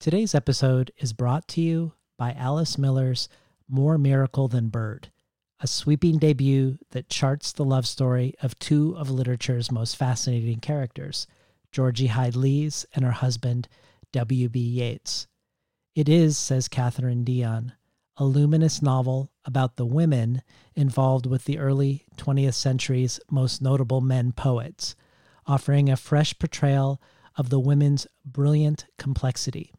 [0.00, 3.28] Today's episode is brought to you by Alice Miller's
[3.68, 5.10] More Miracle Than Bird,
[5.58, 11.26] a sweeping debut that charts the love story of two of literature's most fascinating characters,
[11.72, 13.66] Georgie Hyde Lees and her husband,
[14.12, 14.60] W.B.
[14.60, 15.26] Yeats.
[15.96, 17.72] It is, says Catherine Dion,
[18.16, 20.42] a luminous novel about the women
[20.76, 24.94] involved with the early 20th century's most notable men poets,
[25.44, 27.02] offering a fresh portrayal
[27.36, 29.72] of the women's brilliant complexity.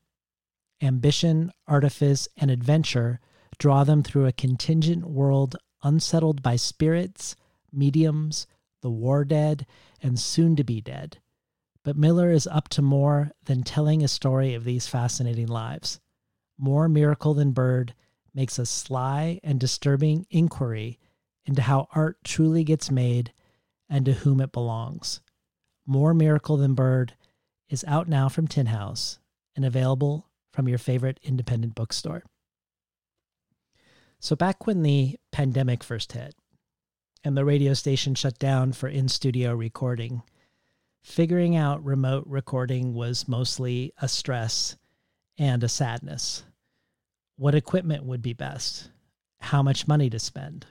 [0.81, 3.19] Ambition, artifice, and adventure
[3.57, 7.35] draw them through a contingent world unsettled by spirits,
[7.71, 8.47] mediums,
[8.81, 9.65] the war dead,
[10.01, 11.19] and soon to be dead.
[11.83, 15.99] But Miller is up to more than telling a story of these fascinating lives.
[16.57, 17.93] More Miracle Than Bird
[18.33, 20.99] makes a sly and disturbing inquiry
[21.45, 23.33] into how art truly gets made
[23.89, 25.21] and to whom it belongs.
[25.85, 27.15] More Miracle Than Bird
[27.69, 29.19] is out now from Tin House
[29.55, 30.28] and available
[30.59, 32.21] from your favorite independent bookstore.
[34.19, 36.35] So, back when the pandemic first hit
[37.23, 40.21] and the radio station shut down for in studio recording,
[41.01, 44.75] figuring out remote recording was mostly a stress
[45.37, 46.43] and a sadness.
[47.37, 48.89] What equipment would be best?
[49.39, 50.65] How much money to spend?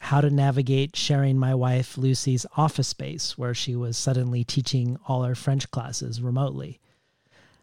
[0.00, 5.22] How to navigate sharing my wife Lucy's office space where she was suddenly teaching all
[5.22, 6.78] her French classes remotely?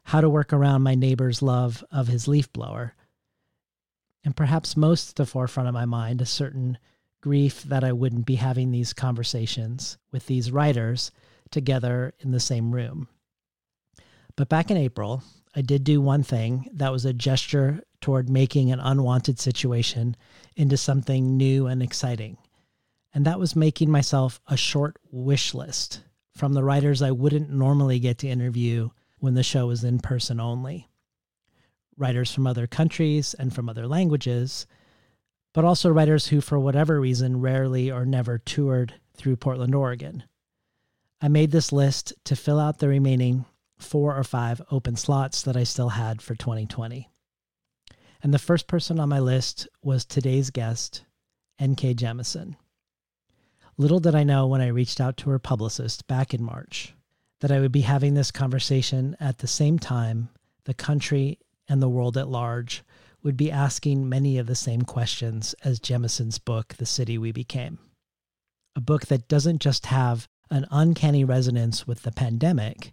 [0.03, 2.95] How to work around my neighbor's love of his leaf blower.
[4.23, 6.77] And perhaps most at the forefront of my mind, a certain
[7.21, 11.11] grief that I wouldn't be having these conversations with these writers
[11.49, 13.07] together in the same room.
[14.35, 15.23] But back in April,
[15.55, 20.15] I did do one thing that was a gesture toward making an unwanted situation
[20.55, 22.37] into something new and exciting.
[23.13, 26.01] And that was making myself a short wish list
[26.35, 28.89] from the writers I wouldn't normally get to interview
[29.21, 30.89] when the show was in person only.
[31.95, 34.65] Writers from other countries and from other languages,
[35.53, 40.23] but also writers who, for whatever reason, rarely or never toured through Portland, Oregon.
[41.21, 43.45] I made this list to fill out the remaining
[43.77, 47.07] four or five open slots that I still had for 2020.
[48.23, 51.03] And the first person on my list was today's guest,
[51.59, 51.93] N.K.
[51.93, 52.55] Jemisin.
[53.77, 56.95] Little did I know when I reached out to her publicist back in March
[57.41, 60.29] that I would be having this conversation at the same time
[60.65, 62.83] the country and the world at large
[63.23, 67.79] would be asking many of the same questions as Jemisin's book, The City We Became.
[68.75, 72.91] A book that doesn't just have an uncanny resonance with the pandemic,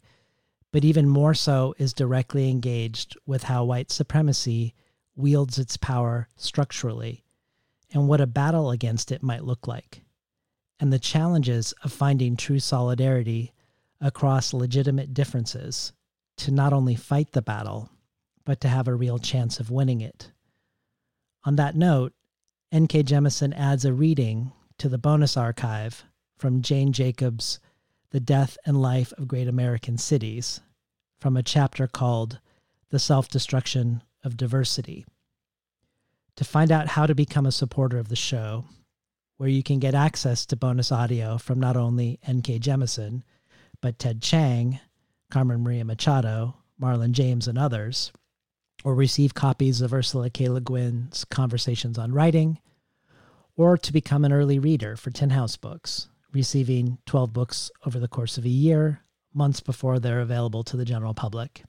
[0.73, 4.75] but even more so is directly engaged with how white supremacy
[5.17, 7.25] wields its power structurally
[7.93, 10.03] and what a battle against it might look like,
[10.79, 13.53] and the challenges of finding true solidarity
[14.01, 15.93] across legitimate differences
[16.37, 17.91] to not only fight the battle,
[18.45, 20.31] but to have a real chance of winning it.
[21.45, 22.13] On that note,
[22.71, 23.03] N.K.
[23.05, 26.05] Jemisin adds a reading to the bonus archive
[26.37, 27.59] from Jane Jacobs'
[28.11, 30.61] The Death and Life of Great American Cities
[31.19, 32.39] from a chapter called
[32.91, 35.05] The Self Destruction of Diversity.
[36.37, 38.65] To find out how to become a supporter of the show,
[39.39, 42.61] where you can get access to bonus audio from not only N.K.
[42.61, 43.23] Jemisin,
[43.81, 44.81] but Ted Chiang,
[45.31, 48.13] Carmen Maria Machado, Marlon James, and others,
[48.85, 50.49] or receive copies of Ursula K.
[50.49, 52.59] Le Guin's Conversations on Writing,
[53.57, 58.09] or to become an early reader for Tin House Books, receiving 12 books over the
[58.09, 59.01] course of a year,
[59.35, 61.63] months before they're available to the general public.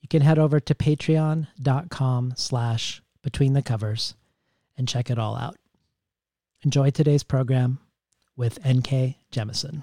[0.00, 4.14] You can head over to patreon.com slash between the covers
[4.76, 5.56] and check it all out.
[6.62, 7.78] Enjoy today's program
[8.36, 9.18] with N.K.
[9.32, 9.82] Jemisin.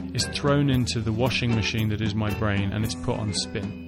[0.13, 3.87] is thrown into the washing machine that is my brain and it's put on spin.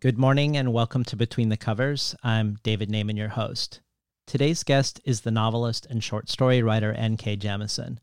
[0.00, 2.16] Good morning and welcome to Between the Covers.
[2.22, 3.80] I'm David Naimon, your host.
[4.26, 7.36] Today's guest is the novelist and short story writer N.K.
[7.36, 7.98] Jemisin,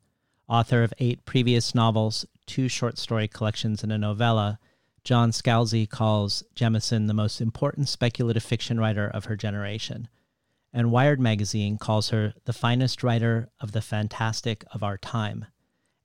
[0.48, 4.60] author of eight previous novels, two short story collections, and a novella.
[5.04, 10.08] John Scalzi calls Jemisin the most important speculative fiction writer of her generation.
[10.72, 15.46] And Wired magazine calls her the finest writer of the fantastic of our time.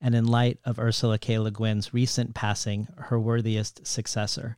[0.01, 1.39] And in light of Ursula K.
[1.39, 4.57] Le Guin's recent passing, her worthiest successor.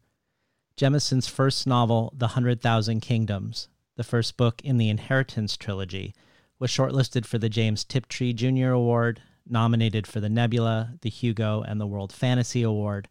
[0.77, 6.15] Jemisin's first novel, The Hundred Thousand Kingdoms, the first book in the Inheritance trilogy,
[6.59, 8.71] was shortlisted for the James Tiptree Jr.
[8.71, 13.09] Award, nominated for the Nebula, the Hugo, and the World Fantasy Award,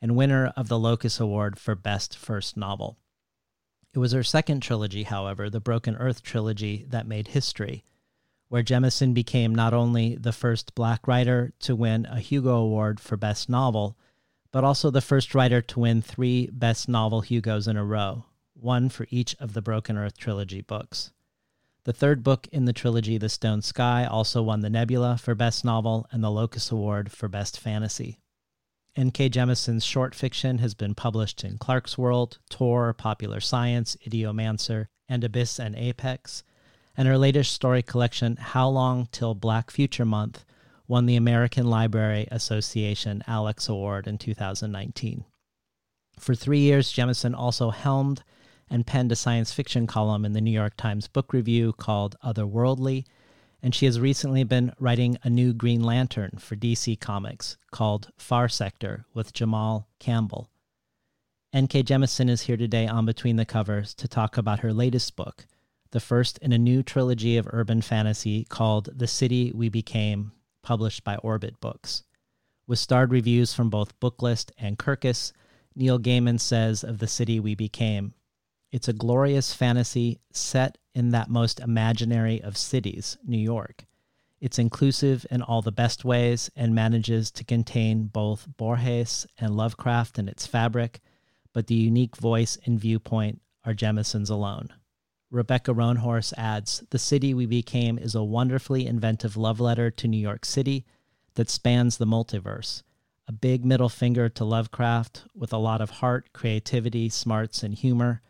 [0.00, 2.98] and winner of the Locus Award for Best First Novel.
[3.94, 7.84] It was her second trilogy, however, the Broken Earth trilogy, that made history,
[8.48, 13.16] where Jemisin became not only the first black writer to win a Hugo Award for
[13.16, 13.96] Best Novel,
[14.50, 18.24] but also the first writer to win three Best Novel Hugos in a row,
[18.54, 21.12] one for each of the Broken Earth trilogy books.
[21.84, 25.64] The third book in the trilogy, The Stone Sky, also won the Nebula for Best
[25.64, 28.18] Novel and the Locus Award for Best Fantasy.
[28.96, 29.28] N.K.
[29.30, 35.74] Jemisin's short fiction has been published in Clarkesworld, Tor, Popular Science, Ideomancer, and Abyss and
[35.74, 36.44] Apex,
[36.96, 40.44] and her latest story collection, How Long Till Black Future Month,
[40.86, 45.24] won the American Library Association Alex Award in 2019.
[46.20, 48.22] For three years, Jemisin also helmed
[48.70, 53.04] and penned a science fiction column in the New York Times Book Review called Otherworldly,
[53.64, 58.46] and she has recently been writing a new Green Lantern for DC Comics called Far
[58.46, 60.50] Sector with Jamal Campbell.
[61.50, 61.84] N.K.
[61.84, 65.46] Jemisin is here today on Between the Covers to talk about her latest book,
[65.92, 70.32] the first in a new trilogy of urban fantasy called The City We Became
[70.62, 72.02] published by Orbit Books.
[72.66, 75.32] With starred reviews from both Booklist and Kirkus,
[75.74, 78.12] Neil Gaiman says of the city we became
[78.74, 83.86] It's a glorious fantasy set in that most imaginary of cities, New York.
[84.40, 90.18] It's inclusive in all the best ways and manages to contain both Borges and Lovecraft
[90.18, 91.02] in its fabric,
[91.52, 94.70] but the unique voice and viewpoint are Jemisin's alone.
[95.30, 100.18] Rebecca Roanhorse adds The city we became is a wonderfully inventive love letter to New
[100.18, 100.84] York City
[101.36, 102.82] that spans the multiverse.
[103.28, 108.20] A big middle finger to Lovecraft with a lot of heart, creativity, smarts, and humor.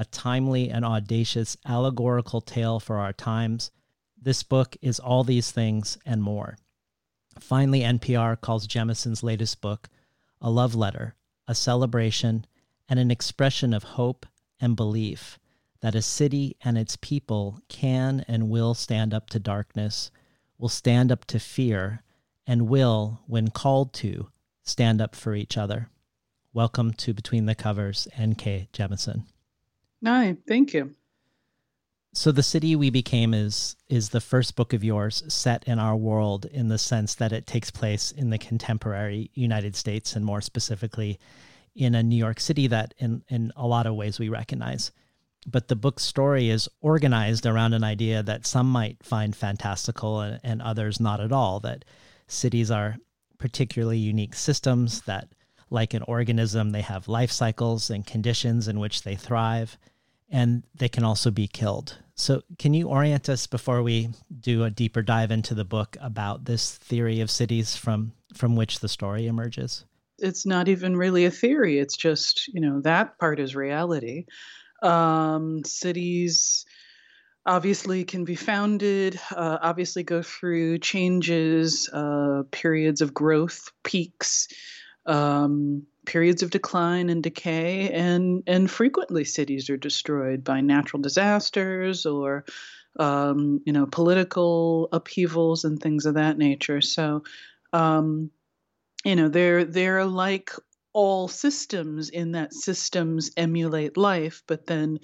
[0.00, 3.72] A timely and audacious allegorical tale for our times.
[4.16, 6.56] This book is all these things and more.
[7.40, 9.88] Finally, NPR calls Jemisin's latest book
[10.40, 11.16] a love letter,
[11.48, 12.46] a celebration,
[12.88, 14.24] and an expression of hope
[14.60, 15.36] and belief
[15.80, 20.12] that a city and its people can and will stand up to darkness,
[20.58, 22.04] will stand up to fear,
[22.46, 24.30] and will, when called to,
[24.62, 25.90] stand up for each other.
[26.52, 28.68] Welcome to Between the Covers, N.K.
[28.72, 29.24] Jemisin.
[30.04, 30.94] Hi, thank you.
[32.14, 35.96] So the city we became is is the first book of yours set in our
[35.96, 40.40] world in the sense that it takes place in the contemporary United States and more
[40.40, 41.18] specifically
[41.74, 44.90] in a New York City that in in a lot of ways we recognize
[45.46, 50.40] but the book's story is organized around an idea that some might find fantastical and,
[50.42, 51.84] and others not at all that
[52.26, 52.96] cities are
[53.38, 55.28] particularly unique systems that
[55.70, 59.78] like an organism they have life cycles and conditions in which they thrive
[60.30, 61.98] and they can also be killed.
[62.14, 66.44] So can you orient us before we do a deeper dive into the book about
[66.44, 69.84] this theory of cities from from which the story emerges?
[70.18, 71.78] It's not even really a theory.
[71.78, 74.26] It's just you know that part is reality.
[74.82, 76.66] Um, cities
[77.46, 84.48] obviously can be founded, uh, obviously go through changes, uh, periods of growth, peaks,
[85.08, 92.06] um, periods of decline and decay, and and frequently cities are destroyed by natural disasters
[92.06, 92.44] or
[92.98, 96.80] um, you know political upheavals and things of that nature.
[96.80, 97.24] So.
[97.72, 98.30] Um,
[99.04, 100.50] you know they're they're like
[100.92, 104.98] all systems in that systems emulate life, but then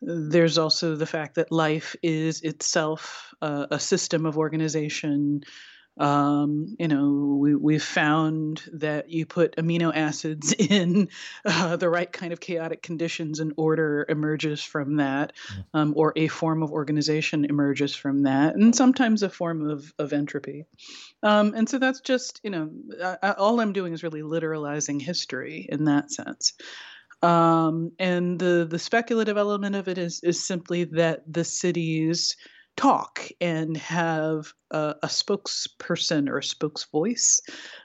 [0.00, 5.42] there's also the fact that life is itself uh, a system of organization.
[5.98, 11.08] Um, you know, we, we've found that you put amino acids in
[11.44, 15.64] uh, the right kind of chaotic conditions and order emerges from that, mm.
[15.74, 20.12] um, or a form of organization emerges from that, and sometimes a form of, of
[20.12, 20.66] entropy.
[21.22, 22.70] Um, and so that's just, you know,
[23.02, 26.52] I, I, all I'm doing is really literalizing history in that sense.
[27.22, 32.36] Um, and the the speculative element of it is is simply that the cities
[32.76, 37.40] talk and have a, a spokesperson or a spokesvoice,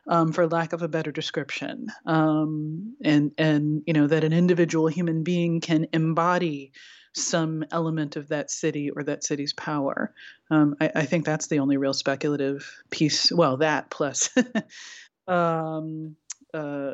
[0.08, 4.88] um, for lack of a better description, um, and and you know that an individual
[4.88, 6.72] human being can embody
[7.14, 10.14] some element of that city or that city's power.
[10.50, 13.32] Um, I, I, think that's the only real speculative piece.
[13.32, 14.30] Well, that plus,
[15.28, 16.16] um,
[16.54, 16.94] uh,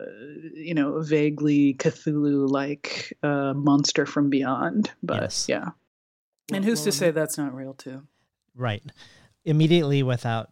[0.54, 4.92] you know, vaguely Cthulhu-like uh, monster from beyond.
[5.04, 5.46] But yes.
[5.50, 5.70] yeah,
[6.54, 8.04] and who's to say that's not real too?
[8.56, 8.84] Right.
[9.46, 10.52] Immediately without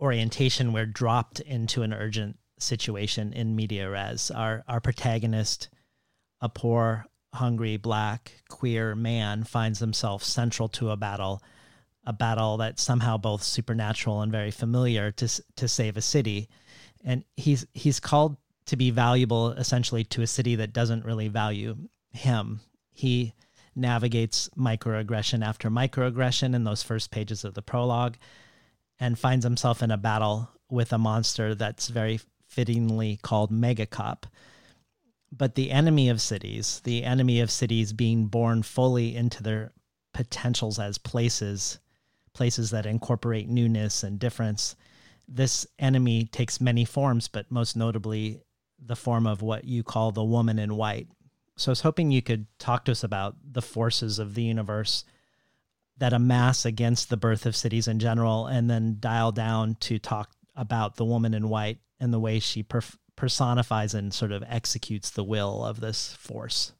[0.00, 4.30] orientation, we're dropped into an urgent situation in media res.
[4.30, 5.68] Our our protagonist,
[6.40, 11.42] a poor hungry black queer man finds himself central to a battle
[12.06, 16.48] a battle that's somehow both supernatural and very familiar to to save a city
[17.04, 18.36] and he's he's called
[18.66, 21.76] to be valuable essentially to a city that doesn't really value
[22.12, 22.60] him
[22.92, 23.34] he
[23.76, 28.16] navigates microaggression after microaggression in those first pages of the prologue
[29.00, 34.24] and finds himself in a battle with a monster that's very fittingly called megacop
[35.36, 39.72] but the enemy of cities, the enemy of cities being born fully into their
[40.12, 41.78] potentials as places,
[42.34, 44.76] places that incorporate newness and difference,
[45.26, 48.42] this enemy takes many forms, but most notably
[48.78, 51.08] the form of what you call the woman in white.
[51.56, 55.04] So I was hoping you could talk to us about the forces of the universe
[55.98, 60.32] that amass against the birth of cities in general, and then dial down to talk
[60.56, 65.10] about the woman in white and the way she perf- personifies and sort of executes
[65.10, 66.72] the will of this force.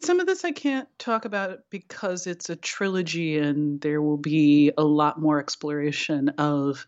[0.00, 4.70] Some of this I can't talk about because it's a trilogy and there will be
[4.76, 6.86] a lot more exploration of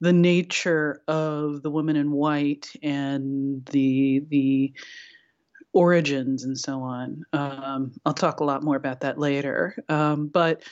[0.00, 4.72] the nature of the woman in white and the the
[5.72, 7.22] origins and so on.
[7.32, 9.76] Um, I'll talk a lot more about that later.
[9.88, 10.62] Um, but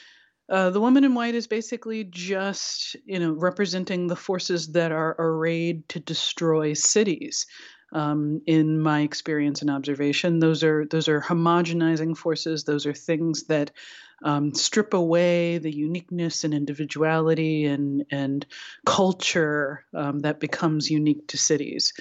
[0.48, 5.14] uh, the woman in white is basically just, you know, representing the forces that are
[5.18, 7.46] arrayed to destroy cities.
[7.90, 12.64] Um, in my experience and observation, those are those are homogenizing forces.
[12.64, 13.70] Those are things that
[14.22, 18.44] um, strip away the uniqueness and individuality and and
[18.84, 21.94] culture um, that becomes unique to cities.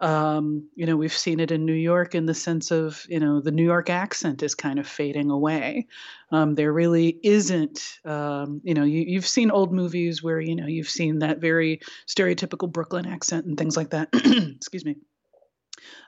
[0.00, 3.40] Um, you know, we've seen it in New York in the sense of, you know,
[3.40, 5.86] the New York accent is kind of fading away.
[6.32, 10.66] Um, there really isn't, um, you know, you, have seen old movies where, you know,
[10.66, 14.08] you've seen that very stereotypical Brooklyn accent and things like that.
[14.56, 14.96] Excuse me.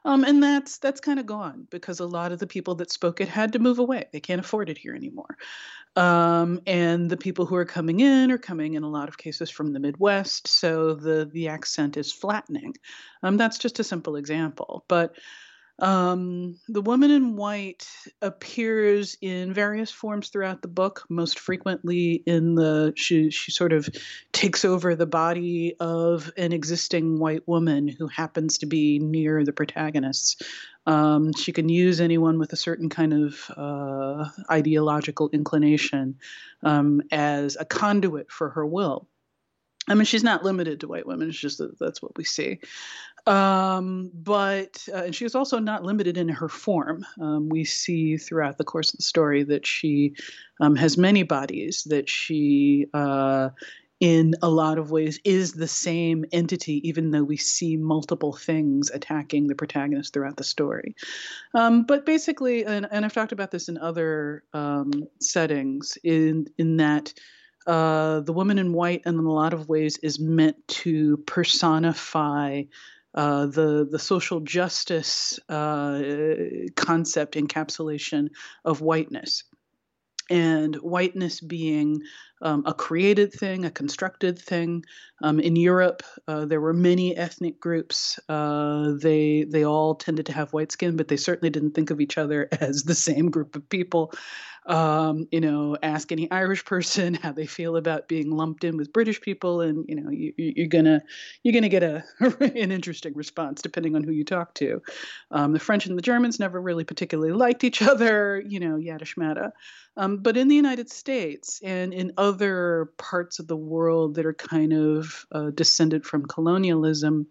[0.04, 3.20] Um, and that's that's kind of gone because a lot of the people that spoke
[3.20, 4.06] it had to move away.
[4.12, 5.36] They can't afford it here anymore.
[5.94, 9.50] Um, and the people who are coming in are coming in a lot of cases
[9.50, 12.74] from the Midwest, so the the accent is flattening.
[13.22, 15.14] Um, that's just a simple example, but
[15.82, 17.88] um, the woman in white
[18.22, 21.04] appears in various forms throughout the book.
[21.10, 23.88] Most frequently, in the she she sort of
[24.32, 29.52] takes over the body of an existing white woman who happens to be near the
[29.52, 30.36] protagonists.
[30.86, 36.16] Um, she can use anyone with a certain kind of uh, ideological inclination
[36.62, 39.08] um, as a conduit for her will.
[39.88, 41.28] I mean, she's not limited to white women.
[41.28, 42.60] It's just that that's what we see.
[43.26, 47.04] Um, but uh, and she is also not limited in her form.
[47.20, 50.14] Um, we see throughout the course of the story that she
[50.60, 51.84] um, has many bodies.
[51.84, 53.50] That she, uh,
[54.00, 58.90] in a lot of ways, is the same entity, even though we see multiple things
[58.90, 60.96] attacking the protagonist throughout the story.
[61.54, 66.76] Um, but basically, and, and, I've talked about this in other um, settings, in in
[66.78, 67.14] that.
[67.66, 72.62] Uh, the woman in white, and in a lot of ways, is meant to personify
[73.14, 76.02] uh, the the social justice uh,
[76.76, 78.28] concept encapsulation
[78.64, 79.44] of whiteness
[80.30, 82.00] and whiteness being
[82.40, 84.84] um, a created thing, a constructed thing.
[85.22, 88.18] Um, in Europe, uh, there were many ethnic groups.
[88.28, 92.00] Uh, they they all tended to have white skin, but they certainly didn't think of
[92.00, 94.12] each other as the same group of people.
[94.64, 98.92] Um, you know, ask any Irish person how they feel about being lumped in with
[98.92, 101.02] British people, and you know, you, you're gonna
[101.42, 102.04] you're gonna get a
[102.40, 104.80] an interesting response depending on who you talk to.
[105.30, 108.42] Um, the French and the Germans never really particularly liked each other.
[108.46, 109.50] You know, yada schmata.
[109.96, 114.32] Um, but in the United States and in other parts of the world that are
[114.32, 117.26] kind of uh, descended from colonialism,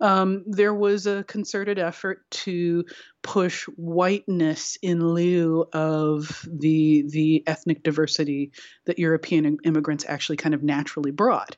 [0.00, 2.84] um, there was a concerted effort to
[3.22, 8.52] push whiteness in lieu of the the ethnic diversity
[8.84, 11.56] that European immigrants actually kind of naturally brought.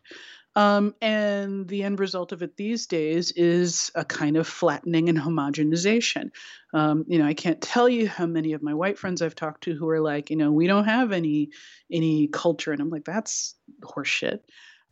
[0.56, 5.18] Um, and the end result of it these days is a kind of flattening and
[5.18, 6.30] homogenization.
[6.72, 9.64] Um, you know, I can't tell you how many of my white friends I've talked
[9.64, 11.50] to who are like, you know, we don't have any
[11.90, 14.40] any culture, and I'm like, that's horseshit.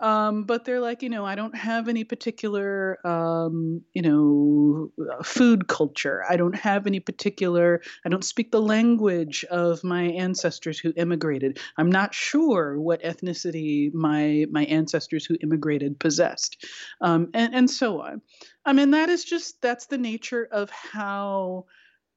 [0.02, 5.22] Um, but they're like, you know, I don't have any particular, um, you know, uh,
[5.22, 6.24] food culture.
[6.28, 11.60] I don't have any particular, I don't speak the language of my ancestors who immigrated.
[11.78, 16.66] I'm not sure what ethnicity my my ancestors who immigrated possessed,
[17.00, 18.22] um, and and so on.
[18.66, 21.66] I mean, that is just that's the nature of how.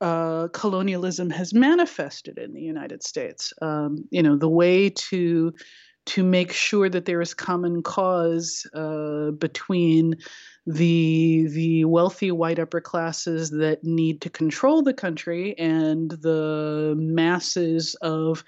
[0.01, 3.54] Uh, colonialism has manifested in the United States.
[3.62, 5.54] Um, you know, the way to
[6.06, 10.16] to make sure that there is common cause uh, between
[10.68, 17.96] the the wealthy white upper classes that need to control the country and the masses
[18.02, 18.44] of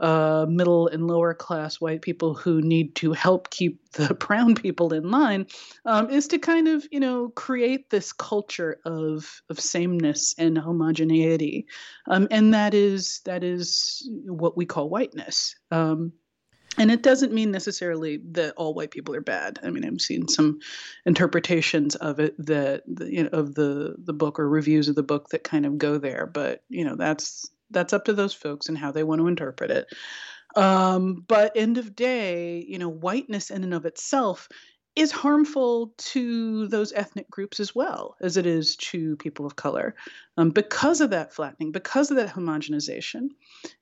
[0.00, 4.92] uh, middle and lower class white people who need to help keep the brown people
[4.92, 5.46] in line
[5.84, 11.66] um, is to kind of you know create this culture of of sameness and homogeneity.
[12.08, 15.54] Um, and that is that is what we call whiteness.
[15.70, 16.12] Um,
[16.78, 19.58] and it doesn't mean necessarily that all white people are bad.
[19.62, 20.60] I mean, I've seen some
[21.06, 25.28] interpretations of it that you know of the the book or reviews of the book
[25.30, 28.78] that kind of go there, but you know that's that's up to those folks and
[28.78, 29.86] how they want to interpret it.
[30.56, 34.48] Um, but end of day, you know, whiteness in and of itself
[34.96, 39.94] is harmful to those ethnic groups as well as it is to people of color
[40.36, 43.28] um, because of that flattening, because of that homogenization.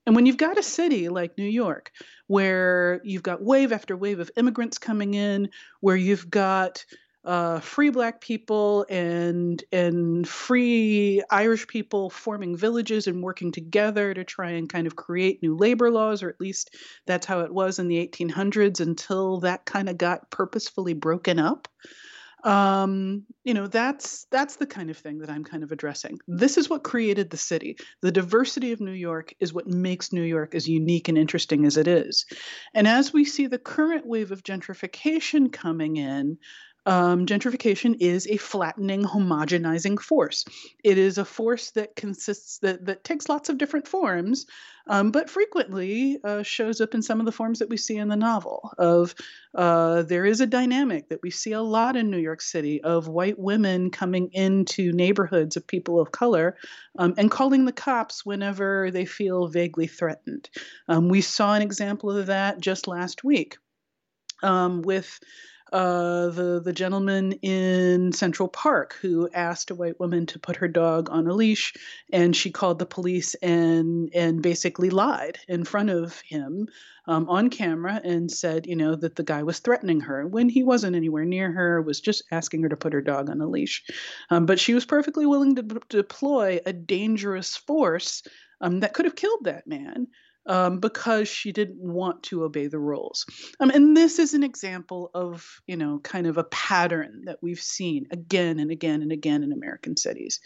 [0.05, 1.91] And when you've got a city like New York,
[2.27, 5.49] where you've got wave after wave of immigrants coming in,
[5.81, 6.83] where you've got
[7.25, 14.23] uh, free black people and and free Irish people forming villages and working together to
[14.23, 16.75] try and kind of create new labor laws, or at least
[17.05, 21.67] that's how it was in the 1800s until that kind of got purposefully broken up.
[22.43, 26.19] Um, you know, that's that's the kind of thing that I'm kind of addressing.
[26.27, 27.77] This is what created the city.
[28.01, 31.77] The diversity of New York is what makes New York as unique and interesting as
[31.77, 32.25] it is.
[32.73, 36.37] And as we see the current wave of gentrification coming in,
[36.85, 40.45] um, gentrification is a flattening, homogenizing force.
[40.83, 44.45] It is a force that consists that that takes lots of different forms,
[44.87, 48.09] um, but frequently uh, shows up in some of the forms that we see in
[48.09, 48.71] the novel.
[48.77, 49.15] Of
[49.55, 53.07] uh, there is a dynamic that we see a lot in New York City of
[53.07, 56.57] white women coming into neighborhoods of people of color
[56.99, 60.49] um, and calling the cops whenever they feel vaguely threatened.
[60.89, 63.57] Um, we saw an example of that just last week
[64.41, 65.19] um, with
[65.73, 70.67] uh, the the gentleman in Central Park who asked a white woman to put her
[70.67, 71.73] dog on a leash,
[72.11, 76.67] and she called the police and and basically lied in front of him
[77.07, 80.63] um, on camera and said, you know, that the guy was threatening her when he
[80.63, 83.83] wasn't anywhere near her, was just asking her to put her dog on a leash,
[84.29, 88.21] um, but she was perfectly willing to d- deploy a dangerous force
[88.61, 90.07] um, that could have killed that man
[90.45, 93.25] um, because she didn't want to obey the rules.
[93.59, 97.61] Um, and this is an example of, you know, kind of a pattern that we've
[97.61, 100.39] seen again and again and again in American cities.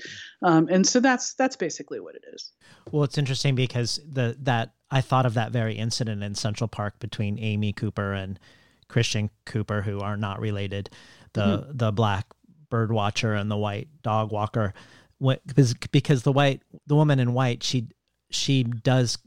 [0.44, 2.52] Um, and so that's that's basically what it is.
[2.92, 7.00] Well, it's interesting because the that I thought of that very incident in Central Park
[7.00, 8.40] between Amy Cooper and
[8.88, 10.90] Christian Cooper, who are not related,
[11.34, 11.78] the mm-hmm.
[11.78, 12.28] the black
[12.70, 14.74] bird watcher and the white dog walker.
[15.20, 17.88] What, because because the white the woman in white she
[18.30, 19.18] she does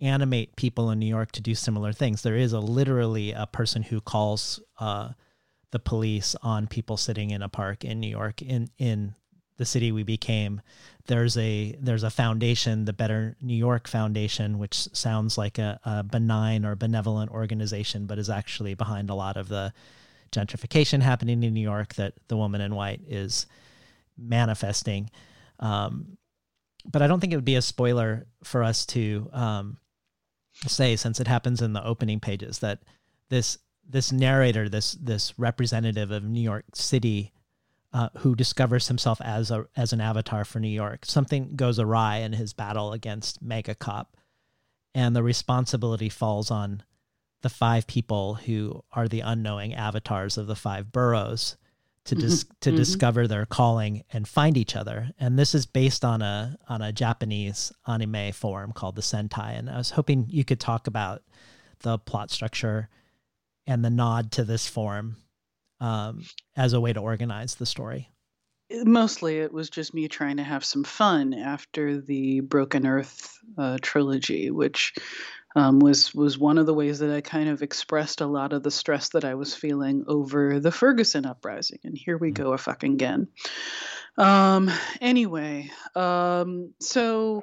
[0.00, 2.22] animate people in New York to do similar things.
[2.22, 5.10] There is a literally a person who calls uh,
[5.70, 9.14] the police on people sitting in a park in New York in in
[9.56, 10.60] the city we became.
[11.06, 16.02] There's a there's a foundation, the Better New York Foundation, which sounds like a, a
[16.02, 19.72] benign or benevolent organization, but is actually behind a lot of the
[20.30, 23.46] gentrification happening in New York that the woman in white is
[24.18, 25.10] manifesting.
[25.60, 26.18] Um,
[26.84, 29.78] but I don't think it would be a spoiler for us to um,
[30.66, 32.80] say since it happens in the opening pages that
[33.28, 37.32] this this narrator this this representative of New York City
[37.92, 42.16] uh, who discovers himself as a as an avatar for New York something goes awry
[42.18, 44.16] in his battle against Mega Cop
[44.94, 46.82] and the responsibility falls on
[47.42, 51.56] the five people who are the unknowing avatars of the five boroughs
[52.06, 52.52] to dis- mm-hmm.
[52.60, 52.76] to mm-hmm.
[52.76, 55.10] discover their calling and find each other.
[55.18, 59.58] And this is based on a on a Japanese anime form called the Sentai.
[59.58, 61.22] And I was hoping you could talk about
[61.80, 62.88] the plot structure
[63.66, 65.16] and the nod to this form
[65.80, 66.24] um,
[66.56, 68.10] as a way to organize the story.
[68.70, 73.78] Mostly, it was just me trying to have some fun after the Broken Earth uh,
[73.80, 74.94] trilogy, which
[75.56, 78.62] um, was was one of the ways that I kind of expressed a lot of
[78.62, 81.78] the stress that I was feeling over the Ferguson uprising.
[81.82, 83.28] And here we go a fucking again.
[84.18, 87.42] Um, anyway, um, so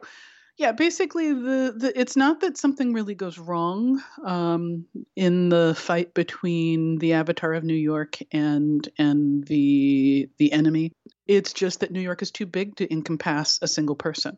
[0.57, 6.13] yeah, basically the, the it's not that something really goes wrong um, in the fight
[6.13, 10.91] between the Avatar of New York and and the the enemy.
[11.25, 14.37] It's just that New York is too big to encompass a single person.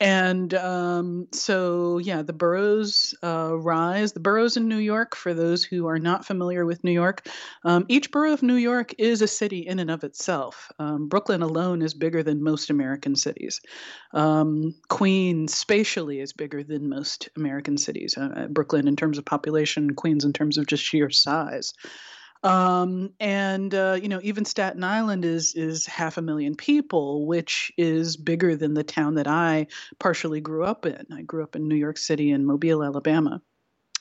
[0.00, 4.12] And um, so, yeah, the boroughs uh, rise.
[4.12, 7.28] The boroughs in New York, for those who are not familiar with New York,
[7.64, 10.72] um, each borough of New York is a city in and of itself.
[10.78, 13.60] Um, Brooklyn alone is bigger than most American cities.
[14.14, 18.16] Um, Queens, spatially, is bigger than most American cities.
[18.16, 21.74] Uh, Brooklyn, in terms of population, Queens, in terms of just sheer size.
[22.42, 27.70] Um, and uh, you know, even Staten Island is is half a million people, which
[27.76, 29.66] is bigger than the town that I
[29.98, 31.06] partially grew up in.
[31.12, 33.42] I grew up in New York City and Mobile, Alabama.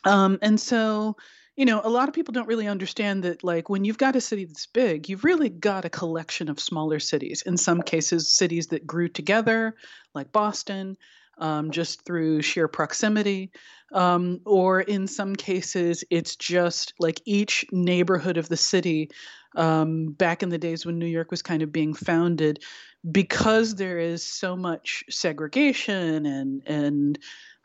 [0.05, 1.17] Um, and so,
[1.57, 4.21] you know, a lot of people don't really understand that, like, when you've got a
[4.21, 7.43] city that's big, you've really got a collection of smaller cities.
[7.45, 9.75] In some cases, cities that grew together,
[10.15, 10.95] like Boston,
[11.39, 13.51] um, just through sheer proximity.
[13.91, 19.09] Um, or in some cases, it's just like each neighborhood of the city
[19.55, 22.63] um, back in the days when New York was kind of being founded,
[23.11, 27.19] because there is so much segregation and and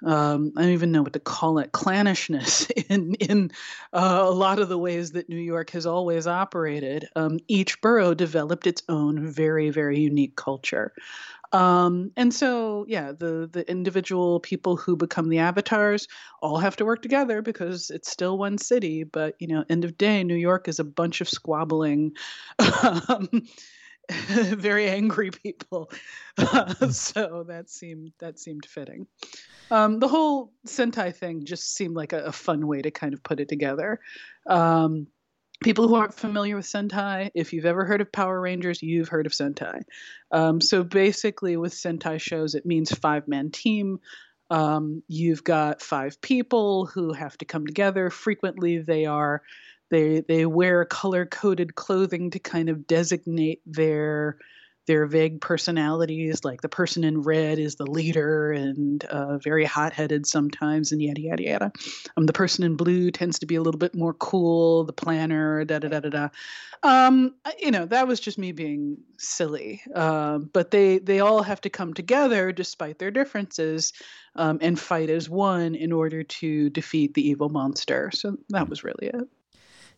[0.05, 3.51] um, I don't even know what to call it, clannishness in in
[3.93, 7.09] uh, a lot of the ways that New York has always operated.
[7.17, 10.93] Um, each borough developed its own very very unique culture.
[11.55, 16.09] Um, and so, yeah, the the individual people who become the avatars
[16.43, 19.05] all have to work together because it's still one city.
[19.05, 22.17] But you know, end of day, New York is a bunch of squabbling,
[23.09, 23.29] um,
[24.09, 25.91] very angry people.
[26.91, 29.07] So that seemed that seemed fitting.
[29.71, 33.23] Um, the whole Sentai thing just seemed like a, a, fun way to kind of
[33.23, 34.01] put it together.
[34.47, 35.07] Um,
[35.65, 39.25] people who aren't familiar with Sentai, if you've ever heard of Power Rangers, you've heard
[39.25, 39.83] of Sentai.
[40.31, 43.99] Um, so basically, with Sentai shows, it means five man team.
[44.51, 48.11] Um, you've got five people who have to come together.
[48.11, 49.43] Frequently, they are
[49.91, 54.37] they they wear color coded clothing to kind of designate their
[54.87, 56.45] their vague personalities.
[56.45, 61.03] Like the person in red is the leader and uh, very hot headed sometimes, and
[61.03, 61.73] yada yada yada.
[62.17, 65.65] Um, the person in blue tends to be a little bit more cool, the planner,
[65.65, 66.29] da da da da da.
[66.83, 69.83] Um, you know, that was just me being silly.
[69.95, 73.93] Uh, but they they all have to come together despite their differences
[74.37, 78.11] um, and fight as one in order to defeat the evil monster.
[78.13, 79.29] So that was really it.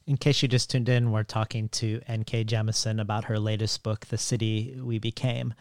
[0.07, 2.45] In case you just tuned in, we're talking to N.K.
[2.45, 5.53] Jemisin about her latest book, The City We Became.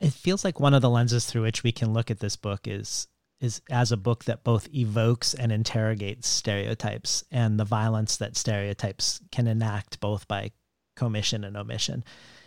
[0.00, 2.66] It feels like one of the lenses through which we can look at this book
[2.66, 3.06] is
[3.38, 9.20] is as a book that both evokes and interrogates stereotypes and the violence that stereotypes
[9.30, 10.50] can enact both by
[10.96, 12.02] commission and omission.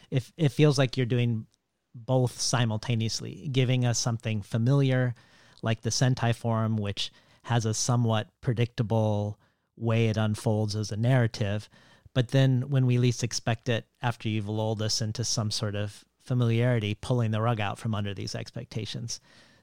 [0.09, 1.45] If it feels like you're doing
[1.93, 5.13] both simultaneously, giving us something familiar
[5.61, 7.11] like the Sentai Forum, which
[7.43, 9.39] has a somewhat predictable
[9.79, 11.69] way it unfolds as a narrative.
[12.13, 16.03] But then when we least expect it, after you've lulled us into some sort of
[16.21, 19.19] familiarity, pulling the rug out from under these expectations.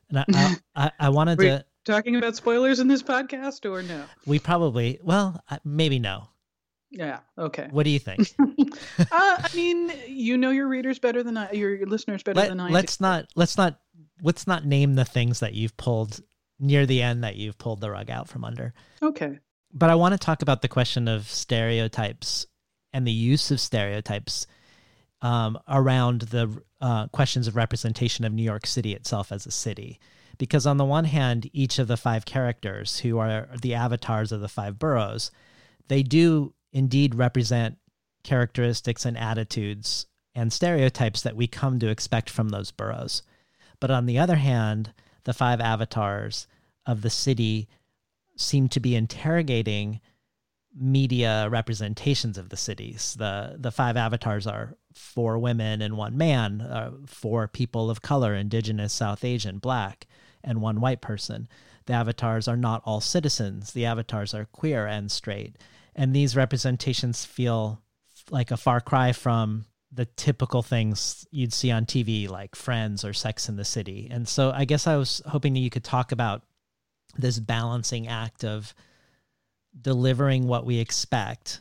[0.09, 4.05] And I, I, I, I wanted to talking about spoilers in this podcast or no?
[4.27, 6.29] We probably well maybe no.
[6.91, 7.21] Yeah.
[7.37, 7.69] Okay.
[7.71, 8.35] What do you think?
[8.39, 12.61] uh, I mean, you know your readers better than I, your listeners better Let, than
[12.61, 12.71] I.
[12.71, 13.03] Let's do.
[13.03, 13.27] not.
[13.35, 13.81] Let's not.
[14.23, 16.21] Let's not name the things that you've pulled
[16.59, 18.73] near the end that you've pulled the rug out from under.
[19.03, 19.41] Okay
[19.77, 22.47] but I want to talk about the question of stereotypes
[22.95, 24.47] and the use of stereotypes
[25.21, 30.01] um, around the uh, questions of representation of New York City itself as a city.
[30.39, 34.41] Because on the one hand, each of the five characters who are the avatars of
[34.41, 35.31] the five boroughs,
[35.89, 37.77] they do indeed represent
[38.23, 43.23] characteristics and attitudes and stereotypes that we come to expect from those boroughs.
[43.79, 46.47] But on the other hand, the five avatars
[46.87, 47.69] of the city
[48.37, 50.01] seem to be interrogating
[50.79, 53.17] media representations of the cities.
[53.19, 58.35] The the five avatars are four women and one man, uh, four people of color,
[58.35, 60.07] indigenous, South Asian, black,
[60.45, 61.49] and one white person.
[61.87, 63.73] The avatars are not all citizens.
[63.73, 65.57] The avatars are queer and straight.
[65.95, 67.81] And these representations feel
[68.31, 73.13] like a far cry from the typical things you'd see on TV like Friends or
[73.13, 74.09] Sex in the City.
[74.11, 76.43] And so I guess I was hoping that you could talk about
[77.19, 78.75] this balancing act of
[79.79, 81.61] delivering what we expect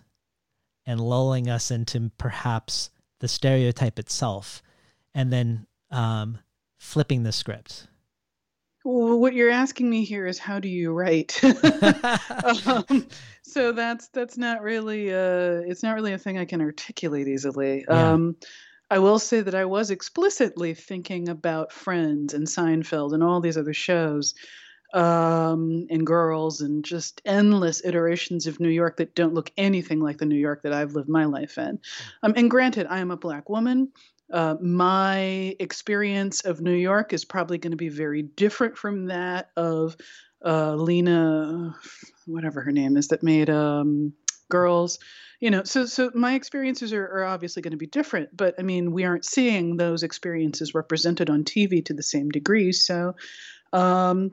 [0.85, 2.89] and lulling us into perhaps
[3.19, 4.61] the stereotype itself
[5.13, 6.37] and then um,
[6.77, 7.87] flipping the script
[8.85, 11.43] what you're asking me here is how do you write?
[12.67, 13.07] um,
[13.41, 17.83] so that's that's not really uh, it's not really a thing I can articulate easily.
[17.87, 18.11] Yeah.
[18.11, 18.35] Um,
[18.91, 23.57] I will say that I was explicitly thinking about Friends and Seinfeld and all these
[23.57, 24.35] other shows
[24.95, 30.17] um, and girls and just endless iterations of New York that don't look anything like
[30.17, 31.79] the New York that I've lived my life in.
[32.23, 33.91] Um, and granted, I am a black woman.
[34.31, 39.49] Uh, my experience of New York is probably going to be very different from that
[39.57, 39.97] of
[40.43, 41.75] uh, Lena,
[42.25, 44.13] whatever her name is, that made um,
[44.49, 44.99] Girls.
[45.41, 48.61] You know, so so my experiences are, are obviously going to be different, but I
[48.61, 52.71] mean, we aren't seeing those experiences represented on TV to the same degree.
[52.71, 53.15] So,
[53.73, 54.31] um,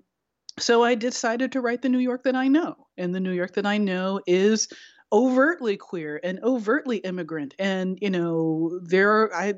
[0.59, 3.55] so I decided to write the New York that I know, and the New York
[3.55, 4.69] that I know is
[5.13, 9.53] overtly queer and overtly immigrant and you know there i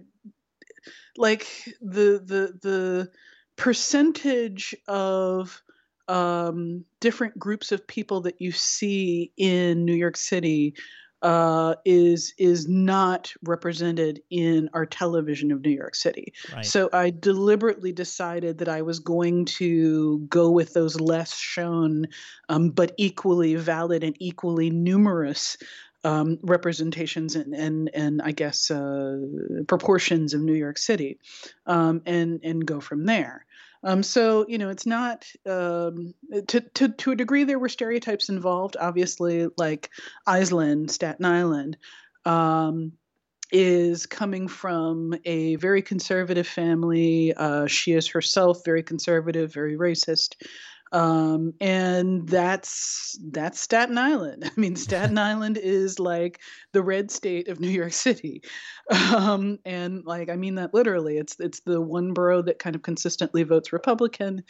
[1.17, 1.47] like
[1.81, 3.09] the the the
[3.57, 5.63] percentage of
[6.09, 10.75] um, different groups of people that you see in New York City
[11.25, 16.35] uh, is is not represented in our television of New York City.
[16.55, 16.67] Right.
[16.67, 22.09] So I deliberately decided that I was going to go with those less shown,
[22.51, 25.57] um, but equally valid and equally numerous
[26.05, 29.19] um, representations and, and and I guess uh,
[29.67, 31.19] proportions of New York City,
[31.67, 33.47] um, and and go from there.
[33.85, 36.15] Um, so you know, it's not um,
[36.49, 38.77] to to to a degree there were stereotypes involved.
[38.81, 39.91] Obviously, like
[40.27, 41.77] Aislyn, Staten Island.
[42.25, 42.93] Um,
[43.53, 47.33] is coming from a very conservative family.
[47.35, 50.35] Uh, she is herself very conservative, very racist.
[50.95, 54.45] Um, and that's that's Staten Island.
[54.57, 56.41] I mean, Staten Island is like
[56.73, 58.43] the red state of New York City,
[59.13, 61.19] um, and like I mean that literally.
[61.19, 64.45] It's it's the one borough that kind of consistently votes Republican.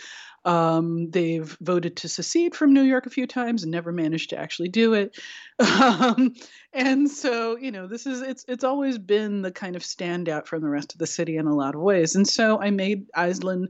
[0.44, 4.38] Um, they've voted to secede from New York a few times and never managed to
[4.38, 5.18] actually do it.
[5.60, 6.34] Um,
[6.72, 10.62] and so you know, this is it's it's always been the kind of standout from
[10.62, 12.16] the rest of the city in a lot of ways.
[12.16, 13.68] And so I made Aislyn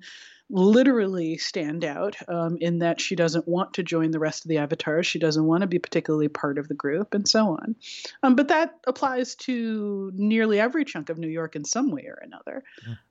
[0.51, 4.59] literally stand out um, in that she doesn't want to join the rest of the
[4.59, 5.07] avatars.
[5.07, 7.77] She doesn't want to be particularly part of the group, and so on.
[8.23, 12.21] Um, but that applies to nearly every chunk of New York in some way or
[12.23, 12.63] another.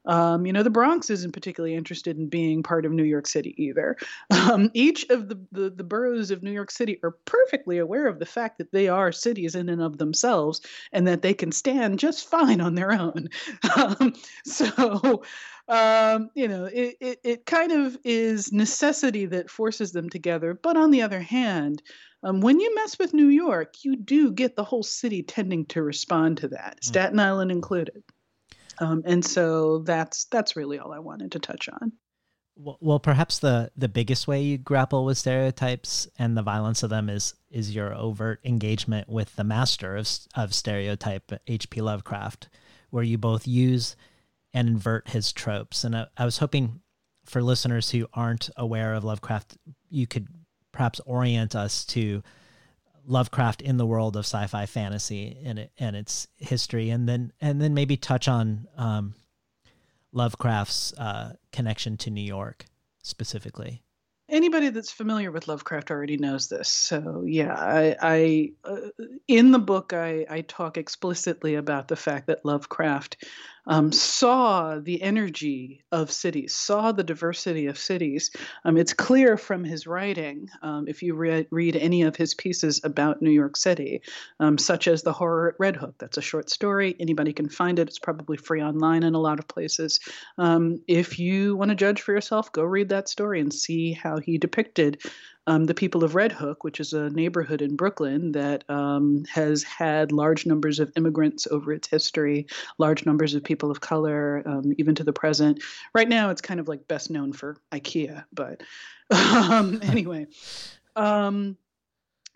[0.05, 3.55] Um, you know, the Bronx isn't particularly interested in being part of New York City
[3.57, 3.97] either.
[4.29, 8.19] Um, each of the, the, the boroughs of New York City are perfectly aware of
[8.19, 11.97] the fact that they are cities in and of themselves and that they can stand
[11.97, 13.29] just fine on their own.
[13.75, 14.13] Um,
[14.45, 15.23] so,
[15.67, 20.53] um, you know, it, it, it kind of is necessity that forces them together.
[20.53, 21.81] But on the other hand,
[22.23, 25.81] um, when you mess with New York, you do get the whole city tending to
[25.81, 26.83] respond to that, mm.
[26.83, 28.03] Staten Island included.
[28.79, 31.91] Um, and so that's that's really all I wanted to touch on.
[32.55, 36.89] Well, well, perhaps the the biggest way you grapple with stereotypes and the violence of
[36.89, 41.81] them is is your overt engagement with the master of of stereotype, H.P.
[41.81, 42.49] Lovecraft,
[42.89, 43.95] where you both use
[44.53, 45.83] and invert his tropes.
[45.83, 46.81] And I, I was hoping
[47.25, 49.57] for listeners who aren't aware of Lovecraft,
[49.89, 50.27] you could
[50.71, 52.21] perhaps orient us to
[53.05, 57.73] Lovecraft in the world of sci-fi fantasy and and its history, and then and then
[57.73, 59.13] maybe touch on um,
[60.13, 62.65] Lovecraft's uh, connection to New York
[63.01, 63.83] specifically.
[64.29, 66.69] Anybody that's familiar with Lovecraft already knows this.
[66.69, 68.89] So yeah, I, I uh,
[69.27, 73.25] in the book I, I talk explicitly about the fact that Lovecraft
[73.65, 78.31] um, saw the energy of cities, saw the diversity of cities.
[78.65, 82.81] Um, it's clear from his writing, um, if you re- read any of his pieces
[82.83, 84.01] about New York City,
[84.39, 85.95] um, such as The Horror at Red Hook.
[85.97, 86.95] That's a short story.
[86.99, 87.87] Anybody can find it.
[87.87, 89.99] It's probably free online in a lot of places.
[90.37, 94.17] Um, if you want to judge for yourself, go read that story and see how
[94.17, 95.01] he depicted
[95.45, 99.63] um, the people of Red Hook, which is a neighborhood in Brooklyn that um, has
[99.63, 104.73] had large numbers of immigrants over its history, large numbers of people of color, um,
[104.77, 105.61] even to the present.
[105.93, 108.63] Right now, it's kind of like best known for IKEA, but
[109.11, 110.27] um, anyway.
[110.95, 111.57] Um,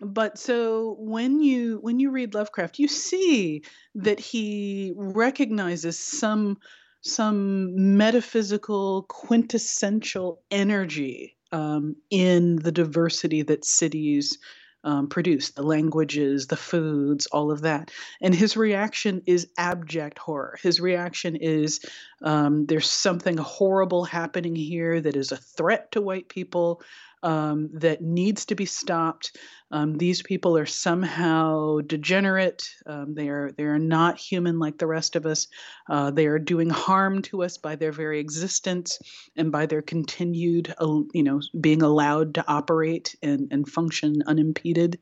[0.00, 3.64] but so when you when you read Lovecraft, you see
[3.96, 6.58] that he recognizes some
[7.00, 14.38] some metaphysical quintessential energy um, in the diversity that cities
[14.84, 17.90] um, produce the languages, the foods, all of that.
[18.20, 20.58] And his reaction is abject horror.
[20.62, 21.80] His reaction is
[22.22, 26.80] um, there's something horrible happening here that is a threat to white people.
[27.22, 29.36] um, that needs to be stopped.
[29.70, 32.68] Um, these people are somehow degenerate.
[32.86, 35.46] Um, they are they are not human like the rest of us.
[35.88, 38.98] Uh, they are doing harm to us by their very existence
[39.36, 40.74] and by their continued,
[41.12, 44.98] you know, being allowed to operate and, and function unimpeded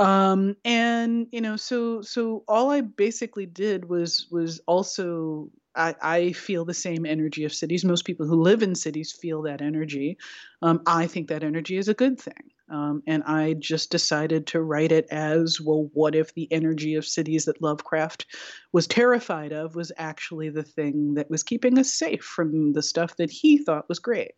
[0.00, 6.32] um and you know so so all i basically did was was also I, I
[6.32, 7.84] feel the same energy of cities.
[7.84, 10.18] Most people who live in cities feel that energy.
[10.62, 12.53] Um, I think that energy is a good thing.
[12.70, 17.06] Um, and I just decided to write it as well, what if the energy of
[17.06, 18.26] cities that Lovecraft
[18.72, 23.16] was terrified of was actually the thing that was keeping us safe from the stuff
[23.16, 24.32] that he thought was great?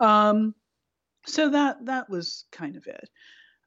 [0.00, 0.54] Um,
[1.26, 3.10] so that that was kind of it.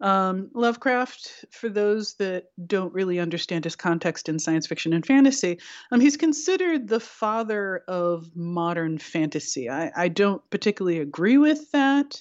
[0.01, 5.59] Um, Lovecraft, for those that don't really understand his context in science fiction and fantasy,
[5.91, 9.69] um, he's considered the father of modern fantasy.
[9.69, 12.19] I, I don't particularly agree with that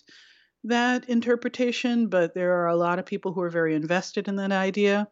[0.64, 4.52] that interpretation, but there are a lot of people who are very invested in that
[4.52, 5.08] idea.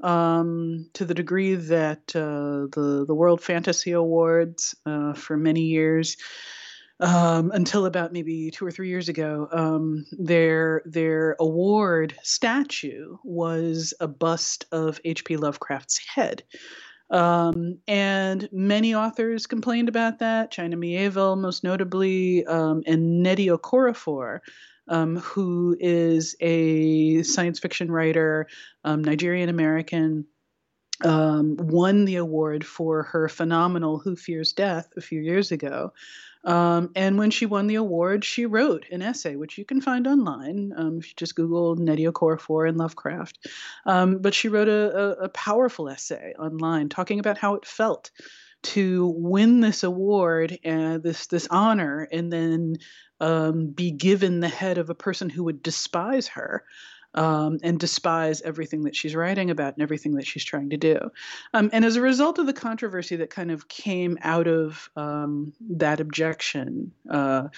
[0.00, 6.16] Um, to the degree that uh, the the World Fantasy Awards uh, for many years
[7.00, 13.94] um, until about maybe two or three years ago, um, their their award statue was
[14.00, 15.36] a bust of H.P.
[15.36, 16.42] Lovecraft's head.
[17.10, 20.50] Um, and many authors complained about that.
[20.50, 24.40] China Miéville, most notably, um, and Nnedi Okorafor,
[24.88, 28.46] um, who is a science fiction writer,
[28.84, 30.26] um, Nigerian American,
[31.04, 35.92] um, won the award for her phenomenal Who Fears Death a few years ago.
[36.44, 40.06] Um, and when she won the award, she wrote an essay, which you can find
[40.06, 43.48] online um, if you just Google Nnedi Okorafor and Lovecraft.
[43.86, 48.10] Um, but she wrote a, a, a, powerful essay online talking about how it felt
[48.62, 52.76] to win this award and this this honor, and then
[53.20, 56.64] um, be given the head of a person who would despise her
[57.14, 60.98] um, and despise everything that she's writing about and everything that she's trying to do.
[61.54, 65.52] Um, and as a result of the controversy that kind of came out of um,
[65.70, 67.48] that objection, uh,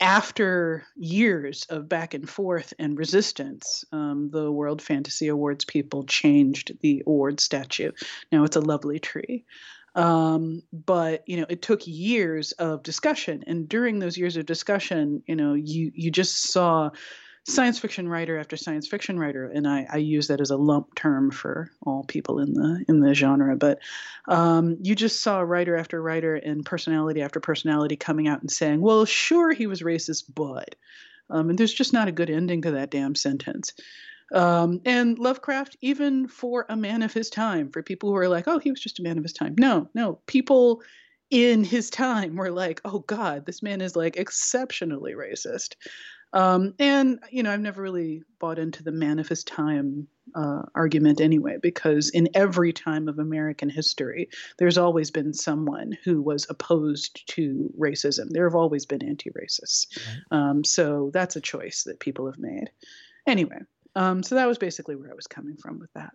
[0.00, 6.72] after years of back and forth and resistance, um, the World Fantasy Awards people changed
[6.80, 7.90] the award statue.
[8.30, 9.44] Now it's a lovely tree.
[9.98, 15.24] Um, but you know, it took years of discussion, and during those years of discussion,
[15.26, 16.90] you know, you you just saw
[17.42, 20.94] science fiction writer after science fiction writer, and I, I, use that as a lump
[20.94, 23.56] term for all people in the in the genre.
[23.56, 23.80] But
[24.28, 28.80] um, you just saw writer after writer and personality after personality coming out and saying,
[28.80, 30.76] "Well, sure, he was racist, but,"
[31.28, 33.72] um, and there's just not a good ending to that damn sentence.
[34.32, 38.46] Um, and Lovecraft, even for a man of his time, for people who are like,
[38.46, 40.82] "Oh, he was just a man of his time," no, no, people
[41.30, 45.76] in his time were like, "Oh God, this man is like exceptionally racist."
[46.34, 50.62] Um, and you know, I've never really bought into the man of his time uh,
[50.74, 56.46] argument anyway, because in every time of American history, there's always been someone who was
[56.50, 58.28] opposed to racism.
[58.28, 59.86] There have always been anti-racists.
[59.96, 60.38] Right.
[60.38, 62.70] Um, so that's a choice that people have made.
[63.26, 63.60] Anyway,
[63.94, 66.12] um, so that was basically where I was coming from with that.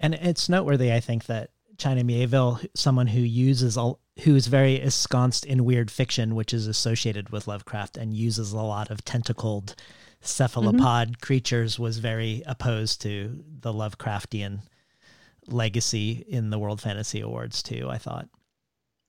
[0.00, 4.80] And it's noteworthy, I think, that China Miéville, someone who uses all, who is very
[4.80, 9.74] ensconced in weird fiction, which is associated with Lovecraft, and uses a lot of tentacled
[10.20, 11.24] cephalopod mm-hmm.
[11.24, 14.60] creatures, was very opposed to the Lovecraftian
[15.46, 17.88] legacy in the World Fantasy Awards too.
[17.90, 18.28] I thought.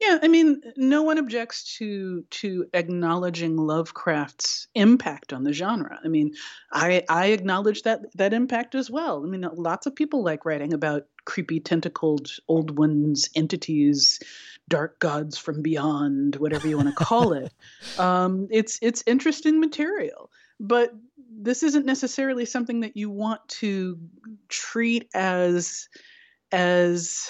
[0.01, 5.99] Yeah, I mean, no one objects to to acknowledging Lovecraft's impact on the genre.
[6.03, 6.33] I mean,
[6.71, 9.23] I I acknowledge that that impact as well.
[9.23, 14.19] I mean, lots of people like writing about creepy tentacled old ones, entities,
[14.67, 17.51] dark gods from beyond, whatever you want to call it.
[17.97, 20.29] Um, it's it's interesting material,
[20.59, 20.93] but
[21.31, 23.97] this isn't necessarily something that you want to
[24.49, 25.87] treat as
[26.51, 27.29] as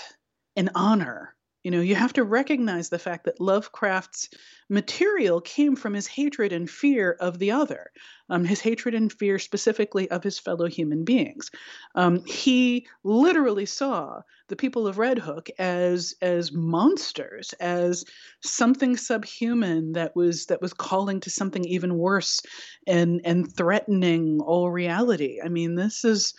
[0.56, 1.35] an honor
[1.66, 4.30] you know, you have to recognize the fact that Lovecraft's
[4.70, 7.90] material came from his hatred and fear of the other,
[8.30, 11.50] um, his hatred and fear specifically of his fellow human beings.
[11.96, 18.06] Um, he literally saw the people of Red Hook as as monsters, as
[18.44, 22.42] something subhuman that was that was calling to something even worse
[22.86, 25.40] and and threatening all reality.
[25.44, 26.36] I mean, this is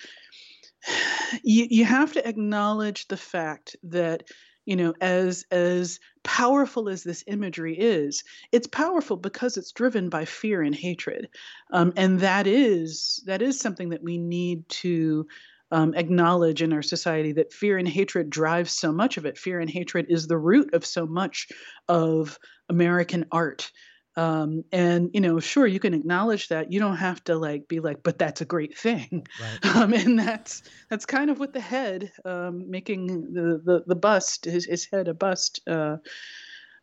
[1.42, 4.22] you, you have to acknowledge the fact that
[4.66, 10.24] you know as as powerful as this imagery is it's powerful because it's driven by
[10.24, 11.28] fear and hatred
[11.72, 15.26] um, and that is that is something that we need to
[15.70, 19.36] um, acknowledge in our society that fear and hatred drives so much of it.
[19.36, 21.48] Fear and hatred is the root of so much
[21.88, 22.38] of
[22.68, 23.70] american art
[24.16, 26.72] Um, and you know, sure, you can acknowledge that.
[26.72, 29.26] You don't have to like be like, but that's a great thing.
[29.40, 29.76] Right.
[29.76, 34.46] Um, and that's that's kind of what the head um, making the, the the bust
[34.46, 35.60] his his head a bust.
[35.66, 35.98] Uh,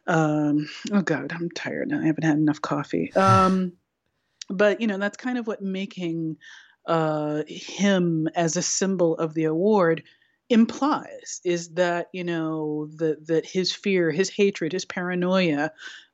[0.05, 1.91] um, oh God, I'm tired.
[1.91, 3.11] I haven't had enough coffee.
[3.17, 3.73] Um,
[4.49, 6.37] but you know, that's kind of what making
[6.85, 10.03] uh, him as a symbol of the award
[10.49, 15.71] implies is that you know that that his fear his hatred his paranoia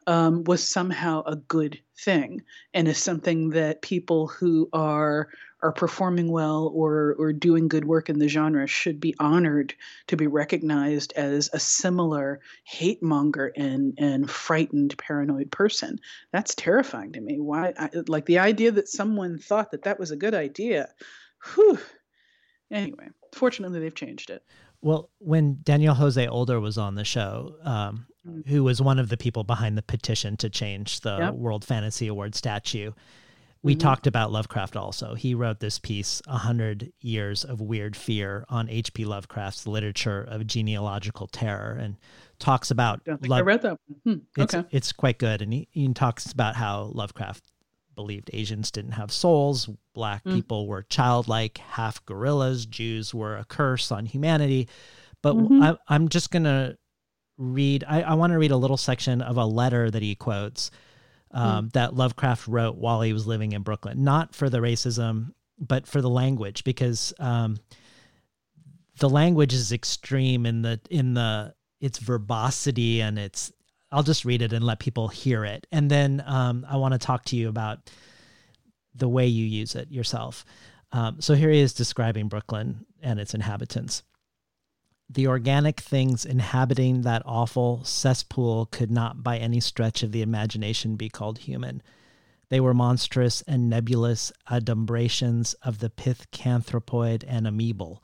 [0.09, 2.41] um, was somehow a good thing
[2.73, 5.29] and is something that people who are
[5.61, 9.75] are performing well or or doing good work in the genre should be honored
[10.07, 15.99] to be recognized as a similar hate monger and and frightened paranoid person.
[16.33, 17.39] That's terrifying to me.
[17.39, 20.89] Why I, like the idea that someone thought that that was a good idea
[21.53, 21.77] whew.
[22.71, 24.43] Anyway fortunately they've changed it.
[24.81, 28.47] Well, when Daniel Jose Older was on the show, um, Mm.
[28.47, 31.33] who was one of the people behind the petition to change the Yep.
[31.35, 32.91] World Fantasy Award statue,
[33.61, 33.79] we Mhm.
[33.79, 35.15] talked about Lovecraft also.
[35.15, 39.03] He wrote this piece, A Hundred Years of Weird Fear, on H.P.
[39.03, 41.97] Lovecraft's literature of genealogical terror and
[42.39, 44.13] talks about think i read that hmm.
[44.37, 45.41] it's, okay it's quite good.
[45.41, 47.43] And he, he talks about how Lovecraft
[47.95, 50.35] believed Asians didn't have souls, black Mm.
[50.35, 54.69] people were childlike, half gorillas, Jews were a curse on humanity.
[55.21, 55.61] But Mhm.
[55.61, 56.77] I, I'm just going to
[57.39, 60.69] read, I, I want to read a little section of a letter that he quotes
[61.31, 65.87] um, that Lovecraft wrote while he was living in Brooklyn, not for the racism, but
[65.87, 67.57] for the language, because um,
[68.99, 73.51] the language is extreme in the in the its verbosity and its
[73.91, 75.65] I'll just read it and let people hear it.
[75.71, 77.89] And then um, I want to talk to you about
[78.93, 80.45] the way you use it yourself.
[80.91, 84.03] Um, so here he is describing Brooklyn and its inhabitants.
[85.09, 90.95] The organic things inhabiting that awful cesspool could not by any stretch of the imagination
[90.95, 91.81] be called human.
[92.49, 97.99] They were monstrous and nebulous adumbrations of the pithecanthropoid and amoebal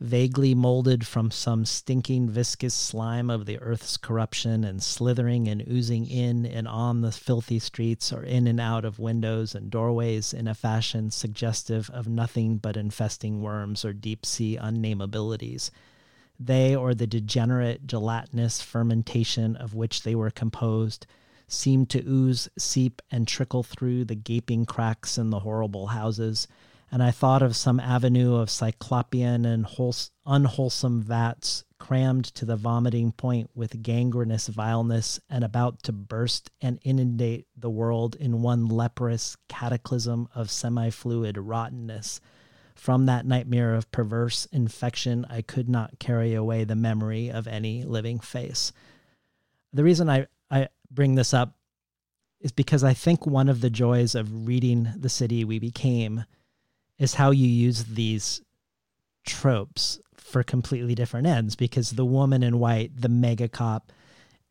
[0.00, 6.06] vaguely molded from some stinking viscous slime of the earth's corruption and slithering and oozing
[6.06, 10.46] in and on the filthy streets or in and out of windows and doorways in
[10.46, 15.70] a fashion suggestive of nothing but infesting worms or deep sea unnamabilities.
[16.38, 21.06] They or the degenerate gelatinous fermentation of which they were composed
[21.46, 26.46] seemed to ooze, seep, and trickle through the gaping cracks in the horrible houses
[26.90, 29.66] and I thought of some avenue of cyclopean and
[30.26, 36.78] unwholesome vats crammed to the vomiting point with gangrenous vileness and about to burst and
[36.82, 42.20] inundate the world in one leprous cataclysm of semi-fluid rottenness.
[42.78, 47.82] From that nightmare of perverse infection, I could not carry away the memory of any
[47.82, 48.72] living face.
[49.72, 51.56] The reason I, I bring this up
[52.40, 56.24] is because I think one of the joys of reading The City We Became
[57.00, 58.42] is how you use these
[59.26, 63.90] tropes for completely different ends because the woman in white, the mega cop,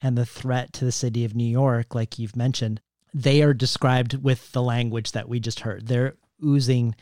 [0.02, 2.82] and the threat to the city of New York, like you've mentioned,
[3.14, 5.88] they are described with the language that we just heard.
[5.88, 6.94] They're oozing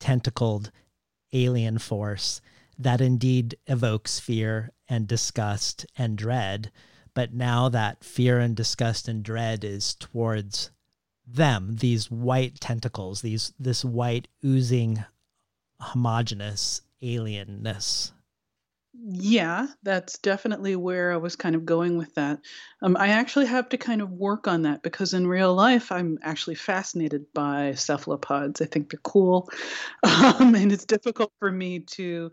[0.00, 0.72] tentacled
[1.32, 2.40] alien force
[2.78, 6.72] that indeed evokes fear and disgust and dread.
[7.14, 10.70] But now that fear and disgust and dread is towards
[11.26, 15.04] them, these white tentacles, these this white oozing
[15.78, 18.12] homogenous alienness.
[19.02, 22.40] Yeah, that's definitely where I was kind of going with that.
[22.82, 26.18] Um, I actually have to kind of work on that because in real life, I'm
[26.22, 28.60] actually fascinated by cephalopods.
[28.60, 29.48] I think they're cool,
[30.02, 32.30] um, and it's difficult for me to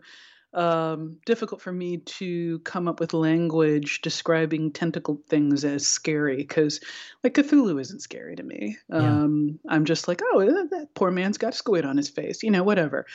[0.54, 6.80] um, difficult for me to come up with language describing tentacled things as scary because,
[7.22, 8.76] like, Cthulhu isn't scary to me.
[8.90, 12.42] Um, I'm just like, oh, that, that poor man's got a squid on his face,
[12.42, 13.06] you know, whatever.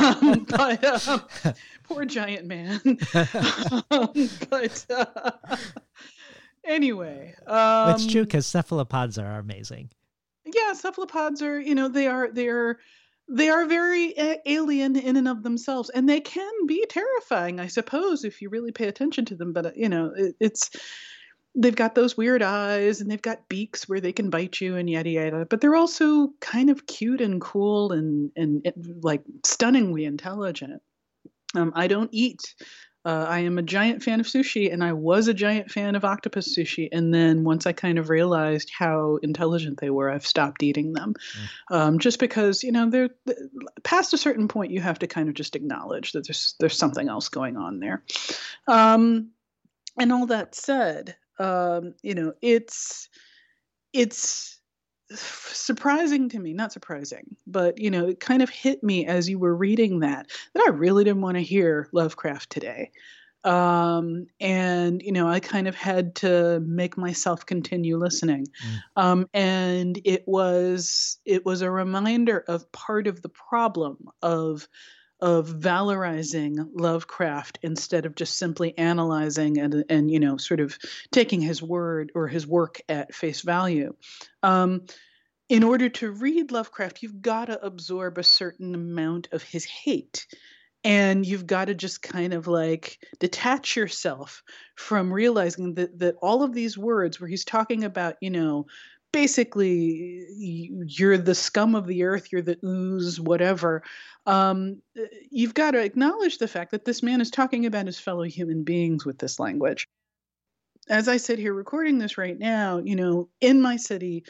[0.00, 1.22] Um, but um,
[1.84, 2.80] poor giant man.
[2.84, 4.12] um,
[4.50, 5.30] but uh,
[6.64, 9.90] anyway, um, it's true because cephalopods are amazing.
[10.44, 12.78] yeah, cephalopods are, you know, they are they are
[13.30, 14.14] they are very
[14.44, 18.72] alien in and of themselves, and they can be terrifying, I suppose, if you really
[18.72, 19.52] pay attention to them.
[19.52, 20.70] But uh, you know, it, it's
[21.54, 24.90] they've got those weird eyes and they've got beaks where they can bite you and
[24.90, 25.46] yada yada.
[25.48, 30.82] But they're also kind of cute and cool and and, and like stunningly intelligent.
[31.54, 32.54] Um, I don't eat.
[33.02, 36.04] Uh, I am a giant fan of sushi, and I was a giant fan of
[36.04, 36.88] octopus sushi.
[36.92, 41.14] And then once I kind of realized how intelligent they were, I've stopped eating them.
[41.70, 43.38] Um, just because you know they're th-
[43.84, 47.08] past a certain point, you have to kind of just acknowledge that there's there's something
[47.08, 48.04] else going on there.
[48.68, 49.30] Um,
[49.98, 53.08] and all that said, um, you know it's
[53.94, 54.59] it's
[55.12, 59.38] surprising to me not surprising but you know it kind of hit me as you
[59.38, 62.90] were reading that that i really didn't want to hear lovecraft today
[63.42, 69.02] um, and you know i kind of had to make myself continue listening mm.
[69.02, 74.68] um, and it was it was a reminder of part of the problem of
[75.20, 80.78] of valorizing Lovecraft instead of just simply analyzing and and you know sort of
[81.12, 83.94] taking his word or his work at face value.
[84.42, 84.82] Um,
[85.48, 90.26] in order to read Lovecraft, you've got to absorb a certain amount of his hate.
[90.82, 94.42] And you've got to just kind of like detach yourself
[94.76, 98.66] from realizing that that all of these words where he's talking about, you know,
[99.12, 103.82] basically you're the scum of the earth, you're the ooze, whatever.
[104.26, 104.80] Um,
[105.30, 108.62] you've got to acknowledge the fact that this man is talking about his fellow human
[108.62, 109.86] beings with this language.
[110.88, 114.24] As I sit here recording this right now, you know, in my city,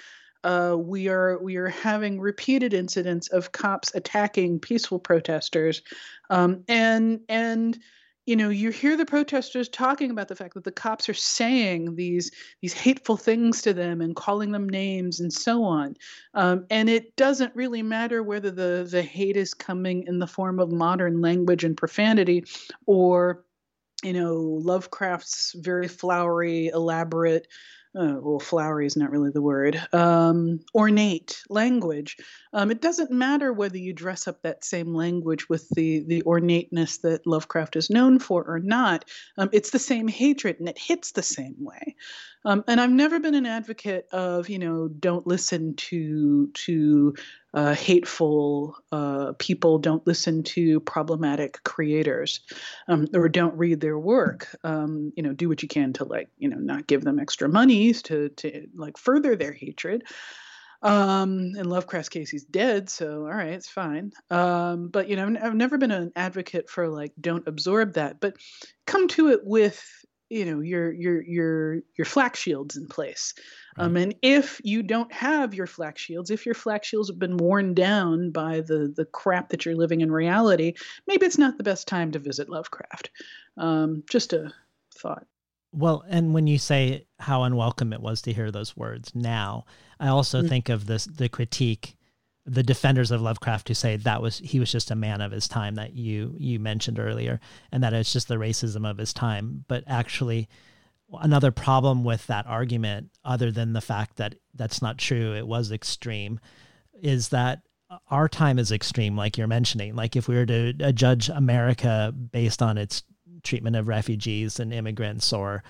[0.45, 5.83] uh, we are we are having repeated incidents of cops attacking peaceful protesters,
[6.31, 7.79] um, and and
[8.27, 11.95] you know you hear the protesters talking about the fact that the cops are saying
[11.97, 15.97] these these hateful things to them and calling them names and so on.
[16.35, 20.61] Um, and it doesn't really matter whether the the hate is coming in the form
[20.61, 22.45] of modern language and profanity
[22.87, 23.45] or
[24.03, 27.49] you know lovecraft's very flowery elaborate
[27.99, 32.17] uh, well, flowery is not really the word, um, ornate language.
[32.53, 36.99] Um, it doesn't matter whether you dress up that same language with the, the ornateness
[36.99, 39.05] that Lovecraft is known for or not.
[39.39, 41.97] Um, it's the same hatred and it hits the same way.
[42.45, 47.15] Um, and I've never been an advocate of, you know, don't listen to to
[47.53, 52.41] uh, hateful uh, people, don't listen to problematic creators,
[52.89, 54.49] um, or don't read their work.
[54.65, 57.49] Um, you know, do what you can to like, you know, not give them extra
[57.49, 60.05] monies to to like further their hatred.
[60.83, 64.13] Um, in Lovecraft's case, he's dead, so all right, it's fine.
[64.31, 68.37] Um, but you know, I've never been an advocate for like don't absorb that, but
[68.87, 69.85] come to it with
[70.31, 73.35] you know your your your your flak shields in place
[73.77, 73.85] right.
[73.85, 77.37] um, and if you don't have your flak shields if your flak shields have been
[77.37, 80.73] worn down by the the crap that you're living in reality
[81.07, 83.11] maybe it's not the best time to visit lovecraft
[83.59, 84.53] um, just a
[84.95, 85.27] thought
[85.73, 89.65] well and when you say how unwelcome it was to hear those words now
[89.99, 90.49] i also mm-hmm.
[90.49, 91.97] think of this the critique
[92.47, 95.47] the defenders of Lovecraft who say that was he was just a man of his
[95.47, 99.65] time that you you mentioned earlier, and that it's just the racism of his time.
[99.69, 100.49] But actually,
[101.13, 105.71] another problem with that argument, other than the fact that that's not true, it was
[105.71, 106.41] extreme,
[106.95, 107.63] is that
[108.11, 109.95] our time is extreme, like you're mentioning.
[109.95, 113.03] Like if we were to uh, judge America based on its
[113.43, 115.63] treatment of refugees and immigrants or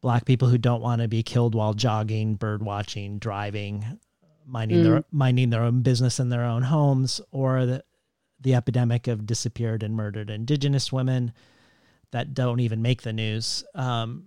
[0.00, 3.98] black people who don't want to be killed while jogging, bird watching, driving,
[4.52, 4.84] minding mm.
[4.84, 7.84] their minding their own business in their own homes, or the
[8.40, 11.32] the epidemic of disappeared and murdered Indigenous women
[12.10, 13.64] that don't even make the news.
[13.74, 14.26] Um,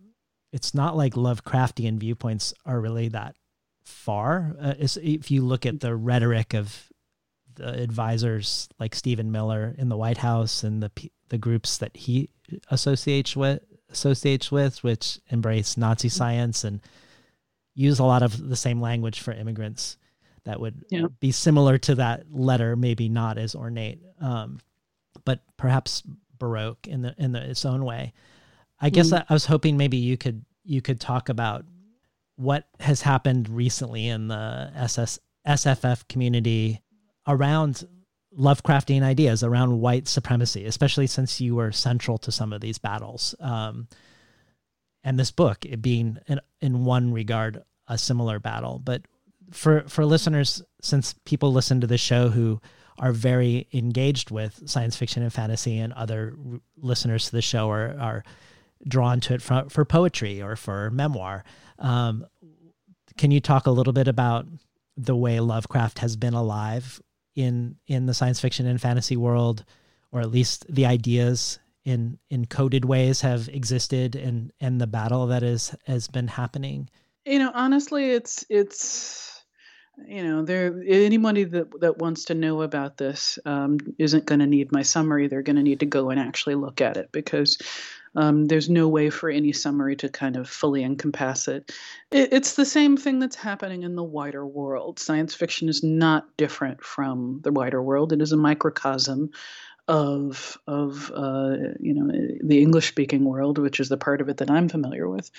[0.52, 3.36] it's not like Lovecraftian viewpoints are really that
[3.84, 4.56] far.
[4.60, 6.90] Uh, if you look at the rhetoric of
[7.56, 10.92] the advisors like Stephen Miller in the White House and the
[11.30, 12.30] the groups that he
[12.72, 13.62] associates with
[13.92, 16.82] associates with, which embrace Nazi science and
[17.76, 19.98] use a lot of the same language for immigrants
[20.46, 21.08] that would yeah.
[21.20, 24.60] be similar to that letter, maybe not as ornate, um,
[25.26, 26.04] but perhaps
[26.38, 28.14] baroque in the in the, its own way.
[28.80, 29.20] I guess mm.
[29.20, 31.66] I, I was hoping maybe you could you could talk about
[32.36, 36.82] what has happened recently in the SS SFF community
[37.28, 37.84] around
[38.38, 43.34] Lovecraftian ideas around white supremacy, especially since you were central to some of these battles.
[43.40, 43.88] Um,
[45.04, 48.80] and this book, it being in, in one regard a similar battle.
[48.84, 49.04] But
[49.52, 52.62] for for listeners, since people listen to the show who
[52.98, 57.70] are very engaged with science fiction and fantasy, and other r- listeners to the show
[57.70, 58.24] are are
[58.88, 61.44] drawn to it for, for poetry or for memoir.
[61.80, 62.26] Um,
[63.18, 64.46] can you talk a little bit about
[64.98, 67.02] the way Lovecraft has been alive
[67.36, 69.66] in in the science fiction and fantasy world,
[70.12, 75.28] or at least the ideas in in coded ways have existed and and the battle
[75.28, 76.90] that is has been happening?
[77.26, 79.35] You know, honestly, it's it's
[80.08, 84.46] you know there anybody that that wants to know about this um, isn't going to
[84.46, 87.58] need my summary they're going to need to go and actually look at it because
[88.16, 91.74] um, there's no way for any summary to kind of fully encompass it.
[92.12, 92.32] it.
[92.32, 95.00] It's the same thing that's happening in the wider world.
[95.00, 98.14] Science fiction is not different from the wider world.
[98.14, 99.32] It is a microcosm
[99.88, 102.12] of of uh, you know
[102.44, 105.30] the English speaking world, which is the part of it that I'm familiar with.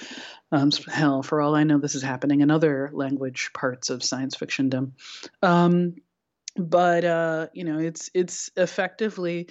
[0.53, 4.36] Um, hell, for all I know, this is happening in other language parts of science
[4.36, 4.92] fictiondom.
[5.42, 5.97] Um,
[6.57, 9.49] but uh, you know, it's it's effectively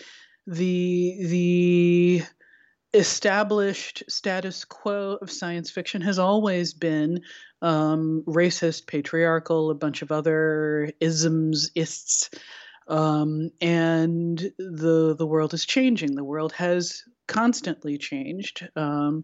[0.48, 2.24] the the
[2.94, 7.22] established status quo of science fiction has always been
[7.62, 12.30] um, racist, patriarchal, a bunch of other isms, ists,
[12.88, 16.16] um, and the the world is changing.
[16.16, 19.24] The world has constantly changed, um,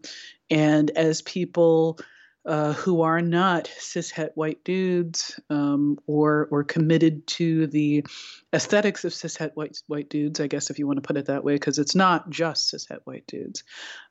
[0.50, 2.00] and as people
[2.46, 8.04] uh, who are not cishet white dudes um, or or committed to the
[8.52, 11.44] aesthetics of cishet white white dudes, I guess if you want to put it that
[11.44, 13.64] way, because it's not just cishet white dudes,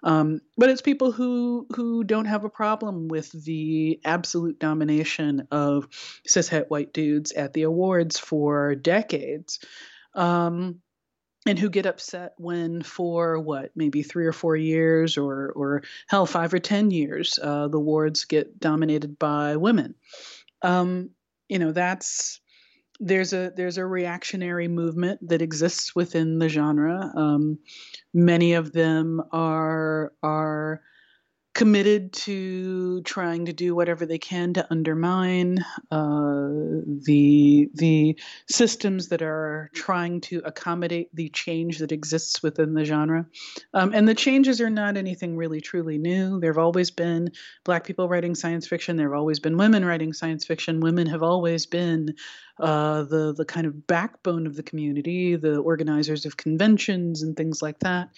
[0.04, 5.88] um, but it's people who who don't have a problem with the absolute domination of
[6.28, 9.58] cishet white dudes at the awards for decades.
[10.14, 10.80] Um,
[11.46, 16.26] and who get upset when for what maybe three or four years or or hell
[16.26, 19.94] five or ten years uh, the wards get dominated by women.
[20.62, 21.10] Um,
[21.48, 22.40] you know that's
[23.00, 27.10] there's a there's a reactionary movement that exists within the genre.
[27.16, 27.58] Um,
[28.12, 30.82] many of them are are
[31.60, 35.58] committed to trying to do whatever they can to undermine
[35.90, 36.48] uh,
[37.04, 43.26] the the systems that are trying to accommodate the change that exists within the genre.
[43.74, 46.40] Um, and the changes are not anything really truly new.
[46.40, 47.30] There have always been
[47.62, 48.96] black people writing science fiction.
[48.96, 50.80] There have always been women writing science fiction.
[50.80, 52.14] Women have always been
[52.58, 57.60] uh, the the kind of backbone of the community, the organizers of conventions and things
[57.60, 58.08] like that.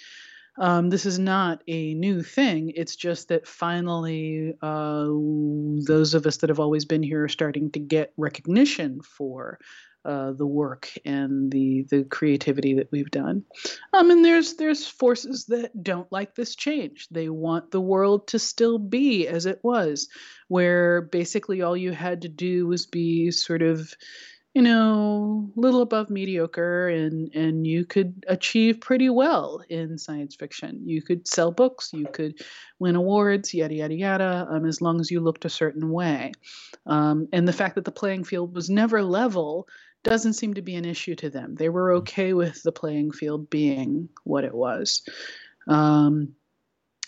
[0.59, 2.72] Um, this is not a new thing.
[2.74, 7.70] It's just that finally, uh, those of us that have always been here are starting
[7.72, 9.59] to get recognition for
[10.05, 13.44] uh, the work and the the creativity that we've done.
[13.92, 17.07] Um, and there's there's forces that don't like this change.
[17.11, 20.09] They want the world to still be as it was,
[20.48, 23.94] where basically all you had to do was be sort of
[24.55, 30.82] you know, little above mediocre and and you could achieve pretty well in science fiction.
[30.84, 32.40] You could sell books, you could
[32.78, 36.32] win awards, yada yada yada, um, as long as you looked a certain way.
[36.86, 39.68] Um, and the fact that the playing field was never level
[40.03, 41.55] doesn't seem to be an issue to them.
[41.55, 45.03] They were okay with the playing field being what it was.
[45.68, 46.34] Um,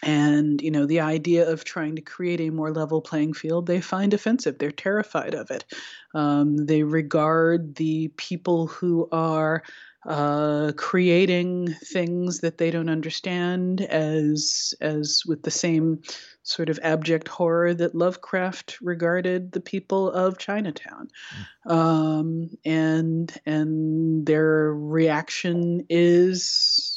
[0.03, 3.81] and you know the idea of trying to create a more level playing field they
[3.81, 4.59] find offensive.
[4.59, 5.65] They're terrified of it.
[6.15, 9.63] Um, they regard the people who are
[10.07, 16.03] uh, creating things that they don't understand as as with the same
[16.43, 21.09] sort of abject horror that Lovecraft regarded the people of Chinatown,
[21.67, 21.73] mm.
[21.73, 26.94] um, and and their reaction is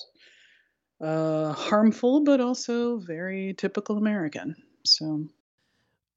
[1.00, 4.56] uh, harmful, but also very typical American.
[4.84, 5.28] So,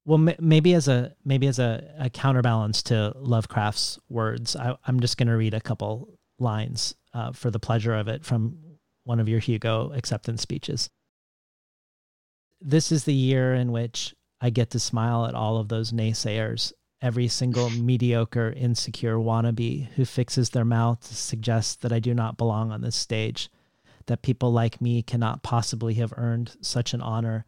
[0.05, 5.17] well, maybe as a maybe as a, a counterbalance to Lovecraft's words, I, am just
[5.17, 8.57] going to read a couple lines uh, for the pleasure of it from
[9.03, 10.89] one of your Hugo acceptance speeches.
[12.59, 16.73] This is the year in which I get to smile at all of those naysayers,
[17.01, 22.37] every single mediocre, insecure wannabe who fixes their mouth to suggest that I do not
[22.37, 23.49] belong on this stage
[24.07, 27.45] that people like me cannot possibly have earned such an honor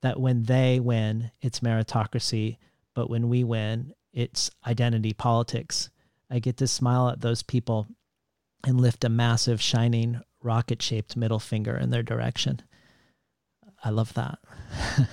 [0.00, 2.56] that when they win, it's meritocracy,
[2.94, 5.90] but when we win, it's identity politics.
[6.30, 7.86] I get to smile at those people
[8.64, 12.62] and lift a massive, shining, rocket shaped middle finger in their direction.
[13.84, 14.38] I love that.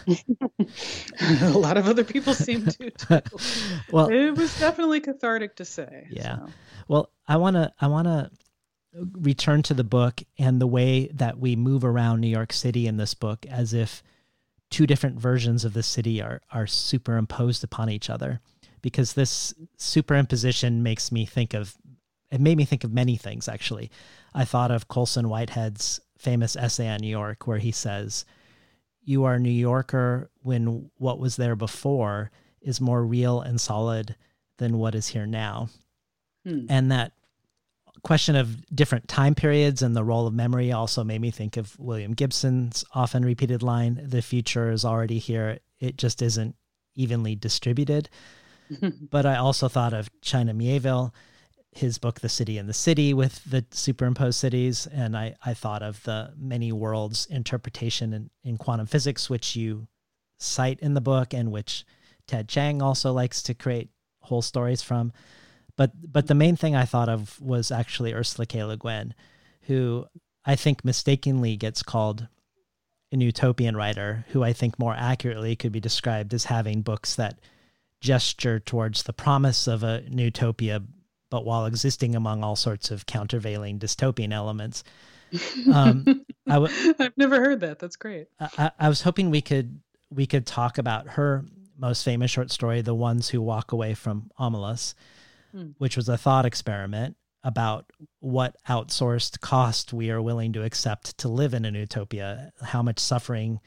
[1.44, 3.22] a lot of other people seem to too.
[3.92, 6.08] well, it was definitely cathartic to say.
[6.10, 6.38] Yeah.
[6.38, 6.48] So.
[6.88, 8.32] Well, I want to I want to
[9.14, 12.98] return to the book and the way that we move around New York City in
[12.98, 14.04] this book as if
[14.70, 18.39] two different versions of the city are are superimposed upon each other
[18.82, 21.76] because this superimposition makes me think of
[22.32, 23.91] it made me think of many things actually.
[24.34, 28.26] I thought of Colson Whitehead's famous essay on New York where he says
[29.04, 32.32] you are a New Yorker when what was there before
[32.62, 34.16] is more real and solid
[34.58, 35.70] than what is here now.
[36.46, 36.66] Hmm.
[36.70, 37.14] And that
[38.06, 41.78] question of different time periods and the role of memory also made me think of
[41.80, 46.56] William Gibson's often repeated line the future is already here, it just isn't
[46.93, 48.08] evenly distributed.
[49.10, 51.14] but I also thought of China Miéville,
[51.72, 54.86] his book The City and the City with the superimposed cities.
[54.86, 59.88] And I, I thought of the many worlds interpretation in, in quantum physics, which you
[60.38, 61.84] cite in the book and which
[62.28, 63.89] Ted Chiang also likes to create
[64.22, 65.12] whole stories from.
[65.78, 68.64] But but the main thing I thought of was actually Ursula K.
[68.64, 69.14] Le Guin,
[69.64, 70.06] who
[70.46, 72.28] I think mistakenly gets called
[73.12, 77.40] an utopian writer, who I think more accurately could be described as having books that
[78.02, 80.82] gesture towards the promise of a utopia,
[81.30, 84.84] but while existing among all sorts of countervailing dystopian elements.
[85.72, 87.80] Um, I w- I've never heard that.
[87.80, 88.28] That's great.
[88.40, 91.44] I, I was hoping we could we could talk about her
[91.78, 94.94] most famous short story, "The Ones Who Walk Away from Omelas,"
[95.56, 95.70] hmm.
[95.78, 97.86] which was a thought experiment about
[98.20, 102.99] what outsourced cost we are willing to accept to live in an utopia, how much
[102.99, 103.60] suffering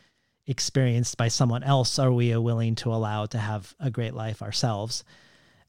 [0.49, 5.05] experienced by someone else are we willing to allow to have a great life ourselves.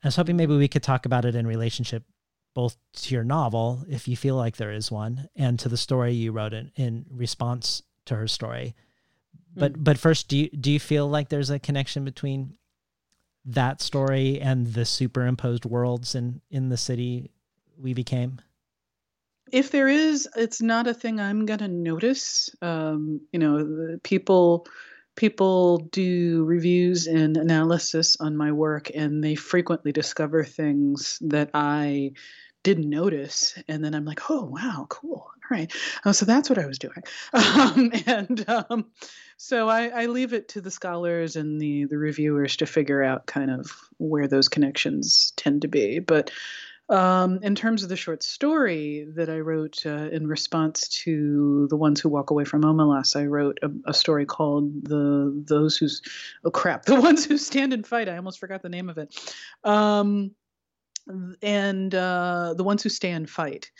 [0.03, 2.03] I was hoping maybe we could talk about it in relationship
[2.55, 6.13] both to your novel, if you feel like there is one, and to the story
[6.13, 8.75] you wrote in, in response to her story.
[9.55, 9.83] But mm.
[9.83, 12.55] but first, do you do you feel like there's a connection between
[13.53, 17.31] that story and the superimposed worlds in in the city
[17.77, 18.39] we became?
[19.51, 22.49] If there is, it's not a thing I'm to notice.
[22.61, 24.67] Um, you know, people
[25.15, 32.11] people do reviews and analysis on my work, and they frequently discover things that I
[32.63, 35.27] didn't notice, and then I'm like, oh wow, cool.
[35.27, 35.71] All right,
[36.05, 37.03] oh, so that's what I was doing,
[37.33, 38.85] um, and um,
[39.37, 43.25] so I, I, leave it to the scholars and the the reviewers to figure out
[43.25, 46.31] kind of where those connections tend to be, but.
[46.89, 51.75] Um, in terms of the short story that I wrote uh, in response to the
[51.75, 56.01] ones who walk away from Omelas, I wrote a, a, story called "the Those Who's
[56.43, 59.15] Oh crap, the ones who stand and fight." I almost forgot the name of it.
[59.63, 60.31] Um,
[61.41, 63.71] and uh, the ones who stand fight.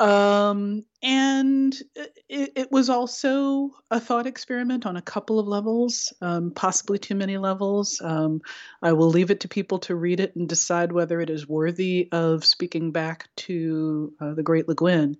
[0.00, 6.52] Um, and it, it, was also a thought experiment on a couple of levels, um,
[6.52, 8.00] possibly too many levels.
[8.02, 8.40] Um,
[8.80, 12.08] I will leave it to people to read it and decide whether it is worthy
[12.12, 15.18] of speaking back to uh, the great Le Guin.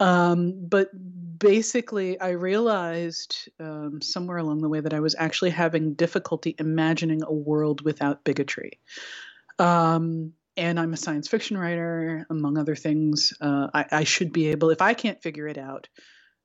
[0.00, 0.90] Um, but
[1.38, 7.22] basically, I realized um, somewhere along the way that I was actually having difficulty imagining
[7.22, 8.80] a world without bigotry.
[9.60, 13.32] Um, and I'm a science fiction writer, among other things.
[13.40, 15.88] Uh, I, I, should be able, if I can't figure it out,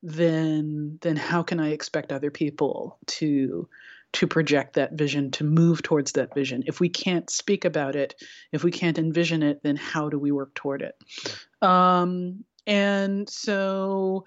[0.04, 3.68] then then how can I expect other people to
[4.14, 6.64] to project that vision, to move towards that vision?
[6.68, 8.14] If we can't speak about it,
[8.52, 10.96] if we can't envision it, then how do we work toward it?
[11.62, 14.26] Um, and so.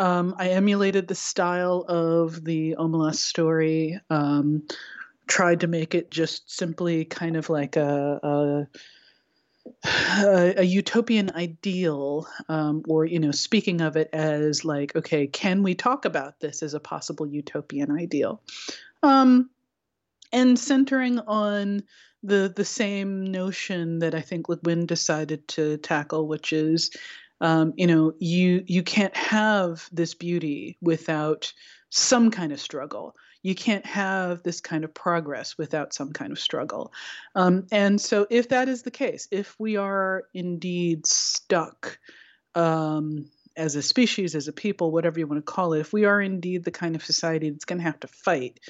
[0.00, 3.98] Um, I emulated the style of the Omelas story.
[4.10, 4.62] Um,
[5.26, 8.78] tried to make it just simply kind of like a, a
[9.84, 15.74] a, utopian ideal, um, or you know, speaking of it as like, okay, can we
[15.74, 18.42] talk about this as a possible utopian ideal?
[19.02, 19.50] Um,
[20.32, 21.82] and centering on
[22.22, 26.90] the the same notion that I think Le Guin decided to tackle, which is,
[27.40, 31.52] um, you know, you you can't have this beauty without
[31.90, 36.38] some kind of struggle you can't have this kind of progress without some kind of
[36.38, 36.92] struggle.
[37.34, 41.98] Um, and so, if that is the case, if we are indeed stuck
[42.54, 46.04] um, as a species, as a people, whatever you want to call it, if we
[46.04, 48.60] are indeed the kind of society that's going to have to fight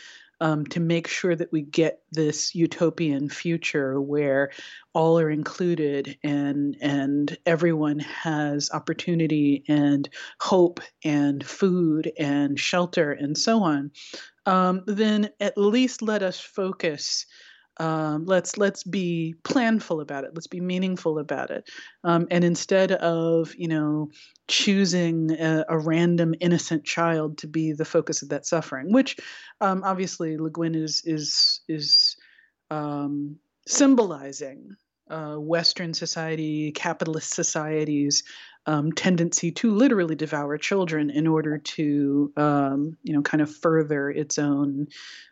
[0.41, 4.51] um, to make sure that we get this utopian future where
[4.93, 10.09] all are included and and everyone has opportunity and
[10.41, 13.91] hope and food and shelter and so on
[14.49, 17.27] um, then at least let us focus.
[17.77, 20.31] Um, let's let's be planful about it.
[20.35, 21.69] Let's be meaningful about it.
[22.03, 24.11] Um, and instead of you know
[24.49, 29.19] choosing a, a, random innocent child to be the focus of that suffering, which
[29.61, 32.17] um, obviously Le Guin is is is
[32.71, 33.37] um,
[33.67, 34.75] symbolizing
[35.11, 38.25] uh, Western society, capitalist societies
[38.69, 44.11] um, tendency to literally devour children in order to, um, you know, kind of further
[44.11, 44.89] its own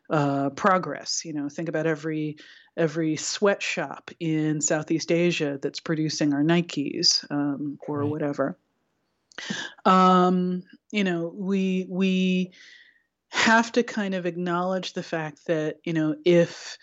[0.08, 1.22] uh, progress.
[1.22, 2.38] You know, think about every
[2.78, 8.10] every sweatshop in Southeast Asia that's producing our Nikes um, or right.
[8.10, 8.56] whatever.
[9.84, 12.52] Um, you know, we we
[13.28, 16.78] have to kind of acknowledge the fact that you know if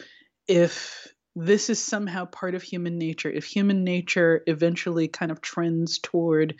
[0.47, 3.29] if this is somehow part of human nature.
[3.29, 6.55] If human nature eventually kind of trends toward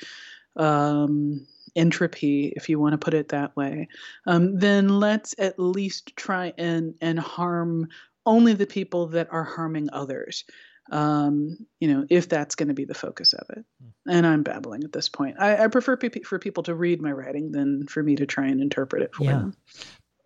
[0.55, 1.45] um,
[1.76, 3.88] entropy, if you want to put it that way,
[4.26, 7.89] um, then let's at least try and and harm
[8.26, 10.45] only the people that are harming others.
[10.91, 13.65] Um, you know, if that's going to be the focus of it.
[13.82, 14.11] Hmm.
[14.11, 15.38] And I'm babbling at this point.
[15.39, 18.47] I, I prefer pe- for people to read my writing than for me to try
[18.47, 19.32] and interpret it for yeah.
[19.32, 19.55] them.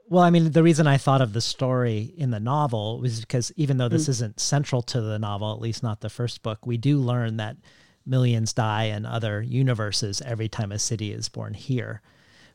[0.10, 3.52] Well, I mean, the reason I thought of the story in the novel was because
[3.58, 4.10] even though this mm.
[4.10, 7.58] isn't central to the novel, at least not the first book, we do learn that
[8.06, 12.02] millions die in other universes every time a city is born here,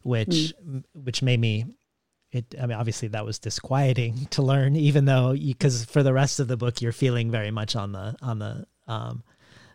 [0.02, 0.82] which Mm.
[0.94, 1.66] which made me
[2.32, 6.40] it I mean obviously that was disquieting to learn even though because for the rest
[6.40, 9.22] of the book you're feeling very much on the on the um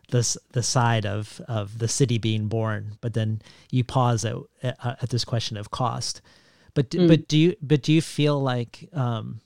[0.10, 5.04] this the side of of the city being born but then you pause at at,
[5.04, 6.22] at this question of cost
[6.78, 7.08] but do, Mm.
[7.08, 9.42] but do you but do you feel like um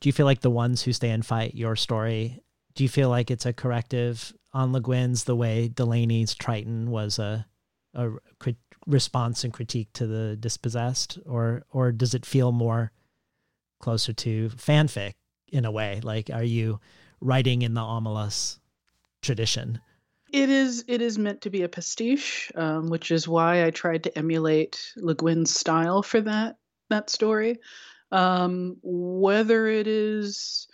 [0.00, 2.40] do you feel like the ones who stay and fight your story
[2.74, 7.18] do you feel like it's a corrective on Le Guin's the way Delany's Triton was
[7.18, 7.46] a
[7.94, 11.18] a crit- response and critique to the dispossessed?
[11.26, 12.92] Or or does it feel more
[13.80, 15.14] closer to fanfic
[15.52, 16.00] in a way?
[16.02, 16.80] Like are you
[17.20, 18.58] writing in the Omelas
[19.22, 19.80] tradition
[20.32, 24.04] It is it is meant to be a pastiche, um, which is why I tried
[24.04, 26.56] to emulate Le Guin's style for that
[26.90, 27.58] that story.
[28.12, 30.68] Um, whether it is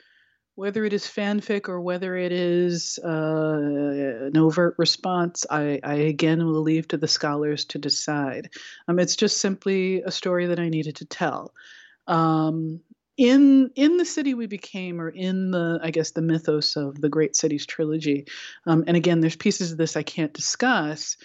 [0.55, 3.59] whether it is fanfic or whether it is uh,
[4.27, 8.51] an overt response, I, I again will leave to the scholars to decide.
[8.87, 11.55] Um, it's just simply a story that I needed to tell.
[12.07, 12.81] Um,
[13.17, 17.09] in in the city we became, or in the I guess the mythos of the
[17.09, 18.27] Great Cities trilogy,
[18.67, 21.17] um, and again, there's pieces of this I can't discuss.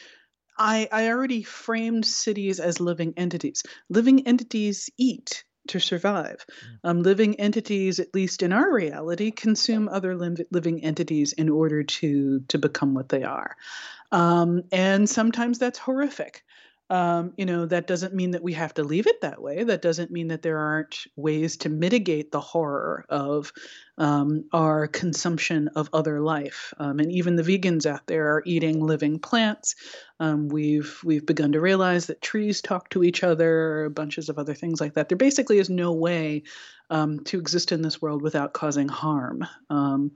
[0.60, 3.64] I, I already framed cities as living entities.
[3.90, 6.46] Living entities eat to survive.
[6.84, 11.84] Um, living entities, at least in our reality, consume other lim- living entities in order
[11.84, 13.56] to to become what they are,
[14.12, 16.44] um, and sometimes that's horrific.
[16.90, 19.64] Um, you know, that doesn't mean that we have to leave it that way.
[19.64, 23.52] That doesn't mean that there aren't ways to mitigate the horror of
[23.98, 26.74] um, our consumption of other life.
[26.78, 29.76] Um, and even the vegans out there are eating living plants.
[30.20, 34.54] Um, we've we've begun to realize that trees talk to each other, bunches of other
[34.54, 35.10] things like that.
[35.10, 36.44] There basically is no way
[36.90, 40.12] um, to exist in this world without causing harm, um,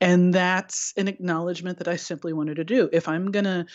[0.00, 2.88] and that's an acknowledgement that I simply wanted to do.
[2.92, 3.66] If I'm gonna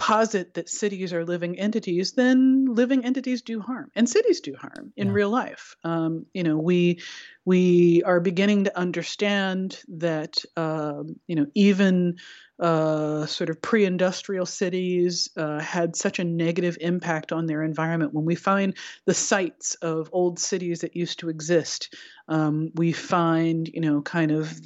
[0.00, 4.92] posit that cities are living entities, then living entities do harm, and cities do harm
[4.96, 5.12] in Yeah.
[5.12, 5.76] real life.
[5.84, 7.00] Um, you know, we
[7.44, 12.16] we are beginning to understand that um, you know even
[12.58, 18.14] uh, sort of pre-industrial cities uh, had such a negative impact on their environment.
[18.14, 18.76] When we find
[19.06, 21.94] the sites of old cities that used to exist,
[22.26, 24.58] um, we find you know kind of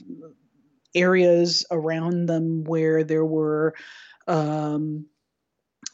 [0.95, 3.75] areas around them where there were
[4.27, 5.07] um,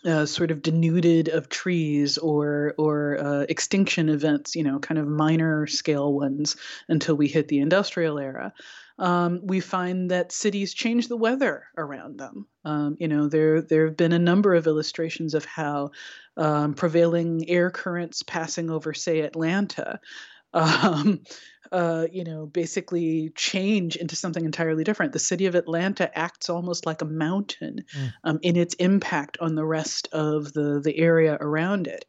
[0.05, 5.07] uh, sort of denuded of trees or or uh, extinction events, you know, kind of
[5.07, 6.57] minor scale ones
[6.89, 8.53] until we hit the industrial era.
[8.99, 12.47] Um, we find that cities change the weather around them.
[12.65, 15.91] Um, you know, there there have been a number of illustrations of how
[16.37, 20.01] um, prevailing air currents passing over, say, Atlanta,
[20.93, 21.23] um,
[21.73, 25.13] uh, you know, basically change into something entirely different.
[25.13, 28.15] The city of Atlanta acts almost like a mountain Mm.
[28.25, 32.05] um, in its impact on the rest of the the area around it.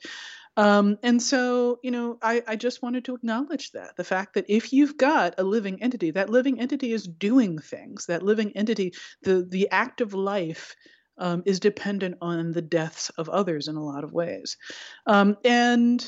[0.57, 4.45] Um, and so, you know, I, I just wanted to acknowledge that the fact that
[4.49, 8.05] if you've got a living entity, that living entity is doing things.
[8.07, 10.75] That living entity, the the act of life.
[11.17, 14.57] Um, is dependent on the deaths of others in a lot of ways.
[15.05, 16.03] Um, and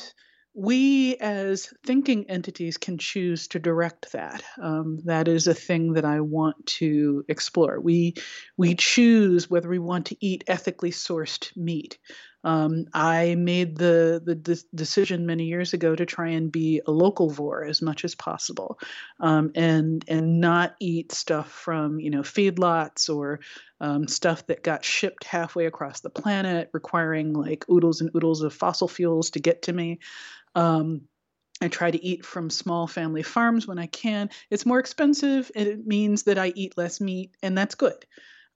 [0.56, 4.44] we as thinking entities can choose to direct that.
[4.62, 7.80] Um, that is a thing that I want to explore.
[7.80, 8.14] We
[8.58, 11.98] we choose whether we want to eat ethically sourced meat.
[12.44, 16.92] Um, I made the the de- decision many years ago to try and be a
[16.92, 18.80] localvore as much as possible,
[19.22, 23.40] um, and and not eat stuff from you know feedlots or
[23.80, 28.54] um, stuff that got shipped halfway across the planet, requiring like oodles and oodles of
[28.54, 30.00] fossil fuels to get to me.
[30.56, 31.02] Um,
[31.62, 34.30] I try to eat from small family farms when I can.
[34.50, 38.06] It's more expensive, and it means that I eat less meat, and that's good.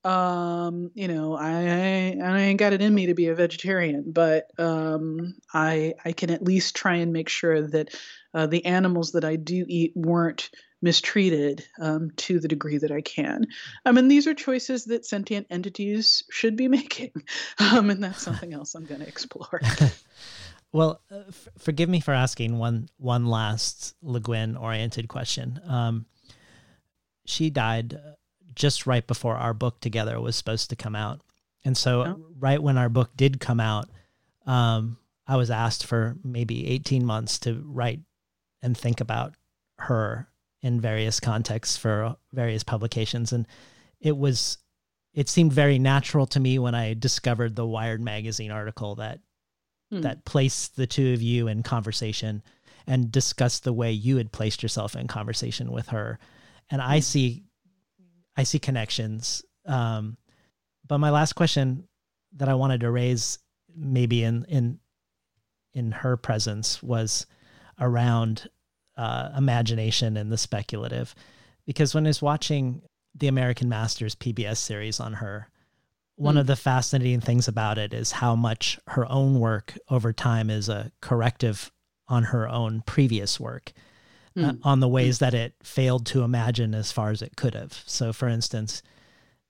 [0.04, 4.52] Um, you know, I I ain't got it in me to be a vegetarian, but
[4.60, 7.96] um, I I can at least try and make sure that
[8.34, 10.50] uh, the animals that I do eat weren't
[10.82, 13.48] mistreated um, to the degree that I can.
[13.84, 17.12] I mean, these are choices that sentient entities should be making,
[17.60, 19.62] um, and that's something else I'm going to explore.
[20.78, 25.60] Well, uh, f- forgive me for asking one one last Le Guin oriented question.
[25.66, 26.06] Um,
[27.26, 28.12] she died uh,
[28.54, 31.22] just right before our book together was supposed to come out,
[31.66, 32.26] and so Oh.
[32.38, 33.90] right when our book did come out,
[34.46, 38.02] um, I was asked for maybe eighteen months to write
[38.62, 39.34] and think about
[39.80, 40.30] her
[40.62, 43.48] in various contexts for various publications, and
[44.00, 44.60] it was
[45.14, 49.22] it seemed very natural to me when I discovered the Wired magazine article that
[49.90, 50.02] Hmm.
[50.02, 52.44] that placed the two of you in conversation
[52.86, 56.20] and discussed the way you had placed yourself in conversation with her.
[56.70, 57.46] And i see
[58.36, 59.44] i see connections.
[59.66, 60.18] Um
[60.88, 61.88] but my last question
[62.38, 63.40] that I wanted to raise,
[63.76, 64.80] maybe in in
[65.74, 67.26] in her presence, was
[67.80, 68.50] around
[68.96, 71.14] uh, imagination and the speculative,
[71.66, 72.82] because when I was watching
[73.14, 75.50] the American Masters PBS series on her,
[76.18, 76.40] one Mm.
[76.42, 80.68] of the fascinating things about it is how much her own work over time is
[80.68, 81.72] a corrective
[82.10, 83.72] on her own previous work
[84.36, 84.60] uh, Mm.
[84.64, 87.82] on the ways that it failed to imagine as far as it could have.
[87.86, 88.82] So, for instance,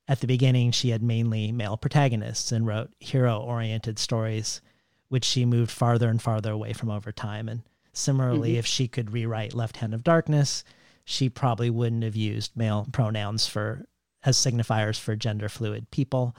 [0.07, 4.61] at the beginning, she had mainly male protagonists and wrote hero oriented stories,
[5.09, 7.49] which she moved farther and farther away from over time.
[7.49, 7.63] And
[7.93, 8.57] similarly, Mhm.
[8.59, 10.63] if she could rewrite Left Hand of Darkness,
[11.05, 13.86] she probably wouldn't have used male pronouns for
[14.28, 16.36] as signifiers for gender fluid people.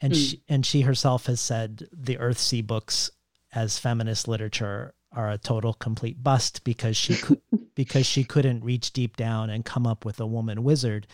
[0.00, 0.16] And Mm.
[0.30, 3.10] she and she herself has said the Earthsea books
[3.52, 7.40] as feminist literature are a total complete bust because she could
[7.74, 11.06] because she couldn't reach deep down and come up with a woman wizard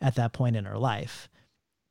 [0.00, 1.28] at that point in her life.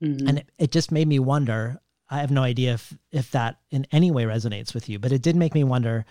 [0.02, 0.28] Mhm.
[0.28, 1.80] And it, it just made me wonder.
[2.10, 5.22] I have no idea if if that in any way resonates with you, but it
[5.22, 6.06] did make me wonder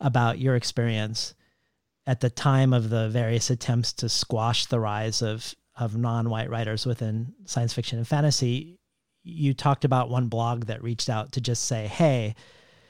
[0.00, 1.34] about your experience
[2.06, 6.84] at the time of the various attempts to squash the rise of of non-white writers
[6.86, 8.78] within science fiction and fantasy.
[9.22, 12.34] You talked about one blog that reached out to just say, "Hey,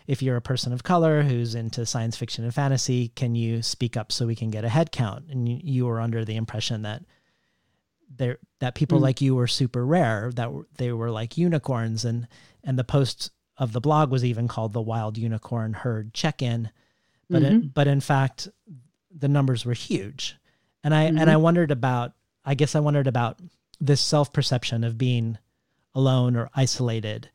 [0.07, 3.97] if you're a person of color who's into science fiction and fantasy, can you speak
[3.97, 6.83] up so we can get a head count?" And you, you were under the impression
[6.83, 7.05] that
[8.11, 9.03] there that people Mm.
[9.03, 12.27] like you were super rare, that they were like unicorns, and
[12.65, 16.71] and the post of the blog was even called the Wild Unicorn Herd Check-in,
[17.29, 17.75] but it, Mhm.
[17.75, 18.49] but in fact,
[19.11, 20.37] the numbers were huge,
[20.85, 21.29] and I and Mhm.
[21.29, 22.15] I wondered about,
[22.49, 23.39] I guess I wondered about
[23.79, 25.37] this self perception of being
[25.95, 27.29] alone or isolated,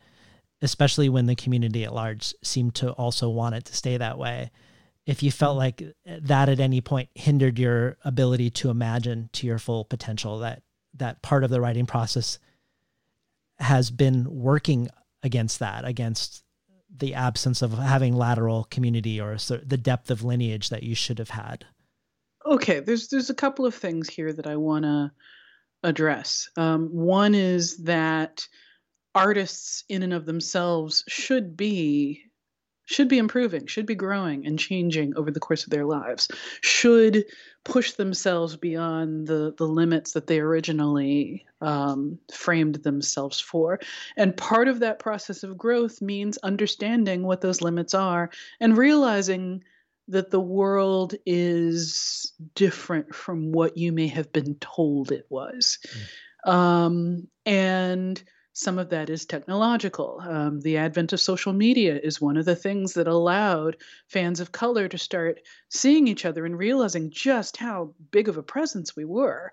[0.59, 4.49] especially when the community at large seemed to also want it to stay that way.
[5.05, 9.59] If you felt like that at any point hindered your ability to imagine to your
[9.59, 10.63] full potential, that
[10.95, 12.39] that part of the writing process
[13.59, 14.89] has been working
[15.21, 16.43] against that, against
[16.89, 21.29] the absence of having lateral community or the depth of lineage that you should have
[21.29, 21.65] had.
[22.45, 25.11] Okay, there's there's a couple of things here that I want to
[25.83, 26.49] address.
[26.57, 28.47] Um, one is that
[29.15, 32.23] artists in and of themselves should be
[32.85, 36.27] should be improving, should be growing and changing over the course of their lives,
[36.61, 37.25] should
[37.63, 43.79] push themselves beyond the the limits that they originally um, framed themselves for.
[44.17, 49.63] And part of that process of growth means understanding what those limits are and realizing
[50.13, 55.79] that the world is different from what you may have been told it was.
[56.45, 58.21] Um, and
[58.53, 60.21] some of that is technological.
[60.23, 64.51] Um, the advent of social media is one of the things that allowed fans of
[64.51, 65.39] color to start
[65.69, 69.51] seeing each other and realizing just how big of a presence we were.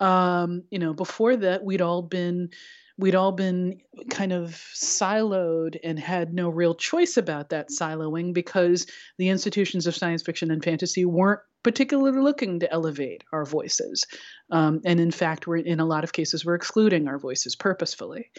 [0.00, 2.50] Um, you know, before that, we'd all been
[2.96, 3.80] we'd all been
[4.10, 8.86] kind of siloed and had no real choice about that siloing because
[9.18, 14.06] the institutions of science fiction and fantasy weren't particularly looking to elevate our voices.
[14.50, 18.30] Um, and in fact, we're in a lot of cases, we're excluding our voices purposefully.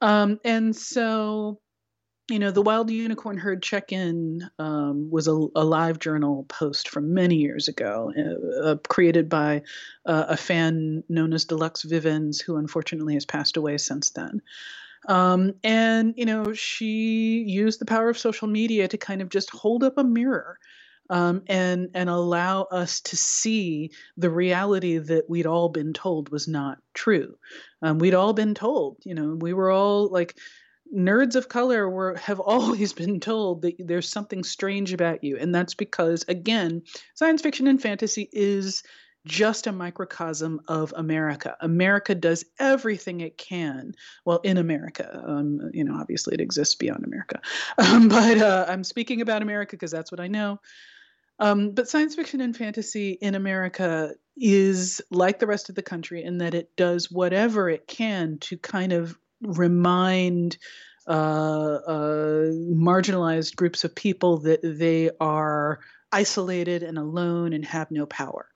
[0.00, 1.60] Um, and so,
[2.30, 6.88] you know, the Wild Unicorn Herd check in um, was a, a live journal post
[6.88, 9.62] from many years ago, uh, uh, created by
[10.06, 14.40] uh, a fan known as Deluxe Vivens, who unfortunately has passed away since then.
[15.08, 19.50] Um, and, you know, she used the power of social media to kind of just
[19.50, 20.58] hold up a mirror
[21.10, 26.48] um, and and allow us to see the reality that we'd all been told was
[26.48, 27.36] not true.
[27.82, 30.36] Um, we'd all been told, you know, we were all like
[30.92, 35.54] nerds of color were have always been told that there's something strange about you, and
[35.54, 36.82] that's because again,
[37.14, 38.82] science fiction and fantasy is
[39.24, 41.56] just a microcosm of America.
[41.60, 43.94] America does everything it can.
[44.24, 47.40] Well, in America, um, you know, obviously it exists beyond America,
[47.78, 50.58] um, but uh, I'm speaking about America because that's what I know.
[51.38, 56.22] Um, but science fiction and fantasy in America is like the rest of the country
[56.22, 60.56] in that it does whatever it can to kind of remind
[61.06, 61.10] uh,
[61.86, 65.80] uh, marginalized groups of people that they are
[66.12, 68.48] isolated and alone and have no power.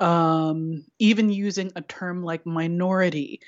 [0.00, 3.40] Um, even using a term like minority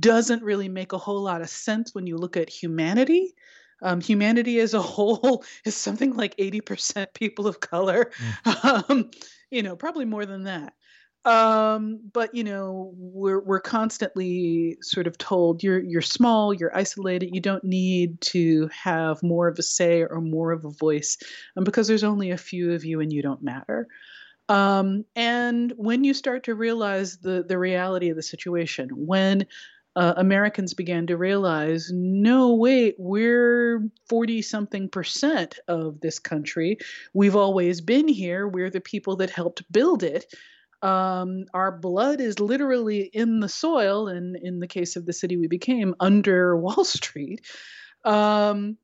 [0.00, 3.34] doesn't really make a whole lot of sense when you look at humanity.
[3.82, 8.10] Um, humanity as a whole is something like 80% people of color.
[8.62, 9.10] Um,
[9.50, 10.74] you know, probably more than that.
[11.24, 17.34] Um, but you know, we're we're constantly sort of told you're you're small, you're isolated,
[17.34, 21.18] you don't need to have more of a say or more of a voice,
[21.56, 23.88] um, because there's only a few of you and you don't matter.
[24.48, 29.46] Um, and when you start to realize the the reality of the situation, when
[29.96, 36.78] uh, Americans began to realize no, wait, we're 40 something percent of this country.
[37.14, 38.46] We've always been here.
[38.46, 40.32] We're the people that helped build it.
[40.82, 45.36] Um, our blood is literally in the soil, and in the case of the city
[45.36, 47.40] we became, under Wall Street.
[48.04, 48.78] Um,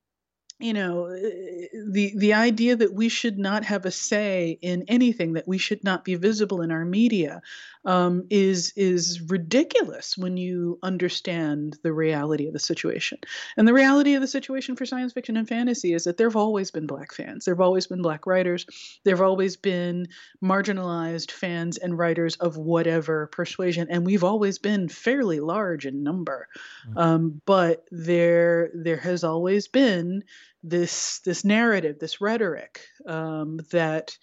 [0.59, 5.33] you know eh, the the idea that we should not have a say in anything
[5.35, 7.43] that we should not be visible in our media
[7.85, 13.19] um, is is ridiculous when you understand the reality of the situation.
[13.57, 16.37] And the reality of the situation for science fiction and fantasy is that there have
[16.37, 17.45] always been black fans.
[17.45, 18.67] There have always been black writers.
[19.05, 20.09] There have always been
[20.43, 26.49] marginalized fans and writers of whatever persuasion and we've always been fairly large in number.
[26.89, 26.99] Mm-hmm.
[26.99, 30.25] um, but there there has always been
[30.65, 34.17] this this narrative, this rhetoric um, that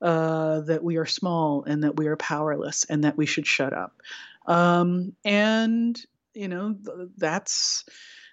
[0.00, 3.72] uh, that we are small and that we are powerless and that we should shut
[3.72, 4.00] up.
[4.46, 6.00] Um, and
[6.32, 6.76] you know
[7.16, 7.84] that's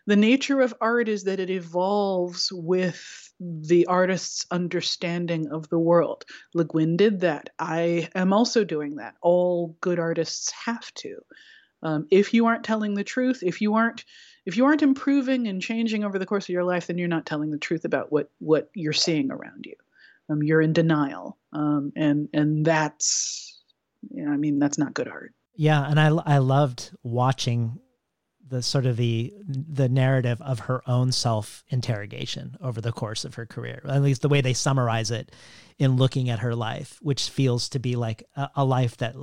[0.06, 6.26] the nature of art is that it evolves with the artist's understanding of the world.
[6.54, 7.50] Le Guin did that.
[7.58, 9.16] I am also doing that.
[9.22, 11.18] All good artists have to.
[11.86, 14.06] Um, if you aren't telling the truth, if you aren't
[14.46, 17.28] if you aren't improving and changing over the course of your life, then you're not
[17.28, 19.76] telling the truth about what what you're seeing around you.
[20.28, 23.62] Um, you're in denial, um, and and that's,
[24.10, 25.34] you know, I mean, that's not good art.
[25.56, 27.80] Yeah, and I I loved watching
[28.48, 33.36] the sort of the the narrative of her own self interrogation over the course of
[33.36, 33.84] her career.
[33.88, 35.32] At least the way they summarize it
[35.78, 39.16] in looking at her life, which feels to be like a, a life that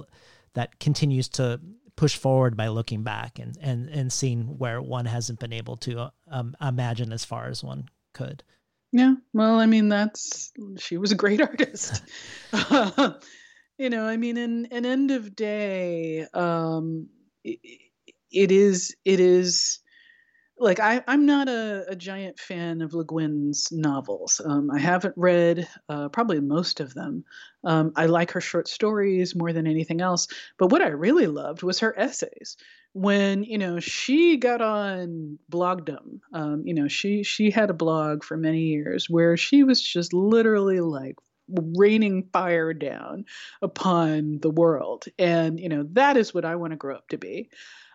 [0.54, 1.60] that continues to
[2.03, 6.11] push forward by looking back and and and seeing where one hasn't been able to
[6.26, 8.42] um, imagine as far as one could.
[8.90, 12.03] Yeah, well, I mean, that's she was a great artist.
[13.78, 17.07] you know, I mean, in an end of day, um,
[17.44, 17.61] it,
[18.32, 19.78] it is it is
[20.62, 24.40] like I, I'm not a, a giant fan of Le Guin's novels.
[24.44, 27.24] Um, I haven't read uh, probably most of them.
[27.64, 30.28] Um, I like her short stories more than anything else.
[30.58, 32.56] But what I really loved was her essays.
[32.94, 38.22] When you know she got on blogdom, um, you know she she had a blog
[38.22, 41.16] for many years where she was just literally like
[41.48, 43.24] raining fire down
[43.62, 47.18] upon the world, and you know that is what I want to grow up to
[47.18, 47.48] be.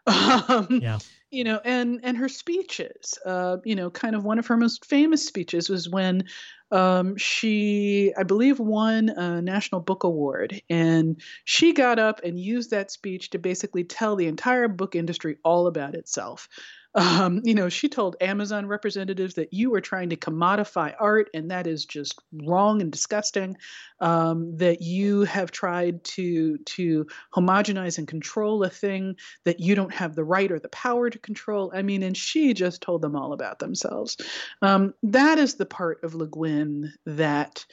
[0.07, 0.99] Um, yeah.
[1.29, 3.19] You know, and and her speeches.
[3.25, 6.23] Uh, you know, kind of one of her most famous speeches was when
[6.71, 12.71] um, she, I believe, won a National Book Award, and she got up and used
[12.71, 16.47] that speech to basically tell the entire book industry all about itself.
[16.95, 21.51] Um, you know, she told Amazon representatives that you are trying to commodify art, and
[21.51, 23.57] that is just wrong and disgusting.
[23.99, 29.93] Um, that you have tried to to homogenize and control a thing that you don't
[29.93, 31.71] have the right or the power to control.
[31.73, 34.17] I mean, and she just told them all about themselves.
[34.61, 37.65] Um, that is the part of Le Guin that.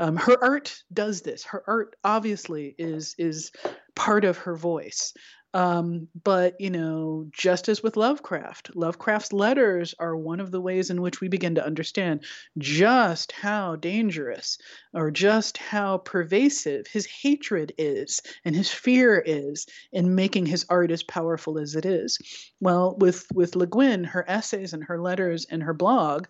[0.00, 1.42] Um, her art does this.
[1.42, 3.50] Her art obviously is is
[3.98, 5.12] part of her voice.
[5.54, 10.90] Um, but, you know, just as with Lovecraft, Lovecraft's letters are one of the ways
[10.90, 12.22] in which we begin to understand
[12.58, 14.58] just how dangerous
[14.92, 20.90] or just how pervasive his hatred is and his fear is in making his art
[20.90, 22.18] as powerful as it is.
[22.60, 26.26] Well, with, with Le Guin, her essays and her letters and her blog,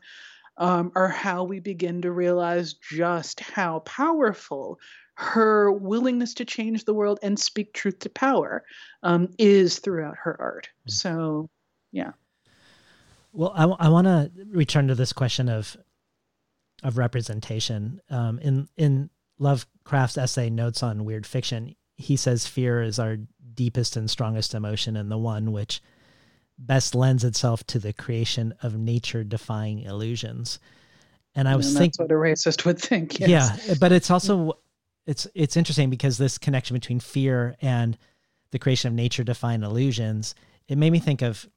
[0.58, 4.78] um, are how we begin to realize just how powerful
[5.20, 8.64] her willingness to change the world and speak truth to power
[9.02, 10.68] um, is throughout her art.
[10.86, 10.92] Mm.
[10.92, 11.50] So,
[11.90, 12.12] yeah.
[13.32, 15.76] Well, I, I want to return to this question of
[16.84, 18.00] of representation.
[18.10, 19.10] Um, in in
[19.40, 23.16] Lovecraft's essay "Notes on Weird Fiction," he says fear is our
[23.54, 25.82] deepest and strongest emotion, and the one which
[26.58, 30.60] best lends itself to the creation of nature-defying illusions.
[31.34, 33.18] And I was thinking, that's what a racist would think.
[33.18, 33.66] Yes.
[33.66, 34.58] Yeah, but it's also
[35.08, 37.96] it's it's interesting because this connection between fear and
[38.50, 40.34] the creation of nature defined illusions
[40.68, 41.48] it made me think of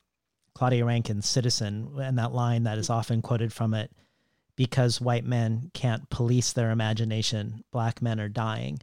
[0.56, 3.91] claudia rankine's citizen and that line that is often quoted from it
[4.56, 8.80] because white men can't police their imagination black men are dying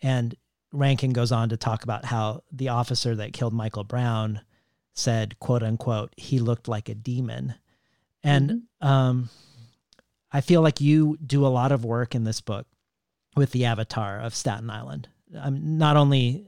[0.00, 0.34] and
[0.72, 4.40] rankine goes on to talk about how the officer that killed michael brown
[4.94, 7.54] said quote unquote he looked like a demon
[8.22, 8.86] and mm-hmm.
[8.86, 9.28] um,
[10.32, 12.66] i feel like you do a lot of work in this book
[13.36, 15.08] with the avatar of Staten Island.
[15.38, 16.46] Um, not only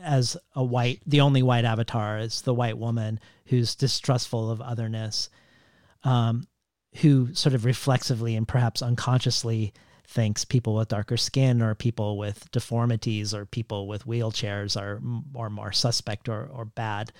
[0.00, 5.28] as a white, the only white avatar is the white woman who's distrustful of otherness,
[6.04, 6.46] um,
[6.96, 9.72] who sort of reflexively and perhaps unconsciously
[10.06, 15.00] thinks people with darker skin or people with deformities or people with wheelchairs are,
[15.34, 17.12] are more suspect or, or bad.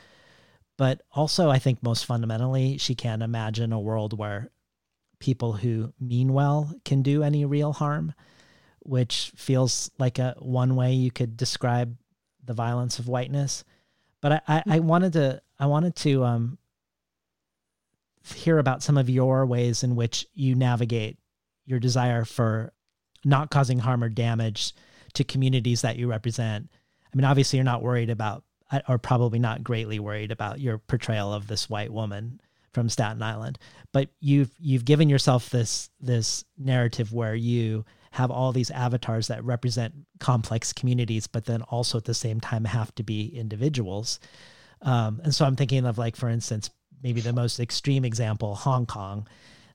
[0.76, 4.50] But also, I think most fundamentally, she can't imagine a world where
[5.20, 8.12] people who mean well can do any real harm,
[8.84, 11.96] which feels like a one way you could describe
[12.44, 13.64] the violence of whiteness.
[14.20, 16.58] But I, I, I wanted to I wanted to um,
[18.34, 21.18] hear about some of your ways in which you navigate
[21.66, 22.72] your desire for
[23.24, 24.74] not causing harm or damage
[25.14, 26.68] to communities that you represent.
[27.12, 28.44] I mean, obviously, you're not worried about,
[28.88, 32.40] or probably not greatly worried about your portrayal of this white woman
[32.72, 33.58] from Staten Island,
[33.92, 39.42] but you've you've given yourself this this narrative where you have all these avatars that
[39.44, 44.20] represent complex communities, but then also at the same time have to be individuals.
[44.82, 46.70] Um, and so I'm thinking of like, for instance,
[47.02, 49.26] maybe the most extreme example, Hong Kong,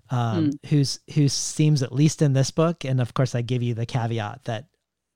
[0.10, 0.70] um, mm.
[0.70, 3.86] who's who seems at least in this book, and of course I give you the
[3.86, 4.66] caveat that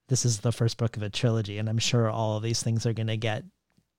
[0.10, 2.86] this is the first book of a trilogy, and I'm sure all of these things
[2.86, 3.44] are going to get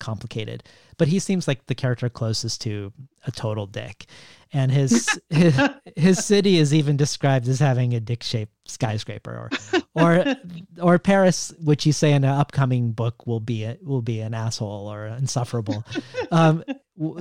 [0.02, 0.64] complicated.
[0.98, 2.92] But he seems like the character closest to
[3.26, 4.06] a total dick,
[4.52, 5.58] and his his,
[5.96, 10.24] his city is even described as having a dick-shaped skyscraper, or or
[10.82, 14.34] or Paris, which you say in an upcoming book will be a, will be an
[14.34, 15.84] asshole or insufferable.
[16.30, 16.64] Um,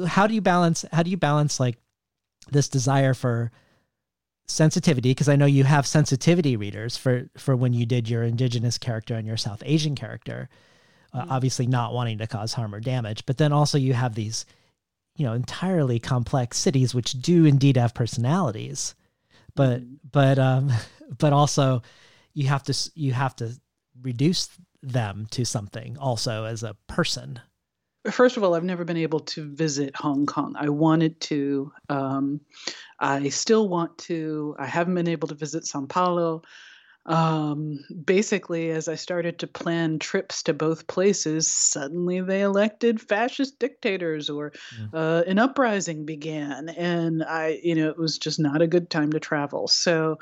[0.08, 0.84] how do you balance?
[0.92, 1.78] How do you balance like
[2.52, 3.52] this desire for
[4.48, 8.78] sensitivity because I know you have sensitivity readers for for when you did your indigenous
[8.78, 10.50] character and your South Asian character,
[11.14, 11.32] uh, mm-hmm.
[11.32, 14.46] obviously not wanting to cause harm or damage, but then also you have these,
[15.16, 18.96] you know, entirely complex cities which do indeed have personalities,
[19.56, 19.96] but mm-hmm.
[20.12, 20.72] but um
[21.18, 21.82] but also
[22.34, 23.52] you have to you have to
[24.02, 24.50] reduce
[24.84, 27.40] them to something also as a person
[28.10, 30.56] first of all, I've never been able to visit Hong Kong.
[30.58, 31.72] I wanted to.
[31.90, 32.42] Um,
[33.00, 34.56] I still want to.
[34.58, 36.42] I haven't been able to visit Sao Paulo.
[37.06, 43.58] Um, basically, as I started to plan trips to both places, suddenly they elected fascist
[43.58, 44.90] dictators, or mm.
[44.94, 49.12] uh, an uprising began, and I, you know, it was just not a good time
[49.14, 49.68] to travel.
[49.68, 50.20] So.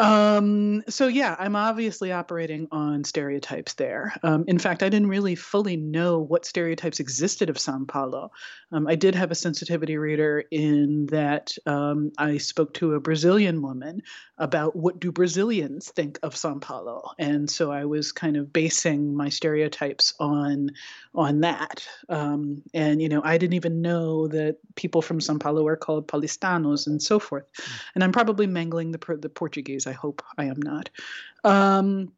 [0.00, 4.12] Um, so yeah, I'm obviously operating on stereotypes there.
[4.24, 8.32] Um, in fact, I didn't really fully know what stereotypes existed of Sao Paulo.
[8.72, 13.62] Um, I did have a sensitivity reader in that um, I spoke to a Brazilian
[13.62, 14.02] woman
[14.38, 19.14] about what do Brazilians think of Sao Paulo, and so I was kind of basing
[19.14, 20.70] my stereotypes on
[21.14, 21.86] on that.
[22.08, 26.08] Um, and you know, I didn't even know that people from Sao Paulo are called
[26.08, 27.44] paulistanos and so forth.
[27.52, 27.80] Mm.
[27.94, 29.83] And I'm probably mangling the the Portuguese.
[29.86, 30.90] I hope I am not.
[31.44, 32.12] Um,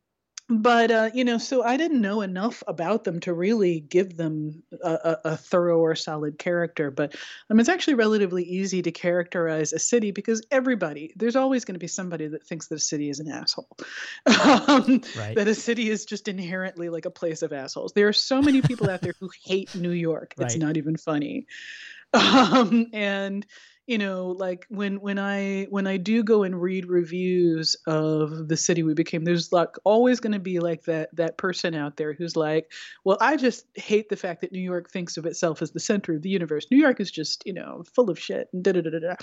[0.49, 4.63] but uh, you know so i didn't know enough about them to really give them
[4.85, 7.17] a, a, a thorough or solid character but
[7.51, 11.81] um, it's actually relatively easy to characterize a city because everybody there's always going to
[11.81, 13.69] be somebody that thinks that a city is an asshole
[14.27, 15.35] um, right.
[15.35, 18.63] that a city is just inherently like a place of assholes there are so many
[18.63, 20.63] people out there who hate new york it's right.
[20.63, 21.47] not even funny
[22.13, 23.45] um, and
[23.87, 28.57] you know like when when i when i do go and read reviews of the
[28.57, 32.13] city we became there's like always going to be like that that person out there
[32.13, 32.73] who's like
[33.05, 36.15] well i just hate the fact that new york thinks of itself as the center
[36.15, 36.67] of the universe.
[36.71, 39.15] New york is just you know full of shit and da da da da.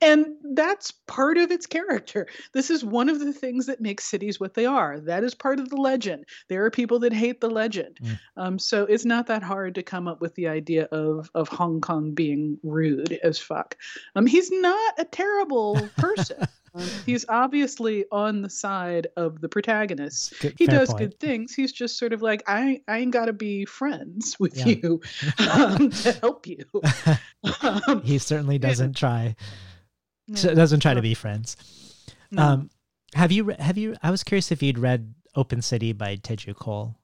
[0.00, 2.26] And that's part of its character.
[2.52, 5.00] This is one of the things that makes cities what they are.
[5.00, 6.26] That is part of the legend.
[6.48, 7.98] There are people that hate the legend.
[8.02, 8.18] Mm.
[8.36, 11.80] um, so it's not that hard to come up with the idea of of hong
[11.80, 13.76] kong being rude as fuck
[14.14, 16.36] um, he's not a terrible person.
[16.74, 20.34] um, he's obviously on the side of the protagonist.
[20.40, 20.98] Good, he does point.
[20.98, 21.54] good things.
[21.54, 24.66] He's just sort of like, I, I ain't got to be friends with yeah.
[24.66, 25.00] you
[25.50, 26.64] um, to help you.
[27.60, 29.34] Um, he certainly doesn't try.
[30.28, 30.96] No, doesn't try no.
[30.96, 31.56] to be friends.
[32.30, 32.40] No.
[32.40, 32.70] Um,
[33.14, 33.96] have you have you?
[34.00, 36.96] I was curious if you'd read Open City by Teju Cole.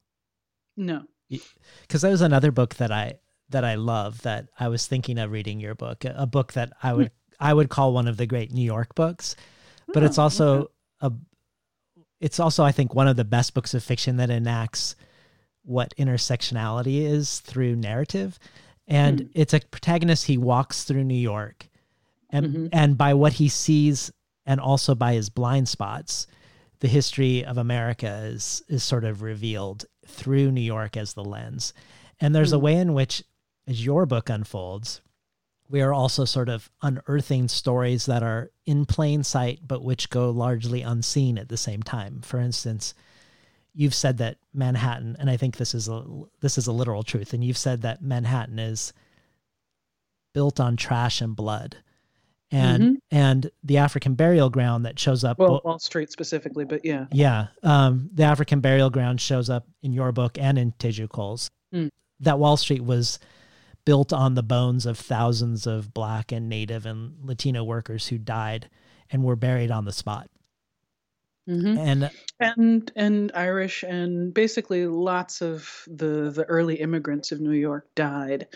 [0.76, 3.18] No, because that was another book that I
[3.51, 6.93] that I love that I was thinking of reading your book, a book that I
[6.93, 7.11] would
[7.41, 9.37] I would call one of the great New York books,
[9.89, 10.69] but oh, it's also okay.
[11.03, 11.12] a
[12.20, 14.97] it's also I think one of the best books of fiction that enacts
[15.62, 18.39] what intersectionality is through narrative.
[18.87, 19.31] And mm.
[19.35, 21.69] it's a protagonist he walks through New York
[22.31, 22.66] and mm-hmm.
[22.73, 24.12] and by what he sees
[24.47, 26.27] and also by his blind spots,
[26.81, 31.73] the history of America is is sort of revealed through New York as the lens.
[32.20, 32.57] And there's mm.
[32.57, 33.23] a way in which
[33.69, 35.03] as your book unfolds,
[35.69, 40.31] we are also sort of unearthing stories that are in plain sight, but which go
[40.31, 42.23] largely unseen at the same time.
[42.23, 42.95] For instance,
[43.74, 46.03] you've said that Manhattan, and I think this is a
[46.40, 48.95] this is a literal truth, and you've said that Manhattan is
[50.32, 51.77] built on trash and blood,
[52.51, 52.95] and mm-hmm.
[53.11, 55.39] and the African burial ground that shows up.
[55.39, 59.93] Well, Wall Street specifically, but yeah, yeah, um, the African burial ground shows up in
[59.93, 61.51] your book and in Teju Cole's.
[61.74, 61.90] Mm.
[62.20, 63.19] That Wall Street was
[63.89, 68.69] built on the bones of thousands of black and native and Latino workers who died
[69.10, 70.28] and were buried on the spot.
[71.48, 71.78] Mm-hmm.
[71.78, 77.89] And and and Irish and basically lots of the the early immigrants of New York
[77.94, 78.48] died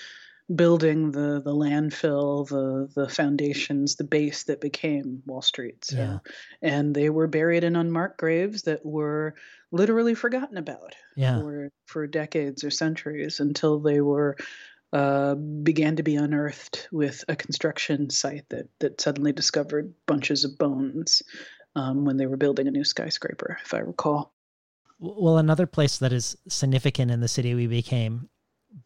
[0.54, 5.82] building the the landfill, the the foundations, the base that became Wall Street.
[5.86, 6.18] So, Yeah.
[6.60, 9.34] and they were buried in unmarked graves that were
[9.70, 11.40] literally forgotten about Yeah.
[11.40, 14.36] for for decades or centuries until they were
[14.92, 20.58] uh, began to be unearthed with a construction site that that suddenly discovered bunches of
[20.58, 21.22] bones
[21.74, 24.34] um, when they were building a new skyscraper, if I recall.
[24.98, 28.28] Well, another place that is significant in the city we became,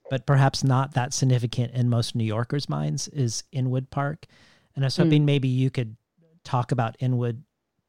[0.09, 4.27] but perhaps not that significant in most New Yorkers' minds, is Inwood Park.
[4.75, 5.97] And I was hoping maybe you could
[6.45, 7.43] talk about Inwood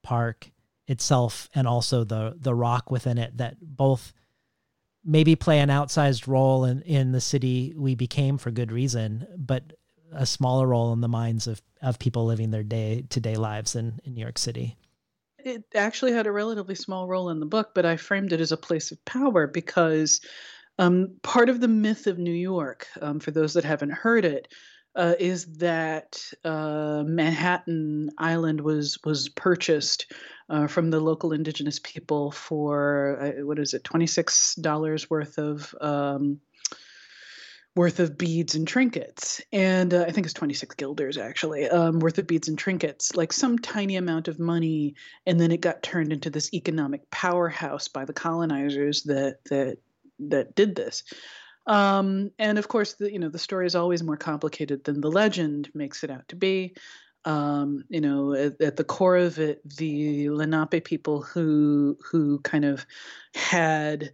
[0.04, 0.52] Park
[0.88, 4.14] itself and also the the rock within it that both
[5.08, 9.64] maybe play an outsized role in, in the city we became for good reason, but
[10.12, 13.76] a smaller role in the minds of, of people living their day to day lives
[13.76, 14.78] in, in New York City.
[15.40, 18.52] it actually had a relatively small role in the book, but I framed it as
[18.52, 20.22] a place of power because
[20.78, 24.50] um, part of the myth of New York, um, for those that haven't heard it,
[24.98, 30.12] uh, is that uh, Manhattan Island was was purchased
[30.50, 35.38] uh, from the local indigenous people for uh, what is it, twenty six dollars worth
[35.38, 35.74] of.
[35.80, 36.42] Um,
[37.76, 42.18] worth of beads and trinkets and uh, i think it's 26 guilders actually um, worth
[42.18, 44.96] of beads and trinkets like some tiny amount of money
[45.28, 49.78] and then it got turned into this economic powerhouse by the colonizers that that
[50.18, 51.04] that did this
[51.68, 55.12] um, and of course the you know the story is always more complicated than the
[55.12, 56.76] legend makes it out to be
[57.26, 62.66] um, you know at, at the core of it the lenape people who who kind
[62.66, 62.86] of
[63.36, 64.12] had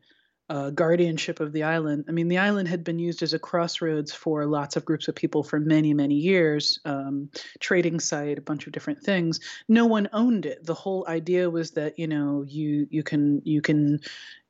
[0.50, 2.06] uh, guardianship of the island.
[2.08, 5.16] I mean, the island had been used as a crossroads for lots of groups of
[5.16, 9.40] people for many, many years, um, trading site, a bunch of different things.
[9.70, 10.64] No one owned it.
[10.64, 14.00] The whole idea was that you know you you can you can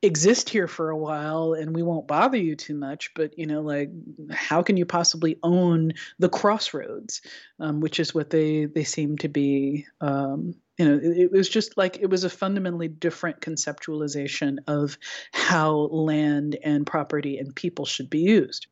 [0.03, 3.61] exist here for a while and we won't bother you too much but you know
[3.61, 3.89] like
[4.31, 7.21] how can you possibly own the crossroads?
[7.59, 11.47] Um, which is what they they seem to be um, you know it, it was
[11.47, 14.97] just like it was a fundamentally different conceptualization of
[15.31, 18.67] how land and property and people should be used.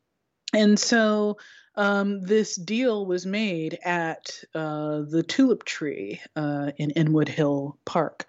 [0.52, 1.38] And so
[1.76, 8.26] um, this deal was made at uh, the tulip tree uh, in inwood hill park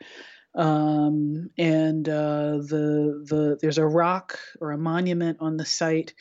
[0.56, 6.14] um, and uh, the the there's a rock or a monument on the site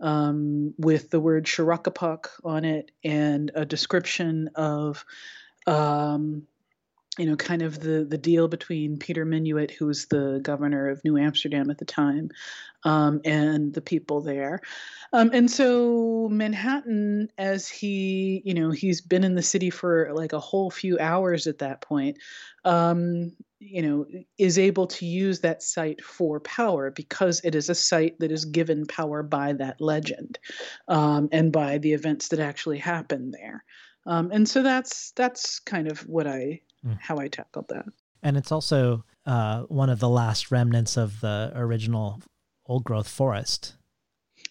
[0.00, 5.04] um, with the word Shorakkopoch on it and a description of
[5.66, 6.46] um,
[7.18, 11.02] you know kind of the the deal between Peter Minuit, who was the governor of
[11.04, 12.30] New Amsterdam at the time,
[12.84, 14.60] um, and the people there.
[15.12, 20.34] Um, and so Manhattan, as he, you know, he's been in the city for like
[20.34, 22.18] a whole few hours at that point,
[22.64, 24.06] um, you know,
[24.38, 28.44] is able to use that site for power because it is a site that is
[28.44, 30.38] given power by that legend
[30.86, 33.64] um, and by the events that actually happen there.
[34.06, 36.98] Um, and so that's that's kind of what I Mm.
[37.00, 37.86] how I tackled that.
[38.22, 42.20] And it's also uh, one of the last remnants of the original
[42.66, 43.74] old growth forest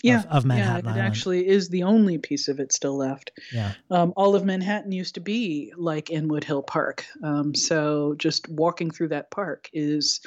[0.03, 1.07] Yeah, of, of Manhattan yeah, it Island.
[1.07, 3.32] actually is the only piece of it still left.
[3.52, 3.74] yeah.
[3.90, 7.06] Um, all of Manhattan used to be like Inwood Hill Park.
[7.24, 10.22] Um, so just walking through that park is,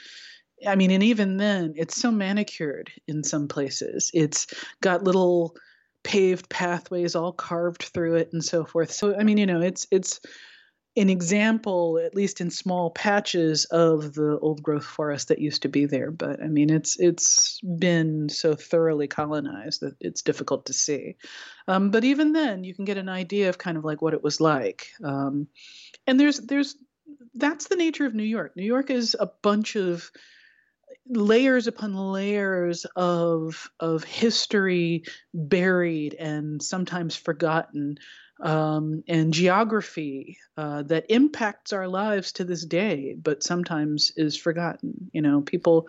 [0.67, 4.11] I mean, and even then, it's so manicured in some places.
[4.13, 4.47] It's
[4.81, 5.55] got little
[6.03, 8.91] paved pathways all carved through it and so forth.
[8.91, 10.21] So I mean, you know, it's it's
[10.97, 15.69] an example, at least in small patches, of the old growth forest that used to
[15.69, 16.11] be there.
[16.11, 21.17] But I mean, it's it's been so thoroughly colonized that it's difficult to see.
[21.69, 24.23] Um, but even then, you can get an idea of kind of like what it
[24.23, 24.89] was like.
[25.05, 25.47] Um,
[26.07, 26.77] and there's there's
[27.35, 28.57] that's the nature of New York.
[28.57, 30.11] New York is a bunch of
[31.09, 35.05] layers upon layers of of history
[35.35, 37.97] buried and sometimes forgotten
[38.41, 45.11] um, and geography uh, that impacts our lives to this day, but sometimes is forgotten.
[45.13, 45.89] You know, people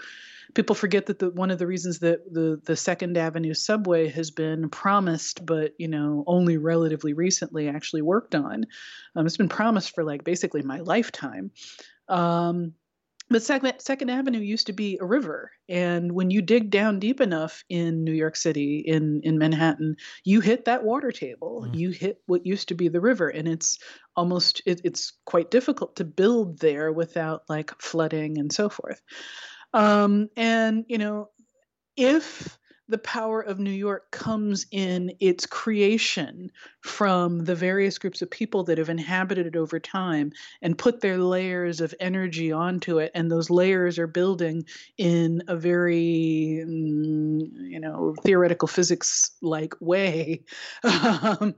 [0.54, 4.32] people forget that the, one of the reasons that the the Second Avenue subway has
[4.32, 8.66] been promised, but you know, only relatively recently actually worked on.
[9.16, 11.52] Um, it's been promised for like basically my lifetime.
[12.10, 12.74] Um,
[13.32, 17.22] but Second, Second Avenue used to be a river, and when you dig down deep
[17.22, 21.66] enough in New York City, in in Manhattan, you hit that water table.
[21.68, 21.76] Mm.
[21.76, 23.80] You hit what used to be the river, and it's
[24.16, 29.02] almost it, it's quite difficult to build there without like flooding and so forth.
[29.74, 31.30] Um, and you know,
[31.96, 32.60] if
[32.92, 36.52] the power of New York comes in its creation
[36.82, 41.18] from the various groups of people that have inhabited it over time and put their
[41.18, 43.10] layers of energy onto it.
[43.16, 44.66] And those layers are building
[44.98, 50.44] in a very, mm, you know, theoretical physics like way.
[50.84, 51.56] um,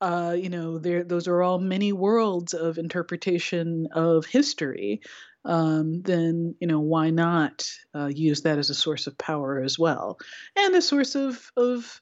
[0.00, 5.00] uh, you know, those are all many worlds of interpretation of history
[5.44, 9.78] um, then you know why not uh, use that as a source of power as
[9.78, 10.18] well,
[10.56, 12.00] and a source of of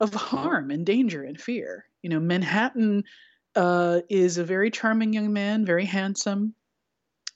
[0.00, 1.86] of harm and danger and fear.
[2.02, 3.04] You know, Manhattan
[3.56, 6.54] uh, is a very charming young man, very handsome.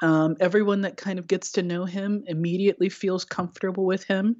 [0.01, 4.37] Um, everyone that kind of gets to know him immediately feels comfortable with him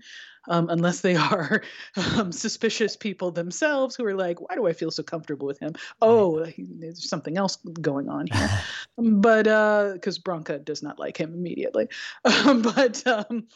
[0.49, 1.63] um, unless they are
[1.97, 5.75] um, suspicious people themselves who are like, why do I feel so comfortable with him?
[6.01, 8.51] Oh, he, there's something else going on here.
[8.97, 9.45] but
[9.95, 11.89] because uh, Bronca does not like him immediately.
[12.25, 13.47] but um,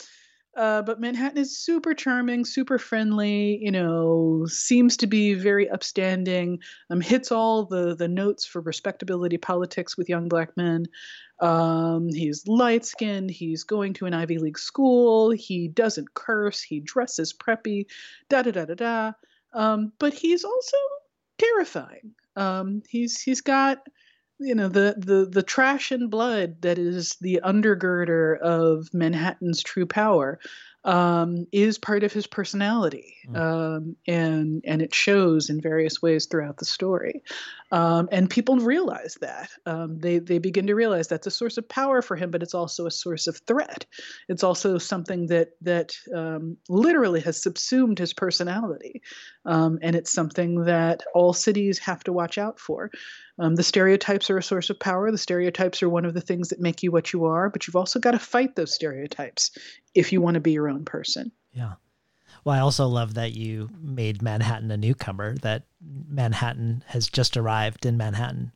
[0.57, 3.59] uh, but Manhattan is super charming, super friendly.
[3.63, 6.59] You know, seems to be very upstanding.
[6.91, 10.87] Um, hits all the the notes for respectability politics with young black men.
[11.41, 13.31] Um, he's light skinned.
[13.31, 15.31] He's going to an Ivy League school.
[15.31, 16.63] He doesn't curse.
[16.63, 17.87] He dresses preppy.
[18.29, 19.13] Da da da da da.
[19.53, 20.77] Um, but he's also
[21.39, 22.15] terrifying.
[22.37, 23.79] Um, he's he's got
[24.43, 29.87] you know the the the trash and blood that is the undergirder of Manhattan's true
[29.87, 30.39] power
[30.85, 33.37] um, is part of his personality, mm.
[33.37, 37.23] um, and and it shows in various ways throughout the story.
[37.71, 41.69] Um, and people realize that um, they they begin to realize that's a source of
[41.69, 43.87] power for him, but it's also a source of threat.
[44.29, 49.03] It's also something that that um, literally has subsumed his personality,
[49.45, 52.91] um, and it's something that all cities have to watch out for.
[53.39, 55.11] Um, the stereotypes are a source of power.
[55.11, 57.77] The stereotypes are one of the things that make you what you are, but you've
[57.77, 59.51] also got to fight those stereotypes
[59.95, 61.33] if you want to be your own person.
[61.53, 61.75] Yeah.
[62.45, 67.87] Well, I also love that you made Manhattan a newcomer, that Manhattan has just arrived
[67.87, 68.53] in Manhattan.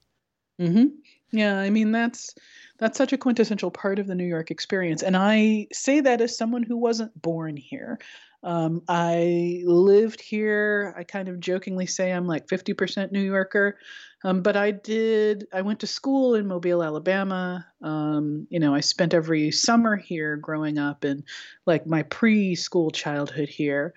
[0.61, 0.87] Mm-hmm.
[1.33, 2.35] Yeah, I mean that's
[2.79, 6.37] that's such a quintessential part of the New York experience, and I say that as
[6.37, 7.99] someone who wasn't born here.
[8.47, 10.95] Um, I lived here.
[10.97, 13.77] I kind of jokingly say I'm like 50% New Yorker,
[14.23, 15.49] um, but I did.
[15.53, 17.67] I went to school in Mobile, Alabama.
[17.83, 21.25] Um, you know, I spent every summer here growing up, and
[21.67, 23.95] like my preschool childhood here.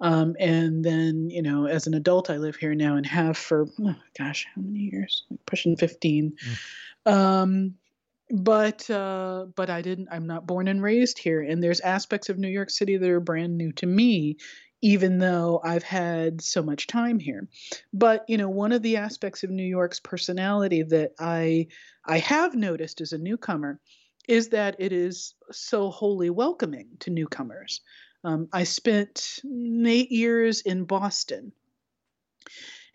[0.00, 3.68] Um, and then, you know, as an adult, I live here now and have for,
[3.80, 5.22] oh, gosh, how many years?
[5.30, 6.32] Like pushing 15.
[7.06, 7.72] Mm.
[8.32, 10.08] But uh, but I didn't.
[10.10, 13.20] I'm not born and raised here, and there's aspects of New York City that are
[13.20, 14.38] brand new to me,
[14.80, 17.46] even though I've had so much time here.
[17.92, 21.66] But you know, one of the aspects of New York's personality that I
[22.06, 23.78] I have noticed as a newcomer
[24.26, 27.82] is that it is so wholly welcoming to newcomers.
[28.24, 29.40] Um, I spent
[29.86, 31.52] eight years in Boston.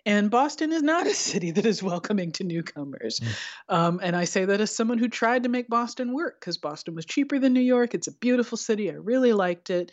[0.08, 3.20] And Boston is not a city that is welcoming to newcomers.
[3.20, 3.76] Mm.
[3.76, 6.96] Um, and I say that as someone who tried to make Boston work because Boston
[6.96, 7.94] was cheaper than New York.
[7.94, 8.90] It's a beautiful city.
[8.90, 9.92] I really liked it.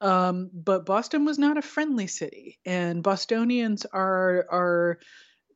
[0.00, 2.60] Um, but Boston was not a friendly city.
[2.64, 4.98] And Bostonians are, are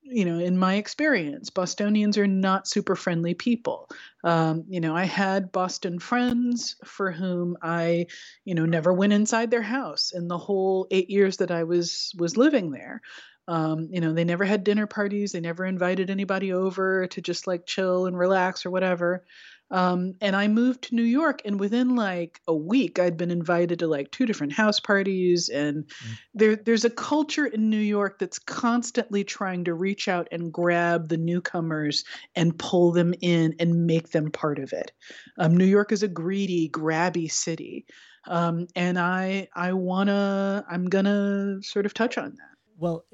[0.02, 3.88] you know, in my experience, Bostonians are not super friendly people.
[4.24, 8.06] Um, you know, I had Boston friends for whom I,
[8.44, 12.12] you know, never went inside their house in the whole eight years that I was
[12.18, 13.02] was living there.
[13.50, 15.32] Um, you know, they never had dinner parties.
[15.32, 19.24] They never invited anybody over to just like chill and relax or whatever.
[19.72, 23.80] Um, and I moved to New York, and within like a week, I'd been invited
[23.80, 25.48] to like two different house parties.
[25.48, 26.18] And mm.
[26.32, 31.08] there, there's a culture in New York that's constantly trying to reach out and grab
[31.08, 32.04] the newcomers
[32.36, 34.92] and pull them in and make them part of it.
[35.38, 37.86] Um, New York is a greedy, grabby city,
[38.28, 42.49] um, and I, I wanna, I'm gonna sort of touch on that.
[42.80, 43.04] Well,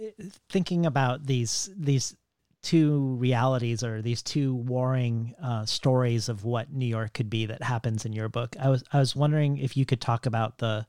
[0.49, 2.15] thinking about these these
[2.63, 7.65] two realities or these two warring uh, stories of what New York could be that
[7.65, 8.55] happens in your book.
[8.61, 10.87] I was I was wondering if you could talk about the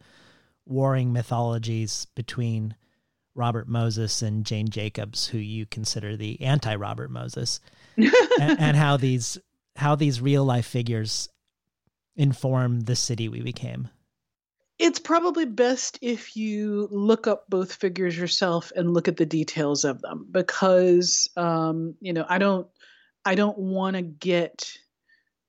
[0.67, 2.75] warring mythologies between
[3.33, 7.59] Robert Moses and Jane Jacobs, who you consider the anti Robert Moses,
[7.95, 8.11] and,
[8.59, 9.39] and how these
[9.75, 11.29] how these real life figures
[12.15, 13.89] inform the city we became
[14.79, 19.83] it's probably best if you look up both figures yourself and look at the details
[19.83, 22.67] of them because um, you know i don't
[23.25, 24.77] i don't want to get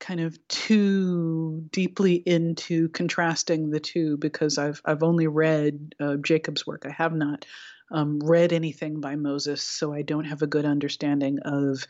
[0.00, 6.66] kind of too deeply into contrasting the two because i've i've only read uh, jacobs'
[6.66, 6.84] work.
[6.86, 7.44] I have not
[7.90, 11.86] um, read anything by moses so i don't have a good understanding of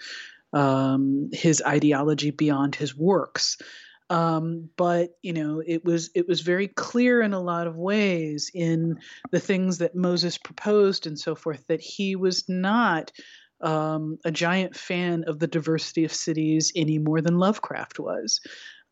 [0.54, 3.58] um, his ideology beyond his works
[4.10, 8.50] Um, but you know, it was it was very clear in a lot of ways
[8.54, 8.98] in
[9.30, 13.12] the things that Moses proposed and so forth that he was not
[13.60, 18.40] um, a giant fan of the diversity of cities any more than Lovecraft was.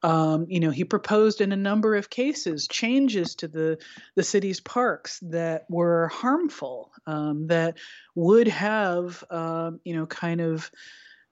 [0.02, 3.78] Um, you know, he proposed in a number of cases changes to the
[4.14, 7.78] the city's parks that were harmful, um, that
[8.14, 10.70] would have, um, you know, kind of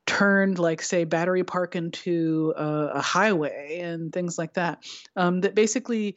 [0.06, 4.82] turned like say battery park into a, a highway and things like that
[5.16, 6.16] um, that basically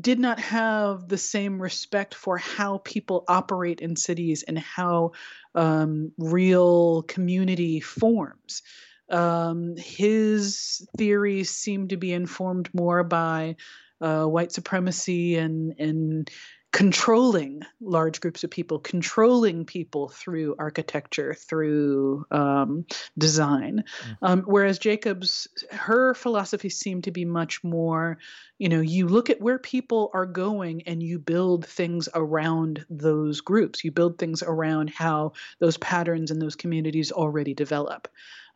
[0.00, 5.12] did not have the same respect for how people operate in cities and how
[5.54, 8.62] um, real community forms.
[9.08, 13.56] Um, his theories seem to be informed more by
[14.00, 16.30] uh, white supremacy and and
[16.76, 22.84] controlling large groups of people, controlling people through architecture, through um,
[23.16, 23.82] design.
[24.06, 24.16] Mm.
[24.20, 28.18] Um, whereas Jacobs, her philosophy seemed to be much more,
[28.58, 33.40] you know, you look at where people are going and you build things around those
[33.40, 33.82] groups.
[33.82, 38.06] You build things around how those patterns and those communities already develop.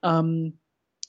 [0.02, 0.52] Um,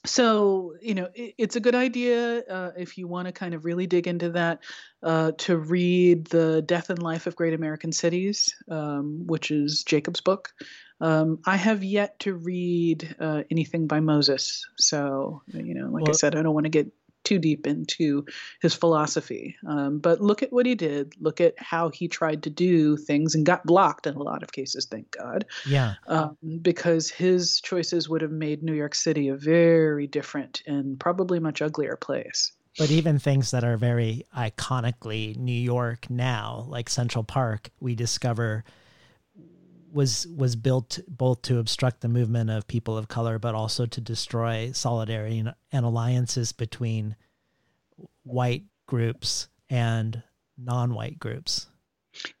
[0.04, 3.64] so you know it, it's a good idea uh, if you want to kind of
[3.64, 4.60] really dig into that
[5.02, 10.20] uh, to read the death and life of great american cities um, which is jacobs'
[10.20, 10.52] book.
[11.00, 14.66] Um, i have yet to read uh, anything by moses.
[14.76, 16.92] So you know like well, i said i don't want to get
[17.24, 18.24] too deep into
[18.60, 19.56] his philosophy.
[19.66, 21.14] Um, but look at what he did.
[21.20, 24.52] Look at how he tried to do things and got blocked in a lot of
[24.52, 25.44] cases, thank God.
[25.66, 25.94] Yeah.
[26.06, 31.38] Um, because his choices would have made New York City a very different and probably
[31.38, 32.52] much uglier place.
[32.78, 38.64] But even things that are very iconically New York now, like Central Park, we discover
[39.92, 44.00] was was built both to obstruct the movement of people of color, but also to
[44.00, 47.16] destroy solidarity and, alliances between
[48.24, 50.22] white groups and
[50.58, 51.66] non-white groups.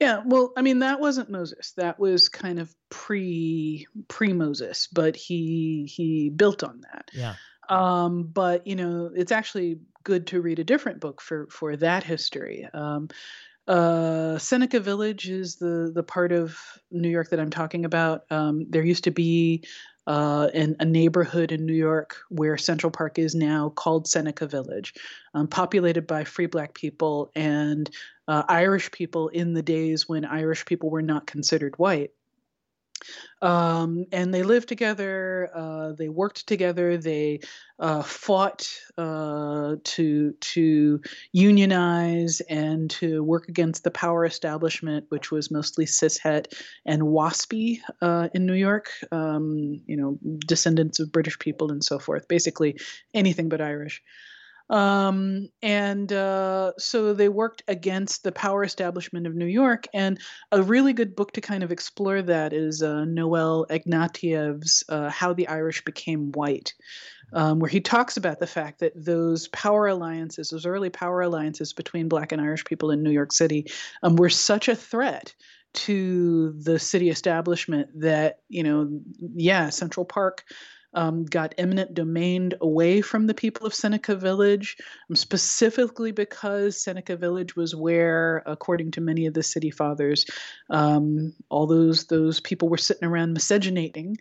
[0.00, 1.72] Yeah, well, I mean that wasn't Moses.
[1.72, 7.10] That was kind of pre pre Moses, but he he built on that.
[7.12, 7.34] Yeah.
[7.68, 12.04] Um, but you know, it's actually good to read a different book for for that
[12.04, 12.68] history.
[12.74, 13.08] Um,
[13.68, 16.58] uh, Seneca Village is the the part of
[16.90, 18.24] New York that I'm talking about.
[18.30, 19.64] Um, there used to be
[20.06, 24.94] uh, in a neighborhood in New York where Central Park is now called Seneca Village,
[25.34, 27.88] um, populated by free black people and
[28.26, 32.10] uh, Irish people in the days when Irish people were not considered white.
[33.40, 35.50] Um, and they lived together.
[35.54, 36.96] Uh, they worked together.
[36.96, 37.40] They
[37.78, 41.00] uh, fought uh, to to
[41.32, 46.46] unionize and to work against the power establishment, which was mostly cishet
[46.86, 48.90] and waspy uh, in New York.
[49.10, 52.28] Um, you know, descendants of British people and so forth.
[52.28, 52.78] Basically,
[53.14, 54.02] anything but Irish.
[54.70, 59.86] Um, and uh, so they worked against the power establishment of New York.
[59.92, 60.18] And
[60.50, 65.32] a really good book to kind of explore that is uh, Noel Ignatiev's uh, How
[65.32, 66.74] the Irish Became White.
[67.34, 71.72] Um, where he talks about the fact that those power alliances, those early power alliances
[71.72, 73.70] between Black and Irish people in New York City,
[74.02, 75.34] um, were such a threat
[75.72, 79.00] to the city establishment that, you know,
[79.34, 80.44] yeah, Central Park
[80.94, 84.76] um, got eminent domain away from the people of Seneca Village,
[85.10, 90.26] um, specifically because Seneca Village was where, according to many of the city fathers,
[90.70, 94.16] um, all those those people were sitting around miscegenating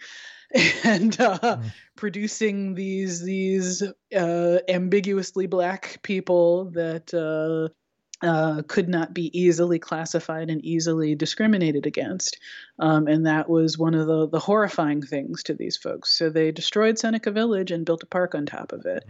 [0.83, 1.71] and uh, mm.
[1.95, 3.83] producing these these
[4.15, 7.73] uh, ambiguously black people that uh,
[8.21, 12.37] uh, could not be easily classified and easily discriminated against.
[12.79, 16.17] Um, and that was one of the, the horrifying things to these folks.
[16.17, 19.05] So they destroyed Seneca Village and built a park on top of it.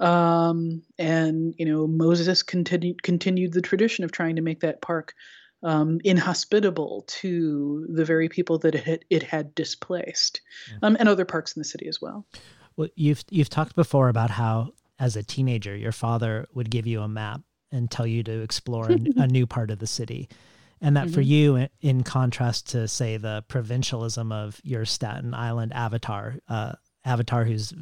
[0.00, 0.06] Mm.
[0.06, 5.14] Um, and, you know, Moses continued, continued the tradition of trying to make that park
[5.62, 10.78] um, inhospitable to the very people that it had, it had displaced, mm.
[10.82, 12.24] um, and other parks in the city as well.
[12.76, 14.70] Well, you've you've talked before about how,
[15.00, 18.90] as a teenager, your father would give you a map and tell you to explore
[19.16, 20.28] a, new part of the city.
[20.80, 21.14] And that mm-hmm.
[21.14, 26.74] for you, in contrast to say the provincialism of your Staten Island avatar, uh,
[27.04, 27.72] avatar whose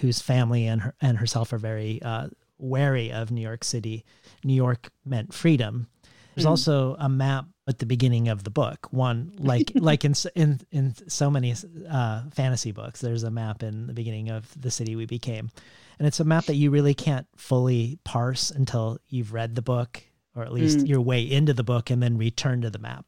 [0.00, 2.26] whose family and her and herself are very uh,
[2.58, 4.04] wary of New York City.
[4.42, 5.88] New York meant freedom.
[6.34, 6.50] There's mm.
[6.50, 8.88] also a map at the beginning of the book.
[8.90, 11.54] One like like in in in so many
[11.88, 15.50] uh, fantasy books, there's a map in the beginning of the city we became,
[15.98, 20.02] and it's a map that you really can't fully parse until you've read the book
[20.36, 20.88] or at least mm.
[20.88, 23.06] your way into the book and then return to the map.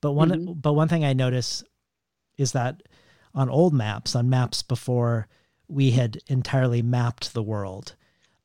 [0.00, 0.52] But one mm-hmm.
[0.54, 1.62] but one thing I notice
[2.38, 2.82] is that
[3.34, 5.28] on old maps, on maps before
[5.68, 7.94] we had entirely mapped the world,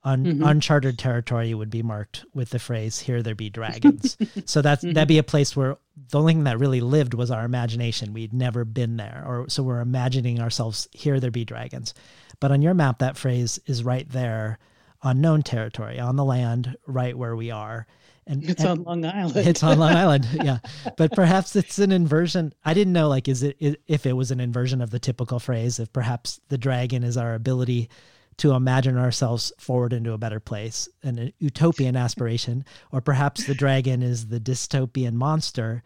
[0.06, 0.48] Un- Mhm.
[0.50, 4.16] Uncharted territory would be marked with the phrase "Here there be dragons."
[4.46, 5.78] so that's that'd be a place where
[6.12, 8.14] the only thing that really lived was our imagination.
[8.14, 11.94] We'd never been there, or so we're imagining ourselves here there be dragons.
[12.40, 14.60] But on your map, that phrase is right there,
[15.02, 17.88] unknown territory on the land, right where we are.
[18.28, 19.38] And It's and- on Long Island.
[19.48, 20.58] it's on Long Island, yeah.
[20.98, 22.54] But perhaps it's an inversion.
[22.64, 23.58] I didn't know, like, is it
[23.88, 25.80] if it was an inversion of the typical phrase?
[25.80, 27.90] If perhaps the dragon is our ability
[28.38, 34.02] to imagine ourselves forward into a better place, an utopian aspiration, or perhaps the dragon
[34.02, 35.84] is the dystopian monster.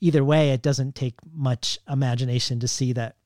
[0.00, 3.16] Either way, it doesn't take much imagination to see that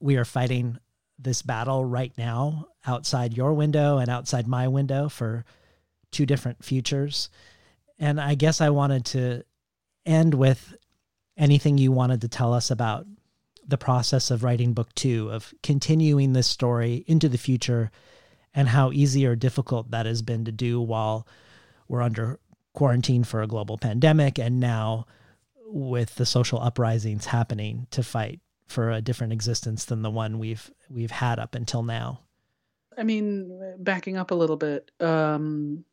[0.00, 0.78] we are fighting
[1.18, 5.44] this battle right now outside your window and outside my window for
[6.10, 7.28] two different futures.
[7.98, 9.44] And I guess I wanted to
[10.06, 10.74] end with
[11.36, 13.06] anything you wanted to tell us about
[13.70, 17.90] the process of writing book two, of continuing this story into the future,
[18.54, 21.26] and how easy or difficult that has been to do while
[21.88, 22.38] we're under
[22.72, 25.06] quarantine for a global pandemic and now
[25.66, 30.70] with the social uprisings happening to fight for a different existence than the one we've
[30.88, 32.20] we've had up until now.
[32.96, 35.84] I mean, backing up a little bit, um,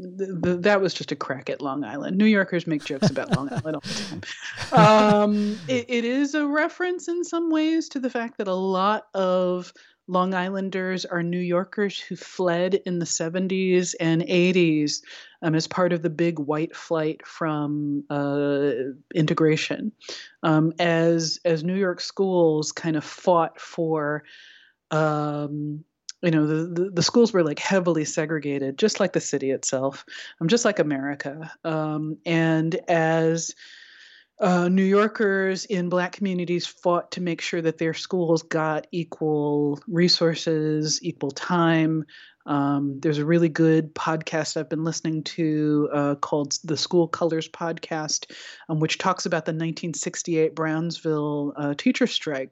[0.00, 2.16] th- th- that was just a crack at Long Island.
[2.16, 4.22] New Yorkers make jokes about Long Island all the time.
[4.72, 9.06] Um, it, it is a reference in some ways to the fact that a lot
[9.14, 9.72] of
[10.06, 15.00] Long Islanders are New Yorkers who fled in the 70s and 80s
[15.40, 18.72] um, as part of the big white flight from uh,
[19.14, 19.92] integration.
[20.42, 24.24] Um, as as New York schools kind of fought for
[24.90, 25.84] um,
[26.24, 30.04] you know the, the, the schools were like heavily segregated just like the city itself
[30.40, 31.52] um, just like america.
[31.62, 33.54] Um, and as
[34.40, 39.78] uh, new yorkers in black communities fought to make sure that their schools got equal
[39.86, 42.04] resources equal time
[42.46, 47.48] um, there's a really good podcast I've been listening to uh, called the School Colors
[47.48, 48.30] Podcast,
[48.68, 52.50] um, which talks about the 1968 Brownsville uh, teacher strike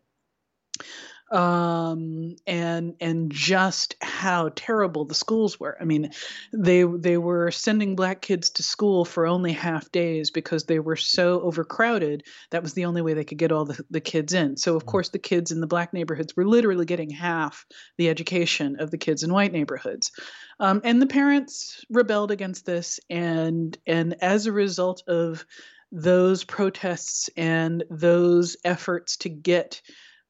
[1.33, 5.77] um, and and just how terrible the schools were.
[5.81, 6.11] I mean,
[6.53, 10.97] they they were sending black kids to school for only half days because they were
[10.97, 12.25] so overcrowded.
[12.51, 14.59] That was the only way they could get all the, the kids in.
[14.59, 17.65] So of course the kids in the black neighborhoods were literally getting half
[17.97, 20.13] the education of the kids in white neighborhoods.
[20.61, 25.47] Um, and the parents rebelled against this, and and as a result of
[25.91, 29.83] those protests and those efforts to get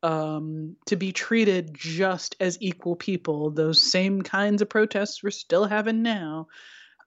[0.03, 3.51] um, to be treated just as equal people.
[3.51, 6.49] Those same kinds of protests we're still having now.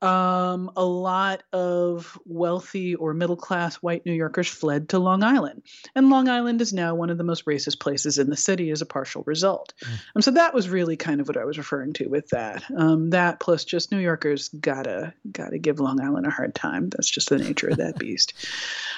[0.02, 5.64] Um, a lot of wealthy or middle class white New Yorkers fled to Long Island.
[5.96, 8.82] And Long Island is now one of the most racist places in the city as
[8.82, 9.74] a partial result.
[10.16, 12.64] Um, so that was really kind of what I was referring to with that.
[12.76, 16.90] Um, that plus just New Yorkers gotta gotta give Long Island a hard time.
[16.90, 18.34] That's just the nature of that beast.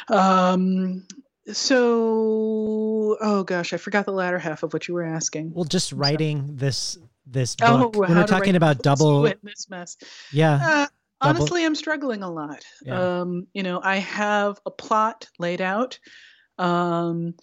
[0.09, 1.03] Um,
[1.51, 5.51] so oh gosh, I forgot the latter half of what you were asking.
[5.53, 7.95] Well, just writing this this Oh, book.
[7.97, 9.97] when we're talking about double, in this mess.
[10.31, 10.87] yeah, Uh,
[11.21, 12.63] honestly, I'm struggling a lot.
[12.83, 13.19] Yeah.
[13.21, 15.99] Um, you know, I have a plot laid out.
[16.57, 17.33] Um,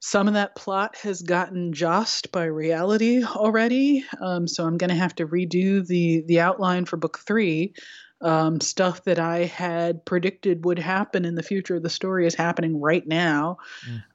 [0.00, 4.96] some of that plot has gotten jossed by reality already, um, so I'm going to
[4.96, 7.74] have to redo the the outline for book three.
[8.20, 12.34] Um, stuff that I had predicted would happen in the future of the story is
[12.34, 13.58] happening right now.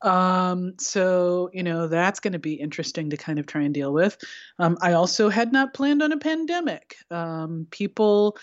[0.02, 3.94] Um, so, you know, that's going to be interesting to kind of try and deal
[3.94, 4.18] with.
[4.60, 6.98] Um, I also had not planned on a pandemic.
[7.10, 8.38] Um, people,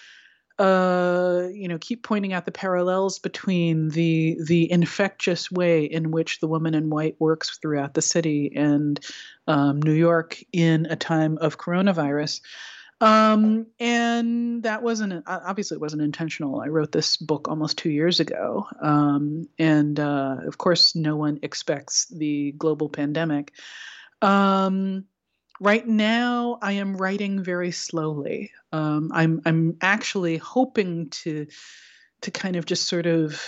[0.59, 6.41] uh, you know, keep pointing out the parallels between the the infectious way in which
[6.41, 9.01] the woman in white works throughout the city and
[9.47, 12.41] um, New York in a time of coronavirus.
[13.01, 16.61] Um, and that wasn't obviously it wasn't intentional.
[16.61, 21.39] I wrote this book almost two years ago, um, and uh, of course, no one
[21.43, 23.53] expects the global pandemic.
[24.21, 25.07] Um,
[25.61, 28.51] right now, I am writing very slowly.
[28.71, 31.47] Um, I'm I'm actually hoping to
[32.23, 33.43] to kind of just sort of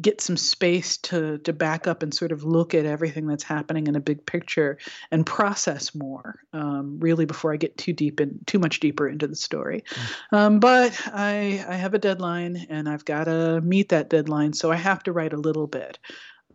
[0.00, 3.86] get some space to to back up and sort of look at everything that's happening
[3.86, 4.78] in a big picture
[5.10, 9.26] and process more um, really before I get too deep and too much deeper into
[9.26, 9.84] the story.
[10.32, 14.70] Um, but I I have a deadline and I've got to meet that deadline, so
[14.72, 15.98] I have to write a little bit.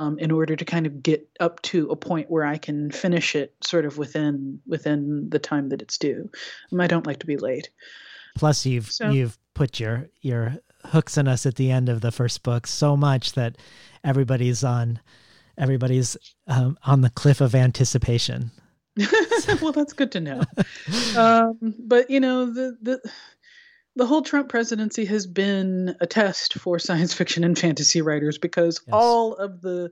[0.02, 3.36] Um, in order to kind of get up to a point where I can finish
[3.36, 6.30] it sort of within within the time that it's due.
[6.80, 7.70] I don't like to be late.
[8.38, 10.56] Plus, you've So- you've put your your
[10.88, 13.57] hooks in us at the end of the first book so much that
[14.03, 14.99] everybody's on
[15.57, 18.49] everybody's um, on the cliff of anticipation.
[19.61, 20.41] well, that's good to know.
[21.18, 23.11] um, but you know, the the
[23.95, 28.81] the whole Trump presidency has been a test for science fiction and fantasy writers because
[28.88, 28.93] yes.
[28.93, 29.91] all of the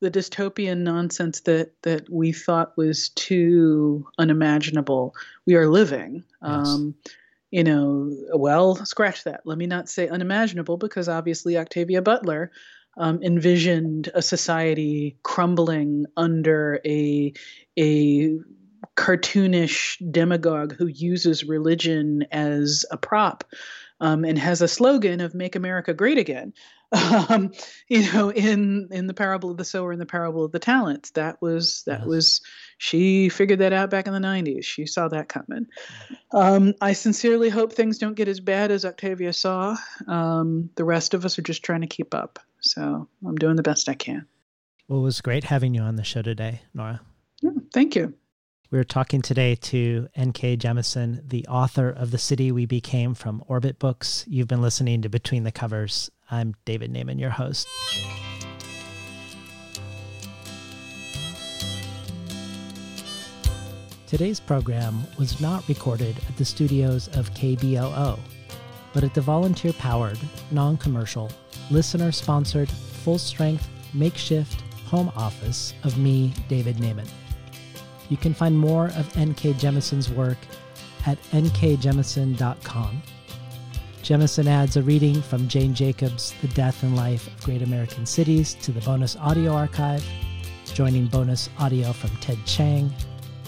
[0.00, 5.14] the dystopian nonsense that that we thought was too unimaginable
[5.46, 6.24] we are living.
[6.42, 6.68] Yes.
[6.68, 6.94] Um,
[7.54, 9.42] you know, well, scratch that.
[9.44, 12.50] Let me not say unimaginable because obviously Octavia Butler
[12.96, 17.32] um, envisioned a society crumbling under a
[17.78, 18.40] a
[18.96, 23.44] cartoonish demagogue who uses religion as a prop
[24.00, 26.54] um, and has a slogan of "Make America Great Again."
[27.28, 27.52] Um,
[27.88, 31.10] you know, in in the parable of the sower and the parable of the talents,
[31.12, 32.06] that was that yes.
[32.06, 32.40] was
[32.78, 34.64] she figured that out back in the '90s.
[34.64, 35.66] She saw that coming.
[36.32, 39.76] Um, I sincerely hope things don't get as bad as Octavia saw.
[40.06, 42.38] Um, the rest of us are just trying to keep up.
[42.60, 44.26] So I'm doing the best I can.
[44.88, 47.00] Well, it was great having you on the show today, Nora.
[47.42, 48.14] Yeah, thank you.
[48.70, 50.56] We are talking today to N.K.
[50.56, 54.24] Jemisin, the author of The City We Became from Orbit Books.
[54.26, 56.10] You've been listening to Between the Covers.
[56.30, 57.66] I'm David Naimon, your host.
[64.06, 68.18] Today's program was not recorded at the studios of KBOO,
[68.92, 70.18] but at the volunteer powered,
[70.50, 71.30] non commercial,
[71.70, 77.08] listener sponsored, full strength, makeshift home office of me, David Naimon.
[78.08, 79.54] You can find more of N.K.
[79.54, 80.38] Jemisin's work
[81.06, 83.02] at nkjemisin.com.
[84.04, 88.52] Jemisin adds a reading from Jane Jacobs' The Death and Life of Great American Cities
[88.60, 90.04] to the bonus audio archive,
[90.74, 92.92] joining bonus audio from Ted Chiang,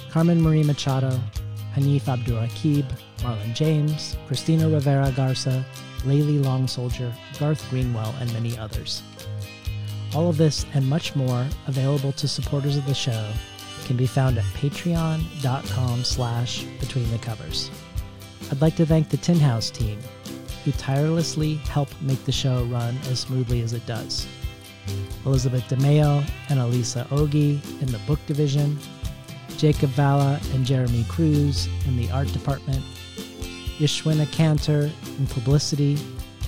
[0.09, 1.21] Carmen Maria Machado,
[1.75, 2.87] Hanif Abdurraqib,
[3.19, 5.63] Marlon James, Cristina Rivera Garza,
[6.05, 9.03] Layli Long Soldier, Garth Greenwell, and many others.
[10.15, 13.31] All of this and much more available to supporters of the show
[13.85, 17.71] can be found at patreon.com slash between the covers.
[18.51, 19.99] I'd like to thank the Tin House team,
[20.67, 24.27] who tirelessly help make the show run as smoothly as it does.
[25.25, 28.77] Elizabeth DeMeo and Elisa Ogi in the book division,
[29.57, 32.85] Jakob Vala and Jeremy Cruz in the art department,
[33.79, 35.97] Yashwina Canter in publicity,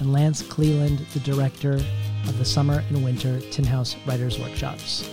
[0.00, 5.08] and Lance Cleland, the director of the summer and winter Tin House Writers Workshops.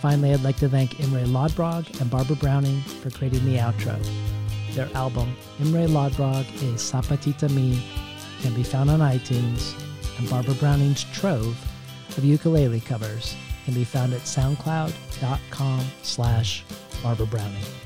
[0.00, 3.96] Finally, I'd like to thank Imre Lodbrog and Barbara Browning for creating the outro.
[4.74, 7.80] Their album, Imre Lodbrog a Sapatita Mi,
[8.44, 9.72] can be found on iTunes,
[10.18, 11.56] and Barbara Browning's trove
[12.18, 13.34] of ukulele covers
[13.64, 16.62] can be found at soundcloud.com slash
[17.02, 17.83] Barbara Browning.